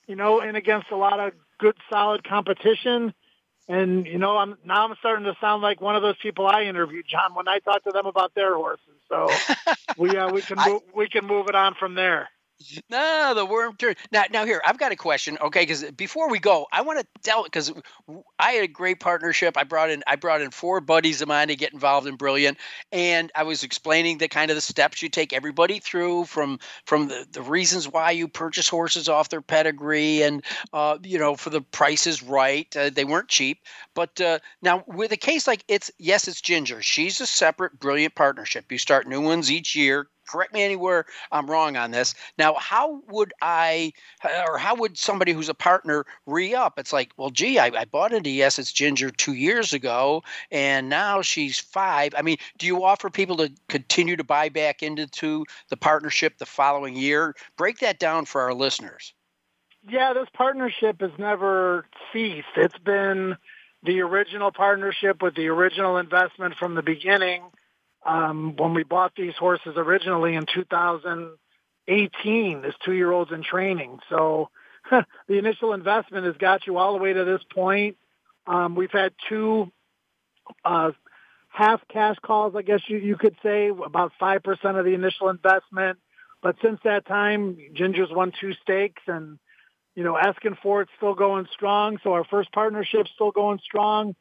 you 0.07 0.17
know, 0.17 0.41
in 0.41 0.57
against 0.57 0.91
a 0.91 0.97
lot 0.97 1.21
of 1.21 1.33
good, 1.59 1.77
solid 1.91 2.25
competition. 2.25 3.15
And 3.69 4.07
you 4.07 4.19
know, 4.19 4.37
I'm 4.37 4.59
now 4.65 4.89
I'm 4.89 4.97
starting 4.99 5.27
to 5.27 5.37
sound 5.41 5.63
like 5.63 5.81
one 5.81 5.95
of 5.95 6.03
those 6.03 6.17
people 6.21 6.47
I 6.49 6.65
interviewed, 6.65 7.05
John, 7.09 7.35
when 7.35 7.47
I 7.47 7.61
talk 7.61 7.85
to 7.85 7.93
them 7.93 8.07
about 8.07 8.35
their 8.35 8.55
horses. 8.57 8.99
So 9.09 9.29
we 9.97 10.17
uh, 10.17 10.33
we 10.33 10.43
can 10.43 10.59
move, 10.67 10.83
we 10.95 11.09
can 11.09 11.25
move 11.25 11.47
it 11.49 11.55
on 11.55 11.75
from 11.79 11.95
there. 11.95 12.29
No, 12.91 13.33
the 13.35 13.47
worm 13.47 13.77
turn. 13.77 13.95
Now, 14.11 14.25
now 14.31 14.45
here, 14.45 14.61
I've 14.65 14.79
got 14.79 14.93
a 14.93 14.97
question. 14.97 15.39
Okay, 15.41 15.61
because 15.61 15.85
before 15.93 16.29
we 16.29 16.39
go, 16.39 16.67
I 16.73 16.83
want 16.83 16.99
to 17.01 17.07
tell 17.23 17.45
because 17.45 17.73
I 18.39 18.53
had 18.53 18.65
a 18.65 18.69
great 18.69 19.01
partnership. 19.01 19.57
I 19.57 19.65
brought 19.65 19.91
in 19.91 20.03
I 20.07 20.17
brought 20.17 20.43
in 20.43 20.51
four 20.51 20.81
buddies 20.81 21.23
of 21.23 21.29
mine 21.29 21.49
to 21.49 21.57
get 21.57 21.73
involved 21.73 22.07
in 22.07 22.17
Brilliant, 22.17 22.59
and 22.93 23.31
I 23.35 23.45
was 23.45 23.63
explaining 23.63 24.19
the 24.19 24.29
kind 24.29 24.51
of 24.51 24.57
the 24.57 24.61
steps 24.61 25.03
you 25.03 25.09
take 25.09 25.33
everybody 25.33 25.79
through 25.79 26.25
from 26.25 26.59
from 26.85 27.09
the, 27.09 27.27
the 27.31 27.43
reasons 27.43 27.89
why 27.89 28.11
you 28.11 28.29
purchase 28.29 28.69
horses 28.69 29.09
off 29.09 29.29
their 29.29 29.43
pedigree, 29.43 30.23
and 30.23 30.45
uh, 30.73 30.99
you 31.03 31.19
know 31.19 31.37
for 31.37 31.51
the 31.51 31.61
prices 31.63 32.23
right. 32.23 32.75
Uh, 32.77 32.91
they 32.91 33.05
weren't 33.05 33.29
cheap, 33.29 33.61
but 33.95 34.21
uh, 34.21 34.39
now 34.63 34.85
with 34.87 35.13
a 35.13 35.17
case 35.17 35.47
like 35.47 35.65
it's 35.69 35.91
yes, 35.99 36.29
it's 36.29 36.41
Ginger. 36.41 36.83
She's 36.83 37.21
a 37.21 37.27
separate 37.27 37.79
Brilliant 37.79 38.15
partnership. 38.15 38.71
You 38.71 38.79
start 38.79 39.07
new 39.07 39.21
ones 39.21 39.51
each 39.51 39.75
year 39.77 40.09
correct 40.31 40.53
me 40.53 40.63
anywhere 40.63 41.07
I'm 41.33 41.51
wrong 41.51 41.77
on 41.77 41.91
this. 41.91 42.15
Now, 42.39 42.55
how 42.55 43.03
would 43.09 43.33
I, 43.43 43.93
or 44.47 44.59
how 44.59 44.75
would 44.77 44.97
somebody 44.97 45.33
who's 45.33 45.49
a 45.49 45.55
partner 45.55 46.07
re 46.27 46.55
up? 46.55 46.79
It's 46.79 46.93
like, 46.93 47.13
well, 47.17 47.31
gee, 47.31 47.59
I, 47.59 47.67
I 47.67 47.85
bought 47.85 48.13
into 48.13 48.31
Yes, 48.31 48.59
it's 48.59 48.73
Ginger 48.73 49.11
two 49.11 49.35
years 49.35 49.73
ago, 49.73 50.23
and 50.51 50.89
now 50.89 51.23
she's 51.23 51.59
five. 51.59 52.15
I 52.17 52.23
mean, 52.23 52.37
do 52.59 52.67
you 52.67 52.85
offer 52.85 53.11
people 53.11 53.37
to 53.39 53.53
continue 53.69 54.17
to 54.17 54.25
buy 54.25 54.49
back 54.49 54.83
into 54.83 55.45
the 55.69 55.77
partnership 55.77 56.39
the 56.39 56.47
following 56.47 56.97
year? 56.97 57.35
Break 57.57 57.81
that 57.81 57.99
down 57.99 58.25
for 58.25 58.41
our 58.43 58.55
listeners. 58.55 59.13
Yeah, 59.89 60.13
this 60.13 60.29
partnership 60.35 61.01
has 61.01 61.13
never 61.19 61.87
ceased. 62.13 62.49
It's 62.57 62.79
been 62.79 63.37
the 63.83 64.01
original 64.03 64.53
partnership 64.53 65.23
with 65.23 65.35
the 65.35 65.49
original 65.49 65.97
investment 65.97 66.55
from 66.57 66.75
the 66.75 66.83
beginning 66.83 67.43
um, 68.05 68.57
when 68.57 68.75
we 68.75 68.83
bought 68.83 69.15
these 69.15 69.35
horses 69.35 69.75
originally 69.77 70.35
in 70.35 70.47
2018, 70.53 72.63
this 72.63 72.75
two-year-olds 72.85 73.33
in 73.33 73.43
training. 73.43 74.01
So 74.09 74.51
the 74.91 75.39
initial 75.39 75.73
investment 75.73 76.27
has 76.27 76.37
got 76.37 76.67
you 76.67 76.79
all 76.79 76.95
the 76.95 77.03
way 77.03 77.13
to 77.13 77.25
this 77.25 77.43
point. 77.53 77.97
Um, 78.47 78.75
we've 78.75 78.91
had 78.91 79.13
two 79.29 79.71
uh, 80.65 80.91
half 81.49 81.81
cash 81.89 82.17
calls, 82.23 82.55
I 82.57 82.63
guess 82.63 82.81
you, 82.89 82.99
you 82.99 83.17
could 83.17 83.37
say, 83.43 83.69
about 83.69 84.13
5% 84.21 84.79
of 84.79 84.85
the 84.85 84.95
initial 84.95 85.29
investment. 85.29 85.99
But 86.43 86.57
since 86.63 86.81
that 86.85 87.07
time, 87.07 87.59
Ginger's 87.75 88.11
won 88.11 88.33
two 88.41 88.55
stakes 88.63 89.03
and, 89.07 89.39
you 89.95 90.05
know, 90.05 90.17
asking 90.17 90.57
for 90.63 90.83
it's 90.83 90.93
still 90.97 91.15
going 91.15 91.47
strong. 91.53 91.99
So 92.03 92.15
our 92.15 92.25
first 92.25 92.51
partnership's 92.53 93.11
still 93.15 93.31
going 93.31 93.61
strong. 93.63 94.15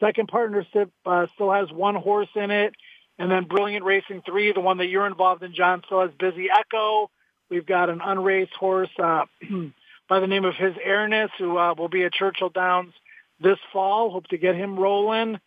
Second 0.00 0.28
partnership 0.28 0.90
uh, 1.04 1.26
still 1.34 1.52
has 1.52 1.70
one 1.70 1.96
horse 1.96 2.28
in 2.34 2.50
it. 2.50 2.74
And 3.18 3.30
then 3.30 3.44
Brilliant 3.44 3.84
Racing 3.84 4.22
3, 4.26 4.52
the 4.52 4.60
one 4.60 4.78
that 4.78 4.88
you're 4.88 5.06
involved 5.06 5.42
in, 5.42 5.54
John, 5.54 5.82
still 5.86 6.02
has 6.02 6.10
Busy 6.18 6.48
Echo. 6.50 7.10
We've 7.48 7.66
got 7.66 7.88
an 7.88 8.00
unraced 8.04 8.52
horse 8.54 8.90
uh, 9.02 9.24
by 10.08 10.20
the 10.20 10.26
name 10.26 10.44
of 10.44 10.54
His 10.54 10.74
Airness 10.82 11.30
who 11.38 11.56
uh, 11.56 11.74
will 11.74 11.88
be 11.88 12.04
at 12.04 12.12
Churchill 12.12 12.50
Downs 12.50 12.92
this 13.40 13.58
fall. 13.72 14.10
Hope 14.10 14.26
to 14.28 14.38
get 14.38 14.54
him 14.54 14.78
rolling. 14.78 15.38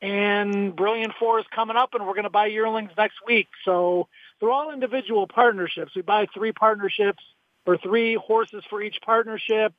And 0.00 0.74
Brilliant 0.74 1.12
4 1.18 1.40
is 1.40 1.46
coming 1.54 1.76
up, 1.76 1.94
and 1.94 2.04
we're 2.06 2.14
going 2.14 2.24
to 2.24 2.30
buy 2.30 2.46
yearlings 2.46 2.90
next 2.98 3.16
week. 3.26 3.48
So 3.64 4.08
they're 4.40 4.50
all 4.50 4.72
individual 4.72 5.28
partnerships. 5.28 5.92
We 5.94 6.02
buy 6.02 6.26
three 6.34 6.52
partnerships 6.52 7.22
or 7.66 7.76
three 7.78 8.14
horses 8.16 8.64
for 8.68 8.82
each 8.82 8.98
partnership. 9.04 9.72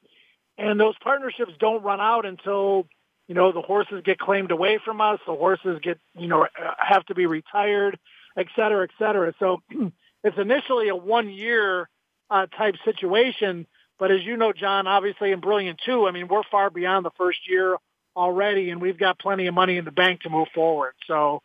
And 0.57 0.79
those 0.79 0.95
partnerships 1.03 1.51
don't 1.59 1.83
run 1.83 1.99
out 1.99 2.25
until 2.25 2.87
you 3.27 3.35
know, 3.35 3.51
the 3.51 3.61
horses 3.61 4.01
get 4.03 4.19
claimed 4.19 4.51
away 4.51 4.79
from 4.83 5.01
us, 5.01 5.19
the 5.25 5.35
horses 5.35 5.79
get, 5.81 5.99
you 6.17 6.27
know, 6.27 6.47
have 6.77 7.05
to 7.05 7.15
be 7.15 7.25
retired, 7.25 7.97
et 8.37 8.47
cetera, 8.55 8.83
et 8.83 8.89
cetera. 8.99 9.33
So 9.39 9.61
it's 10.23 10.37
initially 10.37 10.89
a 10.89 10.95
one 10.95 11.29
year 11.29 11.89
uh, 12.29 12.47
type 12.47 12.75
situation. 12.83 13.65
But 13.97 14.11
as 14.11 14.23
you 14.23 14.35
know, 14.37 14.51
John, 14.51 14.87
obviously 14.87 15.31
in 15.31 15.39
Brilliant 15.39 15.79
too, 15.85 16.07
I 16.07 16.11
mean, 16.11 16.27
we're 16.27 16.43
far 16.51 16.69
beyond 16.69 17.05
the 17.05 17.11
first 17.17 17.49
year 17.49 17.77
already 18.15 18.69
and 18.69 18.81
we've 18.81 18.97
got 18.97 19.19
plenty 19.19 19.47
of 19.47 19.53
money 19.53 19.77
in 19.77 19.85
the 19.85 19.91
bank 19.91 20.21
to 20.21 20.29
move 20.29 20.47
forward. 20.53 20.93
So, 21.07 21.41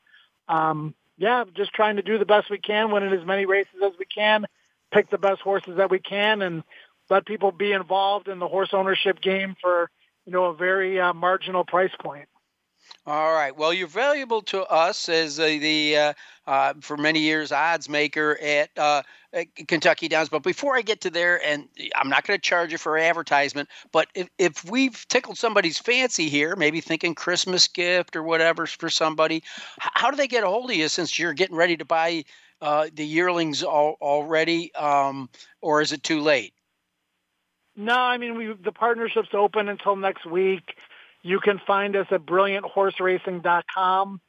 um, 0.49 0.95
yeah, 1.17 1.45
just 1.55 1.73
trying 1.73 1.97
to 1.97 2.03
do 2.03 2.19
the 2.19 2.27
best 2.27 2.51
we 2.51 2.59
can, 2.59 2.91
win 2.91 3.03
in 3.03 3.13
as 3.13 3.27
many 3.27 3.47
races 3.47 3.75
as 3.85 3.93
we 3.99 4.05
can, 4.05 4.47
pick 4.93 5.11
the 5.11 5.19
best 5.19 5.41
horses 5.41 5.77
that 5.77 5.91
we 5.91 5.99
can 5.99 6.43
and 6.43 6.63
let 7.11 7.27
people 7.27 7.53
be 7.53 7.73
involved 7.73 8.29
in 8.29 8.39
the 8.39 8.49
horse 8.49 8.71
ownership 8.73 9.21
game 9.21 9.57
for, 9.61 9.91
you 10.29 10.35
know, 10.35 10.45
a 10.45 10.55
very 10.55 11.01
uh, 11.01 11.15
marginal 11.15 11.65
price 11.65 11.91
point. 12.03 12.29
All 13.07 13.33
right. 13.33 13.57
Well, 13.57 13.73
you're 13.73 13.89
valuable 13.89 14.43
to 14.43 14.63
us 14.65 15.09
as 15.09 15.39
the 15.39 15.97
uh, 15.97 16.13
uh, 16.47 16.75
for 16.83 16.99
many 16.99 17.21
years 17.21 17.51
odds 17.51 17.89
maker 17.89 18.39
at, 18.43 18.69
uh, 18.77 19.03
at, 19.33 19.47
Kentucky 19.67 20.07
Downs. 20.07 20.29
But 20.29 20.43
before 20.43 20.77
I 20.77 20.83
get 20.83 21.01
to 21.01 21.11
there, 21.11 21.43
and 21.43 21.67
I'm 21.97 22.11
not 22.11 22.27
going 22.27 22.39
to 22.39 22.43
charge 22.43 22.73
you 22.73 22.77
for 22.77 22.99
advertisement, 22.99 23.71
but 23.91 24.09
if, 24.15 24.29
if 24.37 24.71
we've 24.71 25.09
tickled 25.09 25.39
somebody's 25.39 25.79
fancy 25.79 26.29
here, 26.29 26.57
maybe 26.57 26.83
thinking 26.83 27.15
Christmas 27.15 27.67
gift 27.67 28.15
or 28.15 28.23
whatever 28.23 28.67
for 28.67 28.91
somebody, 28.91 29.43
how 29.79 30.11
do 30.11 30.19
they 30.19 30.29
get 30.29 30.45
a 30.45 30.49
hold 30.49 30.71
of 30.71 30.77
you 30.77 30.89
since 30.89 31.19
you're 31.19 31.33
getting 31.33 31.57
ready 31.57 31.79
to 31.79 31.87
buy 31.87 32.23
uh, 32.61 32.89
the 32.93 33.07
yearlings 33.07 33.63
al- 33.63 33.97
already, 34.03 34.75
um, 34.75 35.31
or 35.63 35.81
is 35.81 35.93
it 35.93 36.03
too 36.03 36.21
late? 36.21 36.53
No, 37.79 37.95
I 37.95 38.19
mean 38.19 38.37
we 38.37 38.53
the 38.53 38.73
partnership's 38.73 39.29
open 39.33 39.69
until 39.69 39.95
next 39.95 40.27
week. 40.27 40.75
You 41.23 41.39
can 41.39 41.61
find 41.65 41.95
us 41.95 42.09
at 42.11 42.27
brillianthorseracing.com. 42.27 44.21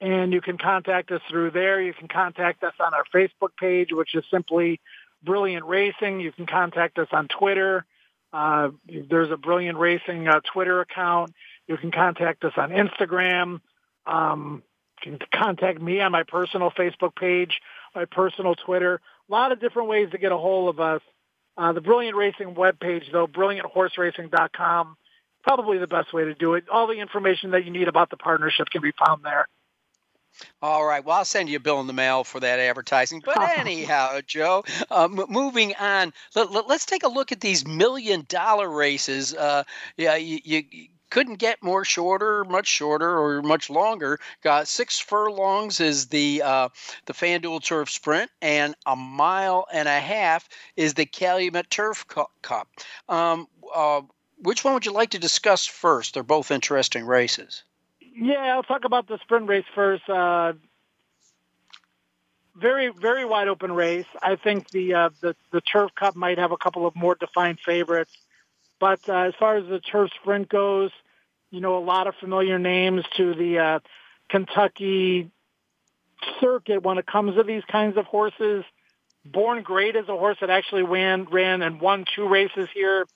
and 0.00 0.32
you 0.32 0.40
can 0.40 0.58
contact 0.58 1.12
us 1.12 1.20
through 1.30 1.52
there. 1.52 1.80
You 1.80 1.94
can 1.94 2.08
contact 2.08 2.64
us 2.64 2.74
on 2.80 2.92
our 2.92 3.04
Facebook 3.14 3.50
page, 3.58 3.92
which 3.92 4.14
is 4.16 4.24
simply 4.28 4.80
Brilliant 5.22 5.66
Racing. 5.66 6.18
You 6.20 6.32
can 6.32 6.46
contact 6.46 6.98
us 6.98 7.08
on 7.12 7.28
Twitter. 7.28 7.84
Uh, 8.32 8.70
there's 9.08 9.30
a 9.30 9.36
Brilliant 9.36 9.78
Racing 9.78 10.26
uh, 10.26 10.40
Twitter 10.52 10.80
account. 10.80 11.32
You 11.68 11.76
can 11.76 11.92
contact 11.92 12.42
us 12.44 12.54
on 12.56 12.70
Instagram. 12.70 13.60
Um, 14.06 14.64
you 15.04 15.16
can 15.16 15.28
contact 15.32 15.80
me 15.80 16.00
on 16.00 16.10
my 16.10 16.24
personal 16.24 16.70
Facebook 16.72 17.14
page, 17.14 17.60
my 17.94 18.06
personal 18.06 18.56
Twitter. 18.56 19.00
A 19.28 19.32
lot 19.32 19.52
of 19.52 19.60
different 19.60 19.88
ways 19.88 20.10
to 20.10 20.18
get 20.18 20.32
a 20.32 20.36
hold 20.36 20.74
of 20.74 20.80
us. 20.80 21.02
Uh, 21.60 21.74
the 21.74 21.82
Brilliant 21.82 22.16
Racing 22.16 22.54
webpage, 22.54 23.12
though, 23.12 23.26
brillianthorseracing.com, 23.26 24.96
probably 25.42 25.76
the 25.76 25.86
best 25.86 26.10
way 26.10 26.24
to 26.24 26.32
do 26.32 26.54
it. 26.54 26.64
All 26.72 26.86
the 26.86 26.94
information 26.94 27.50
that 27.50 27.66
you 27.66 27.70
need 27.70 27.86
about 27.86 28.08
the 28.08 28.16
partnership 28.16 28.70
can 28.70 28.80
be 28.80 28.92
found 28.92 29.22
there. 29.22 29.46
All 30.62 30.86
right. 30.86 31.04
Well, 31.04 31.18
I'll 31.18 31.24
send 31.26 31.50
you 31.50 31.58
a 31.58 31.60
bill 31.60 31.78
in 31.80 31.86
the 31.86 31.92
mail 31.92 32.24
for 32.24 32.40
that 32.40 32.60
advertising. 32.60 33.20
But 33.22 33.36
anyhow, 33.58 34.20
Joe, 34.26 34.64
uh, 34.90 35.04
m- 35.04 35.26
moving 35.28 35.74
on, 35.78 36.14
let, 36.34 36.48
us 36.48 36.64
let, 36.66 36.80
take 36.80 37.02
a 37.02 37.08
look 37.08 37.30
at 37.30 37.42
these 37.42 37.66
million 37.66 38.24
dollar 38.26 38.66
races. 38.66 39.34
Uh, 39.34 39.64
yeah, 39.98 40.16
you, 40.16 40.38
you, 40.42 40.62
couldn't 41.10 41.38
get 41.38 41.62
more 41.62 41.84
shorter, 41.84 42.44
much 42.44 42.66
shorter, 42.66 43.18
or 43.18 43.42
much 43.42 43.68
longer. 43.68 44.18
Got 44.42 44.68
six 44.68 44.98
furlongs 44.98 45.80
is 45.80 46.06
the 46.06 46.42
uh, 46.42 46.68
the 47.06 47.12
FanDuel 47.12 47.62
Turf 47.62 47.90
Sprint, 47.90 48.30
and 48.40 48.74
a 48.86 48.96
mile 48.96 49.66
and 49.72 49.88
a 49.88 50.00
half 50.00 50.48
is 50.76 50.94
the 50.94 51.04
Calumet 51.06 51.68
Turf 51.68 52.06
Cup. 52.06 52.68
Um, 53.08 53.46
uh, 53.74 54.02
which 54.42 54.64
one 54.64 54.74
would 54.74 54.86
you 54.86 54.92
like 54.92 55.10
to 55.10 55.18
discuss 55.18 55.66
first? 55.66 56.14
They're 56.14 56.22
both 56.22 56.50
interesting 56.50 57.04
races. 57.04 57.62
Yeah, 58.00 58.54
I'll 58.54 58.62
talk 58.62 58.84
about 58.84 59.06
the 59.06 59.18
sprint 59.18 59.48
race 59.48 59.64
first. 59.74 60.08
Uh, 60.08 60.54
very, 62.56 62.88
very 62.88 63.24
wide 63.24 63.48
open 63.48 63.72
race. 63.72 64.06
I 64.22 64.36
think 64.36 64.70
the, 64.70 64.94
uh, 64.94 65.10
the 65.20 65.36
the 65.50 65.60
Turf 65.60 65.94
Cup 65.94 66.16
might 66.16 66.38
have 66.38 66.52
a 66.52 66.56
couple 66.56 66.86
of 66.86 66.94
more 66.94 67.14
defined 67.14 67.60
favorites, 67.60 68.16
but 68.80 69.08
uh, 69.08 69.28
as 69.28 69.34
far 69.38 69.56
as 69.56 69.68
the 69.68 69.78
Turf 69.78 70.10
Sprint 70.20 70.48
goes, 70.48 70.90
you 71.50 71.60
know, 71.60 71.78
a 71.78 71.84
lot 71.84 72.06
of 72.06 72.14
familiar 72.16 72.58
names 72.58 73.04
to 73.16 73.34
the 73.34 73.58
uh, 73.58 73.78
Kentucky 74.28 75.30
circuit 76.40 76.82
when 76.82 76.98
it 76.98 77.06
comes 77.06 77.36
to 77.36 77.42
these 77.44 77.64
kinds 77.70 77.96
of 77.96 78.06
horses. 78.06 78.64
Born 79.24 79.62
Great 79.62 79.96
is 79.96 80.08
a 80.08 80.16
horse 80.16 80.38
that 80.40 80.50
actually 80.50 80.82
ran 80.82 81.26
ran 81.26 81.62
and 81.62 81.80
won 81.80 82.06
two 82.16 82.26
races 82.26 82.68
here 82.72 83.06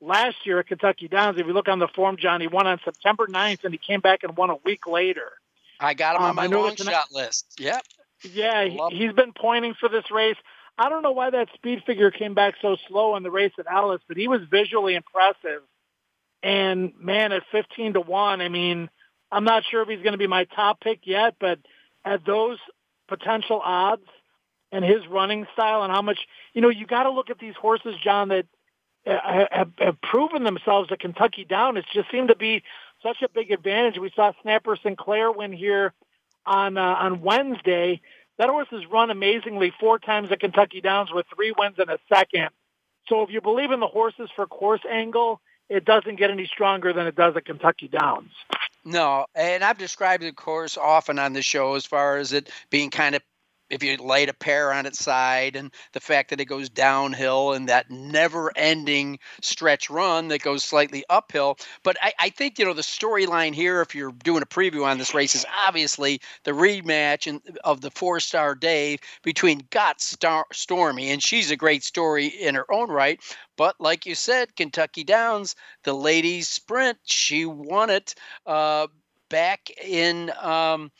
last 0.00 0.36
year 0.44 0.60
at 0.60 0.66
Kentucky 0.66 1.08
Downs. 1.08 1.38
If 1.38 1.46
you 1.46 1.52
look 1.52 1.68
on 1.68 1.78
the 1.78 1.88
form, 1.88 2.16
John, 2.16 2.40
he 2.40 2.46
won 2.46 2.66
on 2.66 2.80
September 2.84 3.26
9th, 3.26 3.64
and 3.64 3.72
he 3.74 3.78
came 3.78 4.00
back 4.00 4.22
and 4.22 4.36
won 4.36 4.50
a 4.50 4.56
week 4.64 4.86
later. 4.86 5.32
I 5.78 5.94
got 5.94 6.16
him 6.16 6.22
um, 6.22 6.30
on 6.30 6.36
my 6.36 6.46
long 6.46 6.74
shot 6.76 7.12
list. 7.12 7.46
Yep. 7.58 7.82
Yeah, 8.32 8.64
he, 8.64 8.80
he's 8.92 9.12
been 9.12 9.32
pointing 9.32 9.74
for 9.74 9.88
this 9.90 10.10
race. 10.10 10.36
I 10.78 10.88
don't 10.88 11.02
know 11.02 11.12
why 11.12 11.30
that 11.30 11.48
speed 11.54 11.82
figure 11.86 12.10
came 12.10 12.34
back 12.34 12.54
so 12.60 12.76
slow 12.88 13.16
in 13.16 13.22
the 13.22 13.30
race 13.30 13.52
at 13.58 13.66
Ellis, 13.70 14.02
but 14.08 14.16
he 14.16 14.28
was 14.28 14.40
visually 14.50 14.94
impressive. 14.94 15.62
And 16.42 16.92
man, 16.98 17.32
at 17.32 17.42
15 17.50 17.94
to 17.94 18.00
1, 18.00 18.40
I 18.40 18.48
mean, 18.48 18.90
I'm 19.32 19.44
not 19.44 19.64
sure 19.70 19.82
if 19.82 19.88
he's 19.88 20.02
going 20.02 20.12
to 20.12 20.18
be 20.18 20.26
my 20.26 20.44
top 20.44 20.80
pick 20.80 21.00
yet, 21.04 21.36
but 21.40 21.58
at 22.04 22.24
those 22.24 22.58
potential 23.08 23.60
odds 23.64 24.06
and 24.70 24.84
his 24.84 25.06
running 25.08 25.46
style 25.54 25.82
and 25.82 25.92
how 25.92 26.02
much, 26.02 26.18
you 26.52 26.60
know, 26.60 26.68
you 26.68 26.86
got 26.86 27.04
to 27.04 27.10
look 27.10 27.30
at 27.30 27.38
these 27.38 27.56
horses, 27.56 27.94
John, 28.04 28.28
that 28.28 28.46
have, 29.06 29.70
have 29.78 30.00
proven 30.02 30.44
themselves 30.44 30.90
at 30.90 31.00
Kentucky 31.00 31.44
Down. 31.44 31.76
It's 31.76 31.92
just 31.92 32.10
seemed 32.10 32.28
to 32.28 32.36
be 32.36 32.62
such 33.02 33.22
a 33.22 33.28
big 33.28 33.50
advantage. 33.50 33.98
We 33.98 34.10
saw 34.14 34.32
Snapper 34.42 34.76
Sinclair 34.82 35.30
win 35.30 35.52
here 35.52 35.92
on 36.44 36.76
uh, 36.76 36.80
on 36.82 37.22
Wednesday. 37.22 38.00
That 38.38 38.50
horse 38.50 38.68
has 38.70 38.86
run 38.86 39.10
amazingly 39.10 39.72
four 39.80 39.98
times 39.98 40.30
at 40.30 40.40
Kentucky 40.40 40.80
Downs 40.80 41.10
with 41.12 41.26
three 41.34 41.52
wins 41.56 41.76
in 41.78 41.88
a 41.88 41.98
second. 42.12 42.50
So 43.08 43.22
if 43.22 43.30
you 43.30 43.40
believe 43.40 43.70
in 43.70 43.80
the 43.80 43.86
horses 43.86 44.28
for 44.34 44.46
course 44.46 44.82
angle, 44.90 45.40
it 45.68 45.84
doesn't 45.84 46.16
get 46.16 46.30
any 46.30 46.46
stronger 46.46 46.92
than 46.92 47.06
it 47.06 47.16
does 47.16 47.36
at 47.36 47.44
Kentucky 47.44 47.88
Downs. 47.88 48.30
No, 48.84 49.26
and 49.34 49.64
I've 49.64 49.78
described 49.78 50.22
the 50.22 50.32
course 50.32 50.76
often 50.76 51.18
on 51.18 51.32
the 51.32 51.42
show 51.42 51.74
as 51.74 51.86
far 51.86 52.18
as 52.18 52.32
it 52.32 52.50
being 52.70 52.90
kind 52.90 53.14
of 53.14 53.22
if 53.70 53.82
you 53.82 53.96
light 53.96 54.28
a 54.28 54.34
pair 54.34 54.72
on 54.72 54.86
its 54.86 54.98
side 54.98 55.56
and 55.56 55.72
the 55.92 56.00
fact 56.00 56.30
that 56.30 56.40
it 56.40 56.44
goes 56.44 56.68
downhill 56.68 57.52
and 57.52 57.68
that 57.68 57.90
never 57.90 58.52
ending 58.56 59.18
stretch 59.40 59.90
run 59.90 60.28
that 60.28 60.42
goes 60.42 60.64
slightly 60.64 61.04
uphill. 61.10 61.58
But 61.82 61.96
I, 62.00 62.12
I 62.18 62.28
think, 62.30 62.58
you 62.58 62.64
know, 62.64 62.74
the 62.74 62.82
storyline 62.82 63.54
here, 63.54 63.80
if 63.80 63.94
you're 63.94 64.12
doing 64.12 64.42
a 64.42 64.46
preview 64.46 64.86
on 64.86 64.98
this 64.98 65.14
race, 65.14 65.34
is 65.34 65.46
obviously 65.66 66.20
the 66.44 66.52
rematch 66.52 67.26
in, 67.26 67.40
of 67.64 67.80
the 67.80 67.90
Fourstardave 67.90 69.00
between 69.22 69.66
Got 69.70 70.00
Star, 70.00 70.46
Stormy. 70.52 71.10
And 71.10 71.22
she's 71.22 71.50
a 71.50 71.56
great 71.56 71.82
story 71.82 72.26
in 72.26 72.54
her 72.54 72.70
own 72.72 72.88
right. 72.88 73.20
But 73.56 73.80
like 73.80 74.06
you 74.06 74.14
said, 74.14 74.54
Kentucky 74.54 75.02
Downs, 75.02 75.56
the 75.82 75.94
ladies 75.94 76.48
sprint, 76.48 76.98
she 77.04 77.46
won 77.46 77.90
it 77.90 78.14
uh, 78.46 78.86
back 79.28 79.70
in. 79.82 80.30
Um, 80.40 80.90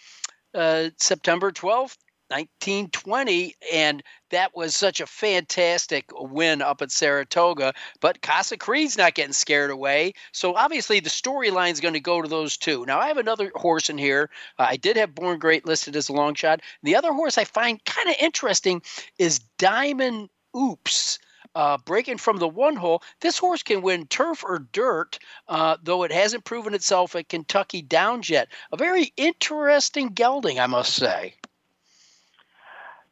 uh, 0.54 0.88
September 0.96 1.52
12th, 1.52 1.98
1920, 2.28 3.54
and 3.72 4.02
that 4.30 4.56
was 4.56 4.74
such 4.74 5.00
a 5.00 5.06
fantastic 5.06 6.06
win 6.12 6.60
up 6.60 6.82
at 6.82 6.90
Saratoga. 6.90 7.72
But 8.00 8.20
Casa 8.20 8.56
Creed's 8.56 8.98
not 8.98 9.14
getting 9.14 9.32
scared 9.32 9.70
away, 9.70 10.12
so 10.32 10.54
obviously 10.54 10.98
the 11.00 11.08
storyline 11.08 11.72
is 11.72 11.80
going 11.80 11.94
to 11.94 12.00
go 12.00 12.20
to 12.20 12.28
those 12.28 12.56
two. 12.56 12.84
Now 12.86 12.98
I 12.98 13.06
have 13.08 13.18
another 13.18 13.52
horse 13.54 13.88
in 13.88 13.98
here. 13.98 14.30
Uh, 14.58 14.66
I 14.70 14.76
did 14.76 14.96
have 14.96 15.14
Born 15.14 15.38
Great 15.38 15.66
listed 15.66 15.94
as 15.94 16.08
a 16.08 16.12
long 16.12 16.34
shot. 16.34 16.62
The 16.82 16.96
other 16.96 17.12
horse 17.12 17.38
I 17.38 17.44
find 17.44 17.84
kind 17.84 18.08
of 18.08 18.16
interesting 18.18 18.82
is 19.18 19.38
Diamond 19.58 20.28
Oops. 20.56 21.18
Uh, 21.54 21.78
breaking 21.86 22.18
from 22.18 22.36
the 22.36 22.48
one 22.48 22.76
hole. 22.76 23.02
This 23.20 23.38
horse 23.38 23.62
can 23.62 23.80
win 23.80 24.06
turf 24.08 24.44
or 24.44 24.58
dirt, 24.72 25.18
uh, 25.48 25.78
though 25.82 26.02
it 26.02 26.12
hasn't 26.12 26.44
proven 26.44 26.74
itself 26.74 27.16
at 27.16 27.30
Kentucky 27.30 27.80
Downs 27.80 28.28
yet. 28.28 28.48
A 28.72 28.76
very 28.76 29.14
interesting 29.16 30.08
gelding, 30.08 30.60
I 30.60 30.66
must 30.66 30.92
say. 30.92 31.34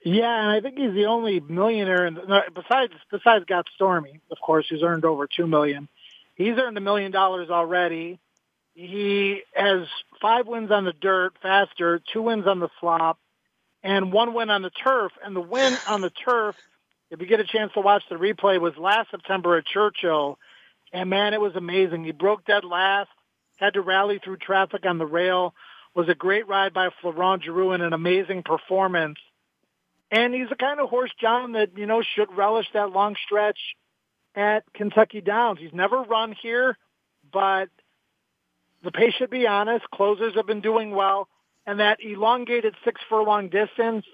Yeah, 0.04 0.38
and 0.38 0.50
I 0.50 0.60
think 0.60 0.78
he's 0.78 0.92
the 0.92 1.06
only 1.06 1.40
millionaire, 1.40 2.04
in 2.06 2.14
the, 2.14 2.42
besides 2.54 2.92
besides 3.10 3.46
Got 3.46 3.66
Stormy, 3.74 4.20
of 4.30 4.38
course, 4.38 4.66
who's 4.68 4.82
earned 4.82 5.06
over 5.06 5.26
two 5.26 5.46
million. 5.46 5.88
He's 6.34 6.58
earned 6.58 6.76
a 6.76 6.82
million 6.82 7.10
dollars 7.10 7.48
already. 7.48 8.18
He 8.74 9.40
has 9.54 9.86
five 10.20 10.46
wins 10.46 10.70
on 10.70 10.84
the 10.84 10.92
dirt, 10.92 11.34
faster, 11.40 12.02
two 12.12 12.22
wins 12.22 12.46
on 12.46 12.58
the 12.58 12.68
slop, 12.80 13.18
and 13.82 14.12
one 14.12 14.34
win 14.34 14.50
on 14.50 14.60
the 14.60 14.70
turf. 14.70 15.12
And 15.24 15.34
the 15.34 15.40
win 15.40 15.74
on 15.88 16.02
the 16.02 16.10
turf, 16.10 16.56
if 17.10 17.20
you 17.20 17.26
get 17.26 17.40
a 17.40 17.44
chance 17.44 17.72
to 17.72 17.80
watch 17.80 18.02
the 18.10 18.16
replay, 18.16 18.60
was 18.60 18.76
last 18.76 19.10
September 19.10 19.56
at 19.56 19.64
Churchill. 19.64 20.38
And 20.92 21.08
man, 21.08 21.32
it 21.32 21.40
was 21.40 21.56
amazing. 21.56 22.04
He 22.04 22.12
broke 22.12 22.44
dead 22.44 22.64
last, 22.64 23.10
had 23.56 23.74
to 23.74 23.80
rally 23.80 24.20
through 24.22 24.36
traffic 24.36 24.84
on 24.84 24.98
the 24.98 25.06
rail. 25.06 25.54
Was 25.94 26.08
a 26.08 26.14
great 26.14 26.48
ride 26.48 26.74
by 26.74 26.90
Florent 27.00 27.44
Geroux 27.44 27.72
and 27.72 27.82
an 27.82 27.92
amazing 27.92 28.42
performance. 28.42 29.18
And 30.14 30.32
he's 30.32 30.48
the 30.48 30.54
kind 30.54 30.78
of 30.78 30.88
horse, 30.88 31.10
John, 31.20 31.52
that, 31.52 31.76
you 31.76 31.86
know, 31.86 32.00
should 32.00 32.32
relish 32.36 32.66
that 32.72 32.92
long 32.92 33.16
stretch 33.26 33.58
at 34.36 34.62
Kentucky 34.72 35.20
Downs. 35.20 35.58
He's 35.58 35.72
never 35.72 36.02
run 36.02 36.36
here, 36.40 36.78
but 37.32 37.68
the 38.84 38.92
pace 38.92 39.14
should 39.14 39.30
be 39.30 39.48
honest. 39.48 39.84
Closers 39.90 40.36
have 40.36 40.46
been 40.46 40.60
doing 40.60 40.92
well. 40.92 41.26
And 41.66 41.80
that 41.80 41.98
elongated 42.00 42.76
six 42.84 43.00
furlong 43.08 43.48
distance 43.48 44.06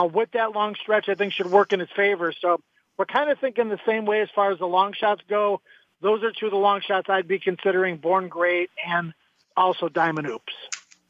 uh, 0.00 0.04
with 0.04 0.30
that 0.32 0.52
long 0.52 0.76
stretch, 0.80 1.08
I 1.08 1.16
think 1.16 1.32
should 1.32 1.50
work 1.50 1.72
in 1.72 1.80
his 1.80 1.90
favor. 1.96 2.32
So 2.40 2.60
we're 2.96 3.06
kind 3.06 3.28
of 3.28 3.40
thinking 3.40 3.68
the 3.68 3.80
same 3.84 4.04
way 4.04 4.20
as 4.20 4.28
far 4.32 4.52
as 4.52 4.60
the 4.60 4.66
long 4.66 4.92
shots 4.92 5.22
go. 5.28 5.60
Those 6.00 6.22
are 6.22 6.30
two 6.30 6.46
of 6.46 6.52
the 6.52 6.58
long 6.58 6.82
shots 6.82 7.10
I'd 7.10 7.26
be 7.26 7.40
considering 7.40 7.96
Born 7.96 8.28
Great 8.28 8.70
and 8.86 9.12
also 9.56 9.88
Diamond 9.88 10.28
Oops. 10.28 10.52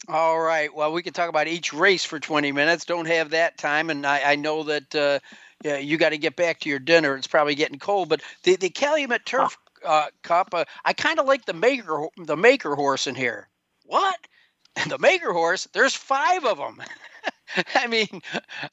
All 0.09 0.41
right. 0.41 0.75
Well, 0.75 0.93
we 0.93 1.03
can 1.03 1.13
talk 1.13 1.29
about 1.29 1.47
each 1.47 1.73
race 1.73 2.05
for 2.05 2.19
20 2.19 2.51
minutes. 2.53 2.85
Don't 2.85 3.07
have 3.07 3.31
that 3.31 3.57
time, 3.57 3.89
and 3.89 4.05
I, 4.05 4.33
I 4.33 4.37
know 4.37 4.65
that 4.65 4.95
uh, 4.95 5.21
yeah, 5.63 5.77
you 5.79 5.97
got 5.97 6.11
to 6.11 6.19
get 6.19 6.35
back 6.35 6.61
to 6.61 6.69
your 6.69 6.81
dinner. 6.81 7.17
It's 7.17 7.27
probably 7.29 7.55
getting 7.55 7.79
cold. 7.79 8.09
But 8.09 8.23
the 8.43 8.57
the 8.57 8.71
Calumet 8.71 9.25
Turf 9.25 9.57
uh, 9.85 10.07
Cup, 10.23 10.49
uh, 10.55 10.65
I 10.85 10.93
kind 10.93 11.21
of 11.21 11.27
like 11.27 11.45
the 11.45 11.53
maker 11.53 12.07
the 12.17 12.37
maker 12.37 12.75
horse 12.75 13.07
in 13.07 13.15
here. 13.15 13.49
What? 13.87 14.19
The 14.89 14.99
maker 14.99 15.35
horse? 15.35 15.69
There's 15.75 15.95
five 15.95 16.47
of 16.47 16.57
them. 16.57 16.81
I 17.75 17.87
mean, 17.87 18.23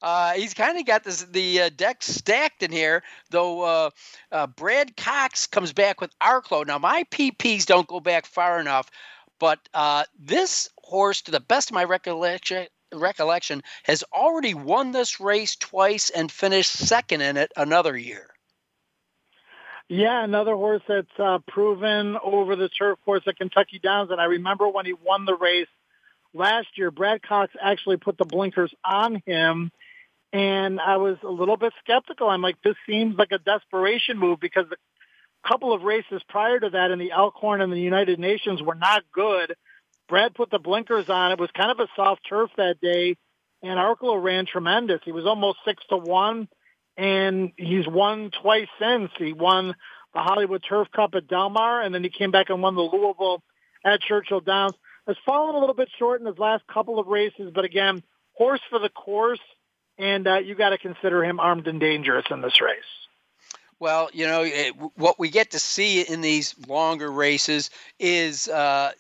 uh, 0.02 0.32
he's 0.32 0.54
kind 0.54 0.78
of 0.80 0.86
got 0.86 1.04
this 1.04 1.24
the 1.24 1.64
uh, 1.64 1.70
deck 1.76 2.02
stacked 2.02 2.64
in 2.64 2.72
here. 2.72 3.04
Though 3.30 3.64
uh, 3.64 3.90
uh, 4.32 4.48
Brad 4.48 4.96
Cox 4.96 5.46
comes 5.46 5.74
back 5.74 6.00
with 6.00 6.18
Arklow. 6.20 6.66
Now 6.66 6.78
my 6.78 7.04
PPs 7.12 7.66
don't 7.66 7.88
go 7.88 8.00
back 8.00 8.26
far 8.26 8.62
enough, 8.62 8.90
but 9.40 9.60
uh, 9.74 10.06
this 10.18 10.70
horse, 10.90 11.22
to 11.24 11.32
the 11.32 11.40
best 11.40 11.70
of 11.70 11.76
my 11.76 11.84
recollection, 11.84 12.68
recollection, 12.94 13.64
has 13.84 14.04
already 14.12 14.54
won 14.54 14.92
this 14.92 15.20
race 15.20 15.56
twice 15.56 16.10
and 16.10 16.32
finished 16.32 16.72
second 16.72 17.22
in 17.22 17.38
it 17.38 17.52
another 17.56 17.98
year. 17.98 18.28
Yeah, 19.88 20.24
another 20.24 20.54
horse 20.54 20.84
that's 20.88 21.08
uh, 21.18 21.40
proven 21.48 22.16
over 22.24 22.56
the 22.56 22.70
turf 22.70 23.00
course 23.06 23.24
at 23.28 23.38
Kentucky 23.38 23.80
Downs. 23.80 24.12
And 24.12 24.22
I 24.22 24.26
remember 24.26 24.70
when 24.70 24.86
he 24.86 24.94
won 24.94 25.26
the 25.26 25.36
race 25.36 25.68
last 26.32 26.68
year, 26.76 26.92
Brad 26.92 27.24
Cox 27.24 27.52
actually 27.60 27.98
put 27.98 28.18
the 28.18 28.26
blinkers 28.26 28.74
on 28.86 29.22
him. 29.26 29.72
And 30.32 30.80
I 30.80 30.98
was 30.98 31.18
a 31.24 31.30
little 31.30 31.58
bit 31.58 31.74
skeptical. 31.84 32.30
I'm 32.30 32.44
like, 32.44 32.62
this 32.64 32.76
seems 32.88 33.18
like 33.18 33.32
a 33.32 33.40
desperation 33.40 34.20
move 34.20 34.40
because 34.40 34.66
the 34.70 34.78
couple 35.48 35.74
of 35.74 35.82
races 35.82 36.22
prior 36.28 36.60
to 36.60 36.70
that 36.70 36.92
in 36.92 37.00
the 37.00 37.12
Elkhorn 37.12 37.62
and 37.62 37.72
the 37.72 37.80
United 37.80 38.20
Nations 38.20 38.62
were 38.62 38.76
not 38.76 39.04
good. 39.12 39.56
Brad 40.10 40.34
put 40.34 40.50
the 40.50 40.60
blinkers 40.60 41.10
on. 41.10 41.32
It 41.32 41.40
was 41.40 41.52
kind 41.52 41.72
of 41.72 41.80
a 41.80 41.88
soft 41.96 42.22
turf 42.28 42.50
that 42.58 42.82
day, 42.82 43.16
and 43.62 43.80
Arklow 43.80 44.22
ran 44.22 44.46
tremendous. 44.46 45.02
He 45.06 45.12
was 45.12 45.26
almost 45.26 45.60
six 45.64 45.84
to 45.90 45.98
one, 45.98 46.50
and 46.98 47.52
he's 47.56 47.88
won 47.88 48.32
twice 48.32 48.68
since. 48.80 49.12
He 49.18 49.32
won 49.32 49.76
the 50.14 50.20
Hollywood 50.20 50.64
Turf 50.68 50.88
Cup 50.92 51.12
at 51.14 51.28
Del 51.28 51.50
Mar, 51.50 51.82
and 51.82 51.94
then 51.94 52.04
he 52.04 52.10
came 52.10 52.32
back 52.32 52.50
and 52.50 52.62
won 52.62 52.76
the 52.76 52.82
Louisville 52.82 53.44
at 53.86 54.02
Churchill 54.02 54.42
Downs. 54.42 54.74
Has 55.08 55.18
fallen 55.26 55.56
a 55.56 55.60
little 55.60 55.76
bit 55.76 55.90
short 55.98 56.20
in 56.20 56.28
his 56.28 56.38
last 56.38 56.66
couple 56.68 57.00
of 57.00 57.08
races, 57.08 57.52
but 57.54 57.66
again, 57.66 58.04
horse 58.34 58.62
for 58.70 58.80
the 58.80 58.90
course, 58.90 59.40
and 59.98 60.28
uh, 60.28 60.38
you 60.38 60.56
got 60.56 60.70
to 60.70 60.78
consider 60.78 61.24
him 61.24 61.40
armed 61.40 61.68
and 61.68 61.80
dangerous 61.80 62.26
in 62.30 62.42
this 62.42 62.62
race. 62.62 62.84
Well, 63.80 64.10
you 64.14 64.28
know, 64.28 64.44
it, 64.44 64.74
what 64.96 65.18
we 65.18 65.30
get 65.30 65.52
to 65.52 65.60
see 65.60 66.02
in 66.02 66.22
these 66.22 66.54
longer 66.68 67.10
races 67.10 67.70
is 67.98 68.50
uh, 68.50 68.92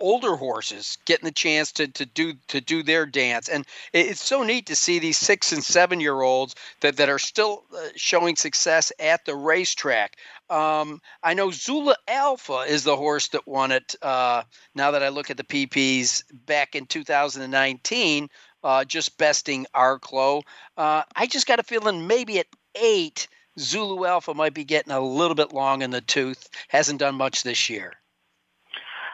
older 0.00 0.36
horses 0.36 0.98
getting 1.04 1.24
the 1.24 1.32
chance 1.32 1.72
to, 1.72 1.88
to 1.88 2.06
do 2.06 2.34
to 2.46 2.60
do 2.60 2.82
their 2.82 3.04
dance 3.04 3.48
and 3.48 3.66
it's 3.92 4.24
so 4.24 4.42
neat 4.42 4.66
to 4.66 4.76
see 4.76 4.98
these 4.98 5.18
six 5.18 5.52
and 5.52 5.64
seven 5.64 6.00
year 6.00 6.20
olds 6.20 6.54
that, 6.80 6.96
that 6.96 7.08
are 7.08 7.18
still 7.18 7.64
uh, 7.74 7.88
showing 7.96 8.36
success 8.36 8.92
at 9.00 9.24
the 9.24 9.34
racetrack 9.34 10.16
um, 10.50 11.00
i 11.22 11.34
know 11.34 11.50
Zulu 11.50 11.94
Alpha 12.06 12.60
is 12.60 12.84
the 12.84 12.96
horse 12.96 13.28
that 13.28 13.46
won 13.46 13.72
it 13.72 13.94
uh, 14.02 14.42
now 14.74 14.90
that 14.90 15.02
i 15.02 15.08
look 15.08 15.30
at 15.30 15.36
the 15.36 15.44
pps 15.44 16.22
back 16.46 16.74
in 16.74 16.86
2019 16.86 18.28
uh, 18.64 18.84
just 18.84 19.18
besting 19.18 19.66
arklow 19.74 20.42
uh, 20.76 21.02
i 21.16 21.26
just 21.26 21.46
got 21.46 21.60
a 21.60 21.64
feeling 21.64 22.06
maybe 22.06 22.38
at 22.38 22.46
eight 22.80 23.28
Zulu 23.58 24.06
Alpha 24.06 24.34
might 24.34 24.54
be 24.54 24.62
getting 24.62 24.92
a 24.92 25.00
little 25.00 25.34
bit 25.34 25.52
long 25.52 25.82
in 25.82 25.90
the 25.90 26.00
tooth. 26.00 26.48
Hasn't 26.68 27.00
done 27.00 27.16
much 27.16 27.42
this 27.42 27.68
year. 27.68 27.94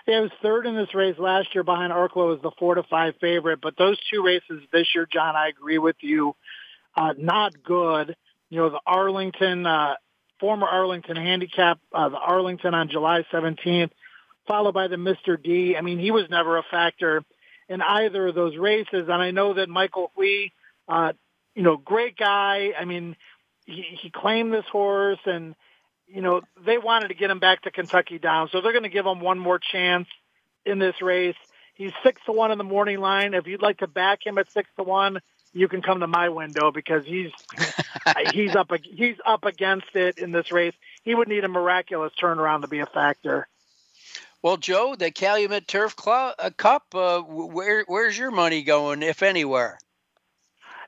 Yeah, 0.07 0.18
it 0.18 0.22
was 0.22 0.30
third 0.42 0.66
in 0.66 0.76
this 0.76 0.94
race 0.94 1.18
last 1.18 1.55
year 1.55 1.64
behind 1.64 1.92
Arklow 1.92 2.36
as 2.36 2.42
the 2.42 2.50
four 2.59 2.74
to 2.74 2.82
five 2.82 3.14
favorite. 3.20 3.61
But 3.62 3.76
those 3.78 3.98
two 4.12 4.22
races 4.22 4.62
this 4.70 4.88
year, 4.94 5.07
John, 5.11 5.34
I 5.34 5.48
agree 5.48 5.78
with 5.78 5.96
you, 6.00 6.36
uh, 6.94 7.14
not 7.16 7.62
good. 7.62 8.14
You 8.50 8.61
know, 8.61 8.70
the 8.70 8.80
Arlington, 8.86 9.66
uh, 9.66 9.94
former 10.40 10.66
Arlington 10.66 11.16
handicap, 11.16 11.78
uh, 11.92 12.11
the 12.11 12.18
Arlington 12.18 12.74
on 12.74 12.90
July 12.90 13.24
17th, 13.32 13.90
followed 14.46 14.74
by 14.74 14.88
the 14.88 14.96
Mr. 14.96 15.42
D. 15.42 15.74
I 15.76 15.80
mean, 15.80 15.98
he 15.98 16.11
was 16.11 16.28
never 16.28 16.59
a 16.59 16.62
factor 16.70 17.24
in 17.68 17.80
either 17.80 18.28
of 18.28 18.34
those 18.34 18.59
races. 18.59 19.09
And 19.09 19.22
I 19.22 19.30
know 19.30 19.55
that 19.55 19.70
Michael 19.70 20.12
Hui, 20.16 20.48
uh, 20.86 21.12
you 21.55 21.62
know, 21.62 21.78
great 21.78 22.18
guy. 22.18 22.72
I 22.78 22.84
mean, 22.84 23.16
he, 23.64 23.84
he 24.02 24.11
claimed 24.11 24.52
this 24.52 24.66
horse 24.70 25.20
and, 25.24 25.55
you 26.07 26.22
know, 26.22 26.42
they 26.64 26.78
wanted 26.78 27.09
to 27.09 27.14
get 27.14 27.30
him 27.30 27.38
back 27.38 27.62
to 27.62 27.70
Kentucky 27.70 28.18
down. 28.18 28.48
So 28.50 28.61
they're 28.61 28.72
going 28.72 28.84
to 28.84 28.88
give 28.88 29.07
him 29.07 29.20
one 29.20 29.38
more 29.38 29.59
chance 29.59 30.09
in 30.64 30.78
this 30.78 31.00
race. 31.02 31.36
He's 31.74 31.92
six 32.02 32.20
to 32.26 32.32
one 32.32 32.52
in 32.52 32.59
the 32.59 32.64
morning 32.64 33.00
line. 33.00 33.34
If 33.34 33.46
you'd 33.46 33.62
like 33.62 33.78
to 33.78 33.86
back 33.86 34.24
him 34.24 34.38
at 34.38 34.50
six 34.52 34.68
to 34.76 34.84
one, 34.84 35.18
you 35.52 35.68
can 35.68 35.82
come 35.82 36.00
to 36.00 36.07
my 36.07 36.28
window 36.28 36.70
because 36.70 37.05
he's 37.05 37.30
he's 38.32 38.55
up 38.55 38.70
he's 38.82 39.16
up 39.24 39.44
against 39.44 39.94
it 39.94 40.18
in 40.18 40.32
this 40.32 40.52
race. 40.52 40.74
He 41.02 41.14
would 41.14 41.28
need 41.28 41.44
a 41.44 41.48
miraculous 41.48 42.12
turnaround 42.20 42.62
to 42.62 42.68
be 42.68 42.80
a 42.80 42.86
factor. 42.86 43.48
Well, 44.42 44.57
Joe, 44.57 44.94
the 44.94 45.11
Calumet 45.11 45.66
Turf 45.66 45.96
Club, 45.96 46.34
uh, 46.38 46.50
Cup, 46.57 46.94
uh, 46.94 47.20
where 47.22 47.84
where's 47.86 48.18
your 48.18 48.30
money 48.30 48.62
going, 48.62 49.02
if 49.02 49.22
anywhere? 49.22 49.78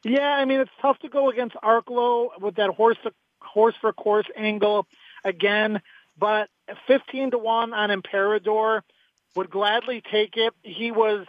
Yeah, 0.04 0.28
I 0.28 0.44
mean 0.44 0.60
it's 0.60 0.70
tough 0.82 0.98
to 1.00 1.08
go 1.08 1.30
against 1.30 1.56
Arklow 1.56 2.28
with 2.40 2.56
that 2.56 2.70
horse 2.70 2.98
horse 3.40 3.74
for 3.80 3.92
course 3.92 4.26
angle 4.36 4.86
again, 5.26 5.82
but 6.18 6.48
15 6.86 7.32
to 7.32 7.38
1 7.38 7.74
on 7.74 7.90
Imperador 7.90 8.84
would 9.34 9.50
gladly 9.50 10.02
take 10.10 10.36
it. 10.36 10.54
He 10.62 10.90
was 10.90 11.26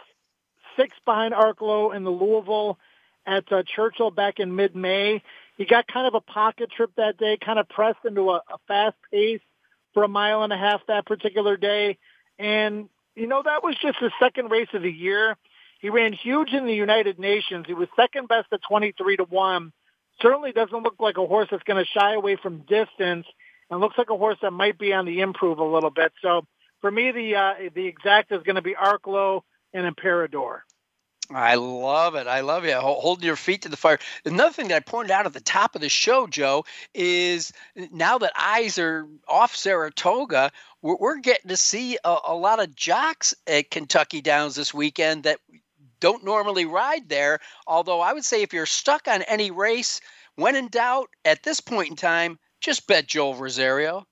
six 0.78 0.96
behind 1.04 1.34
Arklow 1.34 1.94
in 1.94 2.04
the 2.04 2.10
Louisville 2.10 2.78
at 3.26 3.52
uh, 3.52 3.62
Churchill 3.66 4.10
back 4.10 4.38
in 4.38 4.56
mid-May. 4.56 5.22
He 5.58 5.64
got 5.66 5.86
kind 5.88 6.06
of 6.06 6.14
a 6.14 6.20
pocket 6.20 6.70
trip 6.70 6.92
that 6.96 7.18
day, 7.18 7.36
kind 7.36 7.58
of 7.58 7.68
pressed 7.68 8.04
into 8.04 8.30
a, 8.30 8.36
a 8.36 8.58
fast 8.66 8.96
pace 9.12 9.40
for 9.92 10.04
a 10.04 10.08
mile 10.08 10.42
and 10.42 10.52
a 10.52 10.56
half 10.56 10.80
that 10.86 11.04
particular 11.04 11.56
day. 11.56 11.98
And, 12.38 12.88
you 13.16 13.26
know, 13.26 13.42
that 13.44 13.62
was 13.62 13.76
just 13.76 13.98
his 13.98 14.12
second 14.20 14.50
race 14.50 14.68
of 14.72 14.82
the 14.82 14.92
year. 14.92 15.36
He 15.80 15.90
ran 15.90 16.12
huge 16.12 16.52
in 16.52 16.66
the 16.66 16.74
United 16.74 17.18
Nations. 17.18 17.66
He 17.66 17.74
was 17.74 17.88
second 17.96 18.28
best 18.28 18.46
at 18.52 18.60
23 18.68 19.16
to 19.18 19.24
1. 19.24 19.72
Certainly 20.22 20.52
doesn't 20.52 20.82
look 20.82 20.96
like 20.98 21.18
a 21.18 21.26
horse 21.26 21.48
that's 21.50 21.62
going 21.64 21.84
to 21.84 21.90
shy 21.98 22.14
away 22.14 22.36
from 22.36 22.58
distance 22.60 23.26
and 23.70 23.80
looks 23.80 23.98
like 23.98 24.10
a 24.10 24.16
horse 24.16 24.38
that 24.42 24.52
might 24.52 24.78
be 24.78 24.92
on 24.92 25.06
the 25.06 25.20
improve 25.20 25.58
a 25.58 25.64
little 25.64 25.90
bit. 25.90 26.12
So 26.22 26.46
for 26.80 26.90
me, 26.90 27.10
the 27.10 27.36
uh, 27.36 27.54
the 27.74 27.86
exact 27.86 28.32
is 28.32 28.42
going 28.42 28.56
to 28.56 28.62
be 28.62 28.74
Arklow 28.74 29.42
and 29.72 29.86
Imperador. 29.86 30.64
I 31.30 31.56
love 31.56 32.14
it. 32.14 32.26
I 32.26 32.40
love 32.40 32.64
it. 32.64 32.74
Holding 32.74 33.26
your 33.26 33.36
feet 33.36 33.62
to 33.62 33.68
the 33.68 33.76
fire. 33.76 33.98
Another 34.24 34.52
thing 34.52 34.68
that 34.68 34.76
I 34.76 34.80
pointed 34.80 35.10
out 35.10 35.26
at 35.26 35.34
the 35.34 35.40
top 35.40 35.74
of 35.74 35.82
the 35.82 35.90
show, 35.90 36.26
Joe, 36.26 36.64
is 36.94 37.52
now 37.76 38.16
that 38.18 38.32
eyes 38.38 38.78
are 38.78 39.06
off 39.28 39.54
Saratoga, 39.54 40.50
we're, 40.80 40.96
we're 40.96 41.18
getting 41.18 41.50
to 41.50 41.56
see 41.56 41.98
a, 42.02 42.16
a, 42.28 42.34
lot 42.34 42.60
of 42.60 42.74
jocks 42.74 43.34
at 43.46 43.70
Kentucky 43.70 44.22
Downs 44.22 44.54
this 44.54 44.72
weekend 44.72 45.24
that 45.24 45.38
don't 46.00 46.24
normally 46.24 46.64
ride 46.64 47.10
there. 47.10 47.40
Although 47.66 48.00
I 48.00 48.14
would 48.14 48.24
say 48.24 48.40
if 48.40 48.54
you're 48.54 48.64
stuck 48.64 49.06
on 49.06 49.20
any 49.22 49.50
race, 49.50 50.00
when 50.36 50.56
in 50.56 50.68
doubt, 50.68 51.10
at 51.26 51.42
this 51.42 51.60
point 51.60 51.90
in 51.90 51.96
time, 51.96 52.38
just 52.60 52.86
bet 52.86 53.06
Joel 53.06 53.34
Rosario. 53.34 54.04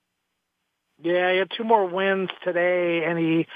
Yeah, 1.03 1.32
he 1.32 1.38
had 1.38 1.51
two 1.57 1.64
more 1.64 1.86
wins 1.86 2.30
today, 2.42 3.05
and 3.05 3.18
he 3.18 3.47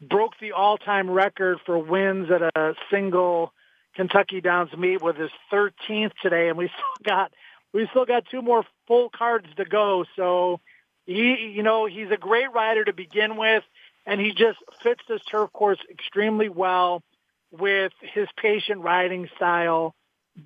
broke 0.00 0.32
the 0.40 0.52
all-time 0.52 1.10
record 1.10 1.58
for 1.66 1.78
wins 1.78 2.28
at 2.30 2.42
a 2.42 2.74
single 2.90 3.52
Kentucky 3.94 4.40
Downs 4.40 4.70
meet 4.76 5.02
with 5.02 5.16
his 5.16 5.30
13th 5.52 6.12
today, 6.22 6.48
and 6.48 6.56
we 6.56 6.66
still 6.68 7.04
got 7.04 7.32
we 7.72 7.86
still 7.90 8.06
got 8.06 8.24
two 8.30 8.40
more 8.40 8.64
full 8.86 9.10
cards 9.10 9.46
to 9.56 9.64
go. 9.64 10.04
So 10.16 10.60
he, 11.04 11.52
you 11.54 11.62
know, 11.62 11.86
he's 11.86 12.10
a 12.10 12.16
great 12.16 12.52
rider 12.52 12.84
to 12.84 12.92
begin 12.92 13.36
with, 13.36 13.64
and 14.06 14.20
he 14.20 14.30
just 14.30 14.58
fits 14.82 15.02
this 15.08 15.20
turf 15.30 15.52
course 15.52 15.78
extremely 15.90 16.48
well 16.48 17.02
with 17.50 17.92
his 18.00 18.28
patient 18.40 18.80
riding 18.80 19.28
style, 19.36 19.94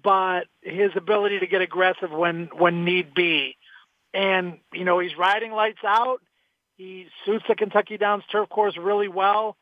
but 0.03 0.47
his 0.63 0.91
ability 0.97 1.41
to 1.41 1.47
get 1.47 1.61
aggressive 1.61 2.11
when 2.11 2.49
when 2.57 2.85
need 2.85 3.15
be. 3.15 3.57
And, 4.13 4.59
you 4.73 4.85
know, 4.85 4.99
he's 4.99 5.17
riding 5.17 5.53
lights 5.53 5.85
out. 5.87 6.21
He 6.77 7.07
suits 7.25 7.45
the 7.49 7.55
Kentucky 7.55 7.99
Downs 7.99 8.25
turf 8.33 8.49
course 8.49 8.77
really 8.77 9.09
well, 9.09 9.57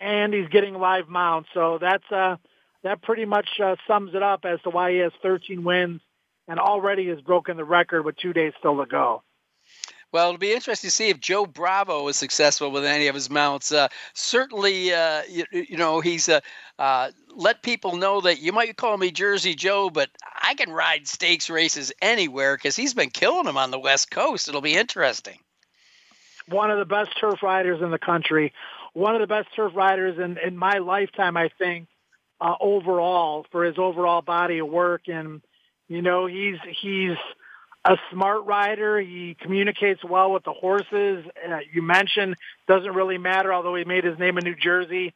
and 0.00 0.34
he's 0.34 0.48
getting 0.48 0.74
live 0.74 1.08
mounts. 1.08 1.48
So 1.54 1.78
that's 1.80 2.10
uh, 2.10 2.36
that 2.82 3.00
pretty 3.00 3.24
much 3.24 3.48
uh, 3.62 3.76
sums 3.86 4.14
it 4.14 4.22
up 4.22 4.44
as 4.44 4.60
to 4.62 4.70
why 4.70 4.92
he 4.92 4.98
has 4.98 5.12
13 5.22 5.62
wins 5.62 6.00
and 6.48 6.58
already 6.58 7.08
has 7.08 7.20
broken 7.20 7.56
the 7.56 7.64
record 7.64 8.04
with 8.04 8.16
two 8.16 8.32
days 8.32 8.52
still 8.58 8.78
to 8.78 8.86
go. 8.86 9.22
Well, 10.14 10.28
it'll 10.28 10.38
be 10.38 10.52
interesting 10.52 10.86
to 10.86 10.94
see 10.94 11.08
if 11.08 11.18
Joe 11.18 11.44
Bravo 11.44 12.06
is 12.06 12.14
successful 12.16 12.70
with 12.70 12.84
any 12.84 13.08
of 13.08 13.16
his 13.16 13.28
mounts. 13.28 13.72
Uh, 13.72 13.88
certainly, 14.12 14.94
uh, 14.94 15.22
you, 15.28 15.44
you, 15.50 15.76
know, 15.76 15.98
he's 15.98 16.28
uh, 16.28 16.38
uh, 16.78 17.10
let 17.34 17.64
people 17.64 17.96
know 17.96 18.20
that 18.20 18.38
you 18.40 18.52
might 18.52 18.76
call 18.76 18.96
me 18.96 19.10
Jersey 19.10 19.56
Joe, 19.56 19.90
but 19.90 20.10
I 20.40 20.54
can 20.54 20.70
ride 20.70 21.08
stakes 21.08 21.50
races 21.50 21.92
anywhere 22.00 22.56
because 22.56 22.76
he's 22.76 22.94
been 22.94 23.10
killing 23.10 23.46
them 23.46 23.56
on 23.56 23.72
the 23.72 23.78
West 23.80 24.12
Coast. 24.12 24.46
It'll 24.46 24.60
be 24.60 24.76
interesting. 24.76 25.40
One 26.46 26.70
of 26.70 26.78
the 26.78 26.84
best 26.84 27.10
turf 27.18 27.42
riders 27.42 27.82
in 27.82 27.90
the 27.90 27.98
country. 27.98 28.52
One 28.92 29.16
of 29.16 29.20
the 29.20 29.26
best 29.26 29.48
turf 29.56 29.72
riders 29.74 30.16
in, 30.20 30.38
in 30.38 30.56
my 30.56 30.78
lifetime, 30.78 31.36
I 31.36 31.48
think, 31.58 31.88
uh, 32.40 32.54
overall 32.60 33.46
for 33.50 33.64
his 33.64 33.78
overall 33.78 34.22
body 34.22 34.58
of 34.58 34.68
work. 34.68 35.08
And, 35.08 35.42
you 35.88 36.02
know, 36.02 36.26
he's, 36.26 36.58
he's, 36.80 37.16
a 37.84 37.96
smart 38.10 38.46
rider. 38.46 38.98
He 39.00 39.36
communicates 39.40 40.02
well 40.02 40.32
with 40.32 40.44
the 40.44 40.52
horses. 40.52 41.24
Uh, 41.46 41.58
you 41.72 41.82
mentioned 41.82 42.36
doesn't 42.66 42.94
really 42.94 43.18
matter, 43.18 43.52
although 43.52 43.74
he 43.74 43.84
made 43.84 44.04
his 44.04 44.18
name 44.18 44.38
in 44.38 44.44
New 44.44 44.56
Jersey. 44.56 45.12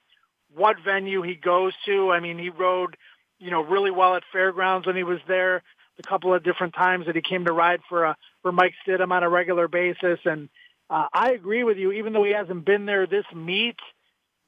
What 0.54 0.76
venue 0.84 1.22
he 1.22 1.34
goes 1.34 1.72
to? 1.86 2.10
I 2.10 2.20
mean, 2.20 2.38
he 2.38 2.50
rode, 2.50 2.96
you 3.38 3.50
know, 3.50 3.62
really 3.62 3.90
well 3.90 4.16
at 4.16 4.22
fairgrounds 4.32 4.86
when 4.86 4.96
he 4.96 5.04
was 5.04 5.20
there. 5.26 5.62
A 5.98 6.08
couple 6.08 6.32
of 6.32 6.44
different 6.44 6.74
times 6.74 7.06
that 7.06 7.16
he 7.16 7.22
came 7.22 7.46
to 7.46 7.52
ride 7.52 7.80
for 7.88 8.06
uh, 8.06 8.14
for 8.42 8.52
Mike 8.52 8.74
Stidham 8.86 9.10
on 9.10 9.24
a 9.24 9.28
regular 9.28 9.66
basis, 9.66 10.20
and 10.24 10.48
uh, 10.88 11.06
I 11.12 11.32
agree 11.32 11.64
with 11.64 11.76
you. 11.76 11.90
Even 11.92 12.12
though 12.12 12.22
he 12.22 12.32
hasn't 12.32 12.64
been 12.64 12.86
there 12.86 13.06
this 13.06 13.24
meet, 13.34 13.76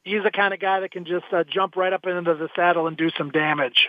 he's 0.05 0.23
the 0.23 0.31
kind 0.31 0.55
of 0.55 0.61
guy 0.61 0.81
that 0.81 0.93
can 0.93 1.05
just 1.05 1.25
uh, 1.33 1.43
jump 1.43 1.75
right 1.75 1.93
up 1.93 2.07
into 2.07 2.35
the 2.35 2.49
saddle 2.55 2.87
and 2.87 2.97
do 2.97 3.11
some 3.19 3.31
damage. 3.31 3.89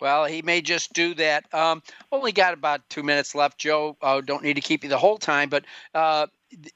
Well, 0.00 0.26
he 0.26 0.42
may 0.42 0.60
just 0.60 0.92
do 0.92 1.14
that. 1.14 1.52
Um, 1.52 1.82
only 2.12 2.32
got 2.32 2.54
about 2.54 2.88
two 2.88 3.02
minutes 3.02 3.34
left, 3.34 3.58
Joe. 3.58 3.96
Uh, 4.00 4.20
don't 4.20 4.44
need 4.44 4.54
to 4.54 4.60
keep 4.60 4.84
you 4.84 4.90
the 4.90 4.98
whole 4.98 5.18
time, 5.18 5.48
but 5.48 5.64
uh, 5.94 6.26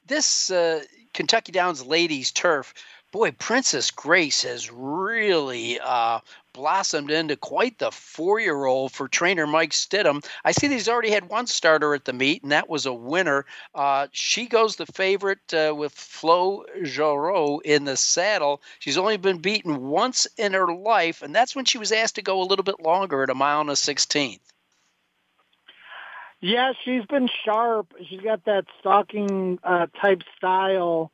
this 0.05 0.51
uh, 0.51 0.83
Kentucky 1.13 1.51
Downs 1.51 1.85
ladies 1.85 2.31
turf 2.31 2.73
boy, 3.13 3.31
Princess 3.31 3.91
Grace 3.91 4.41
has 4.41 4.71
really 4.71 5.79
uh, 5.79 6.19
blossomed 6.51 7.11
into 7.11 7.37
quite 7.37 7.77
the 7.77 7.91
four-year-old 7.91 8.91
for 8.91 9.07
trainer 9.07 9.45
Mike 9.45 9.69
Stidham. 9.69 10.25
I 10.43 10.51
see 10.51 10.67
he's 10.67 10.89
already 10.89 11.11
had 11.11 11.29
one 11.29 11.45
starter 11.45 11.93
at 11.93 12.05
the 12.05 12.11
meet, 12.11 12.41
and 12.41 12.51
that 12.51 12.67
was 12.67 12.87
a 12.87 12.93
winner. 12.93 13.45
Uh, 13.75 14.07
she 14.11 14.47
goes 14.47 14.75
the 14.75 14.87
favorite 14.87 15.53
uh, 15.53 15.75
with 15.75 15.93
Flo 15.93 16.65
Geroux 16.81 17.61
in 17.63 17.85
the 17.85 17.95
saddle. 17.95 18.63
She's 18.79 18.97
only 18.97 19.17
been 19.17 19.37
beaten 19.37 19.89
once 19.89 20.25
in 20.35 20.53
her 20.53 20.73
life, 20.73 21.21
and 21.21 21.35
that's 21.35 21.55
when 21.55 21.65
she 21.65 21.77
was 21.77 21.91
asked 21.91 22.15
to 22.15 22.23
go 22.23 22.41
a 22.41 22.49
little 22.49 22.65
bit 22.65 22.81
longer 22.81 23.21
at 23.21 23.29
a 23.29 23.35
mile 23.35 23.61
and 23.61 23.69
a 23.69 23.75
sixteenth. 23.75 24.41
Yeah, 26.41 26.73
she's 26.83 27.05
been 27.05 27.29
sharp. 27.45 27.93
She's 28.09 28.21
got 28.21 28.43
that 28.45 28.65
stalking 28.79 29.59
uh, 29.63 29.85
type 30.01 30.23
style 30.35 31.11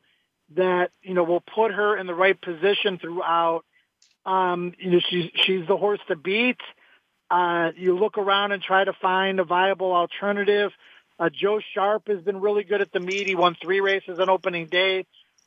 that 0.56 0.92
you 1.02 1.14
know 1.14 1.24
will 1.24 1.42
put 1.42 1.72
her 1.72 1.98
in 1.98 2.08
the 2.08 2.16
right 2.16 2.40
position 2.40 2.98
throughout 2.98 3.64
um, 4.26 4.74
you 4.78 4.92
know, 4.92 5.00
she's 5.10 5.32
she's 5.46 5.68
the 5.68 5.78
horse 5.78 6.00
to 6.08 6.16
beat. 6.16 6.60
Uh, 7.32 7.72
you 7.76 7.98
look 7.98 8.18
around 8.18 8.52
and 8.52 8.62
try 8.62 8.84
to 8.84 8.94
find 8.94 9.40
a 9.40 9.44
viable 9.44 9.92
alternative. 9.92 10.72
Uh, 11.20 11.30
Joe 11.30 11.60
Sharp 11.74 12.08
has 12.08 12.22
been 12.22 12.40
really 12.40 12.64
good 12.64 12.82
at 12.82 12.92
the 12.92 13.00
meet. 13.00 13.28
He 13.28 13.36
won 13.36 13.56
three 13.62 13.82
races 13.82 14.20
on 14.20 14.30
opening 14.30 14.68
day. 14.68 15.06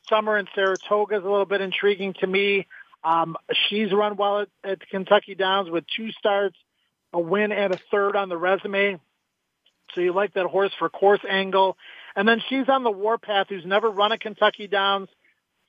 Summer 0.09 0.37
in 0.37 0.47
Saratoga 0.53 1.17
is 1.17 1.23
a 1.23 1.29
little 1.29 1.45
bit 1.45 1.61
intriguing 1.61 2.13
to 2.19 2.27
me. 2.27 2.67
Um, 3.03 3.37
she's 3.69 3.91
run 3.91 4.15
well 4.15 4.41
at, 4.41 4.49
at 4.63 4.89
Kentucky 4.89 5.35
Downs 5.35 5.69
with 5.69 5.85
two 5.95 6.11
starts, 6.11 6.57
a 7.11 7.19
win, 7.19 7.51
and 7.51 7.73
a 7.73 7.79
third 7.91 8.15
on 8.15 8.29
the 8.29 8.37
resume. 8.37 8.99
So 9.93 10.01
you 10.01 10.13
like 10.13 10.33
that 10.33 10.45
horse 10.45 10.71
for 10.77 10.89
course 10.89 11.21
angle. 11.27 11.77
And 12.15 12.27
then 12.27 12.41
she's 12.47 12.69
on 12.69 12.83
the 12.83 12.91
warpath 12.91 13.47
who's 13.49 13.65
never 13.65 13.89
run 13.89 14.11
a 14.11 14.17
Kentucky 14.17 14.67
Downs 14.67 15.09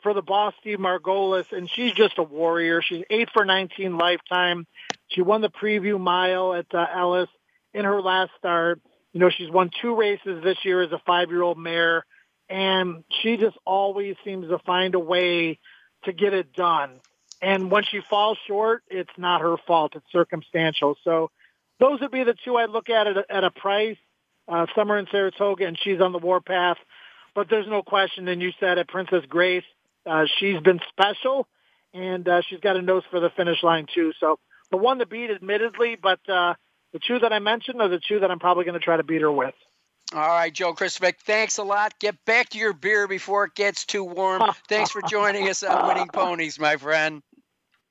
for 0.02 0.12
the 0.12 0.22
boss, 0.22 0.52
Steve 0.60 0.78
Margolis, 0.78 1.50
and 1.52 1.68
she's 1.68 1.92
just 1.92 2.18
a 2.18 2.22
warrior. 2.22 2.82
She's 2.82 3.04
eight 3.08 3.30
for 3.32 3.44
19 3.44 3.96
lifetime. 3.96 4.66
She 5.08 5.22
won 5.22 5.40
the 5.40 5.50
preview 5.50 5.98
mile 5.98 6.54
at 6.54 6.66
uh, 6.74 6.86
Ellis 6.94 7.30
in 7.72 7.84
her 7.84 8.00
last 8.02 8.30
start. 8.38 8.80
You 9.12 9.20
know, 9.20 9.30
she's 9.30 9.50
won 9.50 9.70
two 9.80 9.96
races 9.96 10.42
this 10.44 10.58
year 10.64 10.82
as 10.82 10.92
a 10.92 11.00
five-year-old 11.06 11.56
mare, 11.56 12.04
and 12.50 13.04
she 13.22 13.36
just 13.36 13.56
always 13.64 14.16
seems 14.24 14.48
to 14.48 14.58
find 14.58 14.94
a 14.94 14.98
way 14.98 15.58
to 16.04 16.12
get 16.12 16.34
it 16.34 16.52
done. 16.52 17.00
And 17.40 17.70
when 17.70 17.84
she 17.84 18.00
falls 18.00 18.38
short, 18.46 18.82
it's 18.88 19.16
not 19.16 19.40
her 19.40 19.56
fault. 19.66 19.94
It's 19.96 20.10
circumstantial. 20.12 20.96
So 21.04 21.30
those 21.78 22.00
would 22.00 22.10
be 22.10 22.24
the 22.24 22.34
two 22.44 22.56
I'd 22.56 22.70
look 22.70 22.90
at 22.90 23.06
at 23.06 23.16
a, 23.16 23.24
at 23.28 23.44
a 23.44 23.50
price. 23.50 23.96
Uh, 24.46 24.66
Summer 24.74 24.98
in 24.98 25.06
Saratoga, 25.10 25.66
and 25.66 25.78
she's 25.82 26.00
on 26.00 26.12
the 26.12 26.18
warpath. 26.18 26.76
But 27.34 27.48
there's 27.48 27.66
no 27.66 27.82
question, 27.82 28.28
and 28.28 28.42
you 28.42 28.52
said 28.60 28.78
it, 28.78 28.88
Princess 28.88 29.24
Grace 29.28 29.64
uh, 30.06 30.24
she's 30.38 30.60
been 30.60 30.80
special, 30.88 31.46
and 31.92 32.28
uh, 32.28 32.42
she's 32.48 32.60
got 32.60 32.76
a 32.76 32.82
nose 32.82 33.02
for 33.10 33.20
the 33.20 33.30
finish 33.30 33.62
line 33.62 33.86
too. 33.92 34.12
So 34.20 34.38
the 34.70 34.76
one 34.76 34.98
to 34.98 35.06
beat, 35.06 35.30
admittedly, 35.30 35.96
but 36.00 36.20
uh, 36.28 36.54
the 36.92 37.00
two 37.06 37.18
that 37.20 37.32
I 37.32 37.38
mentioned 37.38 37.80
are 37.80 37.88
the 37.88 38.00
two 38.06 38.20
that 38.20 38.30
I'm 38.30 38.38
probably 38.38 38.64
going 38.64 38.78
to 38.78 38.84
try 38.84 38.96
to 38.96 39.02
beat 39.02 39.22
her 39.22 39.32
with. 39.32 39.54
All 40.12 40.20
right, 40.20 40.52
Joe 40.52 40.74
Kristufek, 40.74 41.18
thanks 41.20 41.58
a 41.58 41.64
lot. 41.64 41.98
Get 41.98 42.24
back 42.24 42.50
to 42.50 42.58
your 42.58 42.72
beer 42.72 43.08
before 43.08 43.44
it 43.44 43.54
gets 43.54 43.84
too 43.84 44.04
warm. 44.04 44.42
thanks 44.68 44.90
for 44.90 45.02
joining 45.02 45.48
us 45.48 45.62
on 45.62 45.88
Winning 45.88 46.08
Ponies, 46.08 46.58
my 46.58 46.76
friend. 46.76 47.22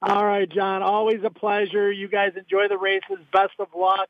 All 0.02 0.24
right, 0.24 0.50
John. 0.50 0.84
Always 0.84 1.22
a 1.24 1.30
pleasure. 1.30 1.92
You 1.92 2.08
guys 2.08 2.34
enjoy 2.38 2.68
the 2.68 2.78
races. 2.78 3.26
Best 3.32 3.54
of 3.60 3.70
luck. 3.76 4.10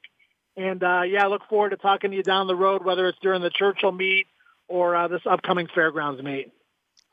And 0.55 0.83
uh, 0.83 1.01
yeah, 1.01 1.25
I 1.25 1.27
look 1.27 1.41
forward 1.49 1.69
to 1.69 1.77
talking 1.77 2.11
to 2.11 2.17
you 2.17 2.23
down 2.23 2.47
the 2.47 2.55
road, 2.55 2.85
whether 2.85 3.07
it's 3.07 3.17
during 3.21 3.41
the 3.41 3.49
Churchill 3.49 3.91
meet 3.91 4.27
or 4.67 4.95
uh, 4.95 5.07
this 5.07 5.21
upcoming 5.25 5.67
fairgrounds 5.73 6.21
meet. 6.21 6.51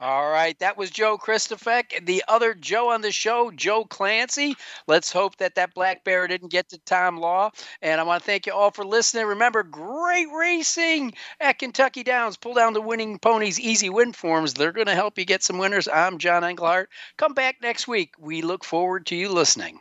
All 0.03 0.31
right, 0.31 0.59
that 0.61 0.79
was 0.79 0.91
Joe 0.91 1.19
Kristufek. 1.19 2.07
The 2.07 2.25
other 2.27 2.55
Joe 2.55 2.91
on 2.91 3.03
the 3.03 3.13
show, 3.13 3.51
Joe 3.51 3.85
Clancy. 3.85 4.57
Let's 4.87 5.13
hope 5.13 5.37
that 5.37 5.57
that 5.57 5.75
black 5.75 6.05
bear 6.05 6.27
didn't 6.27 6.51
get 6.51 6.71
to 6.71 6.79
Tom 6.79 7.19
Law. 7.19 7.51
And 7.83 8.01
I 8.01 8.05
want 8.05 8.23
to 8.23 8.27
thank 8.27 8.47
you 8.47 8.55
all 8.55 8.71
for 8.71 8.83
listening. 8.83 9.27
Remember, 9.27 9.63
great 9.63 10.29
racing 10.33 11.13
at 11.39 11.59
Kentucky 11.59 12.03
Downs. 12.03 12.39
Pull 12.39 12.55
down 12.55 12.73
the 12.73 12.81
winning 12.81 13.19
ponies, 13.19 13.61
easy 13.61 13.91
win 13.91 14.15
forms. 14.15 14.55
They're 14.55 14.73
going 14.73 14.87
to 14.87 14.95
help 14.95 15.19
you 15.19 15.27
get 15.27 15.43
some 15.43 15.59
winners. 15.59 15.87
I'm 15.87 16.17
John 16.17 16.45
Englehart. 16.45 16.89
Come 17.19 17.35
back 17.35 17.57
next 17.61 17.87
week. 17.87 18.15
We 18.19 18.41
look 18.41 18.65
forward 18.65 19.05
to 19.07 19.17
you 19.17 19.29
listening. 19.29 19.81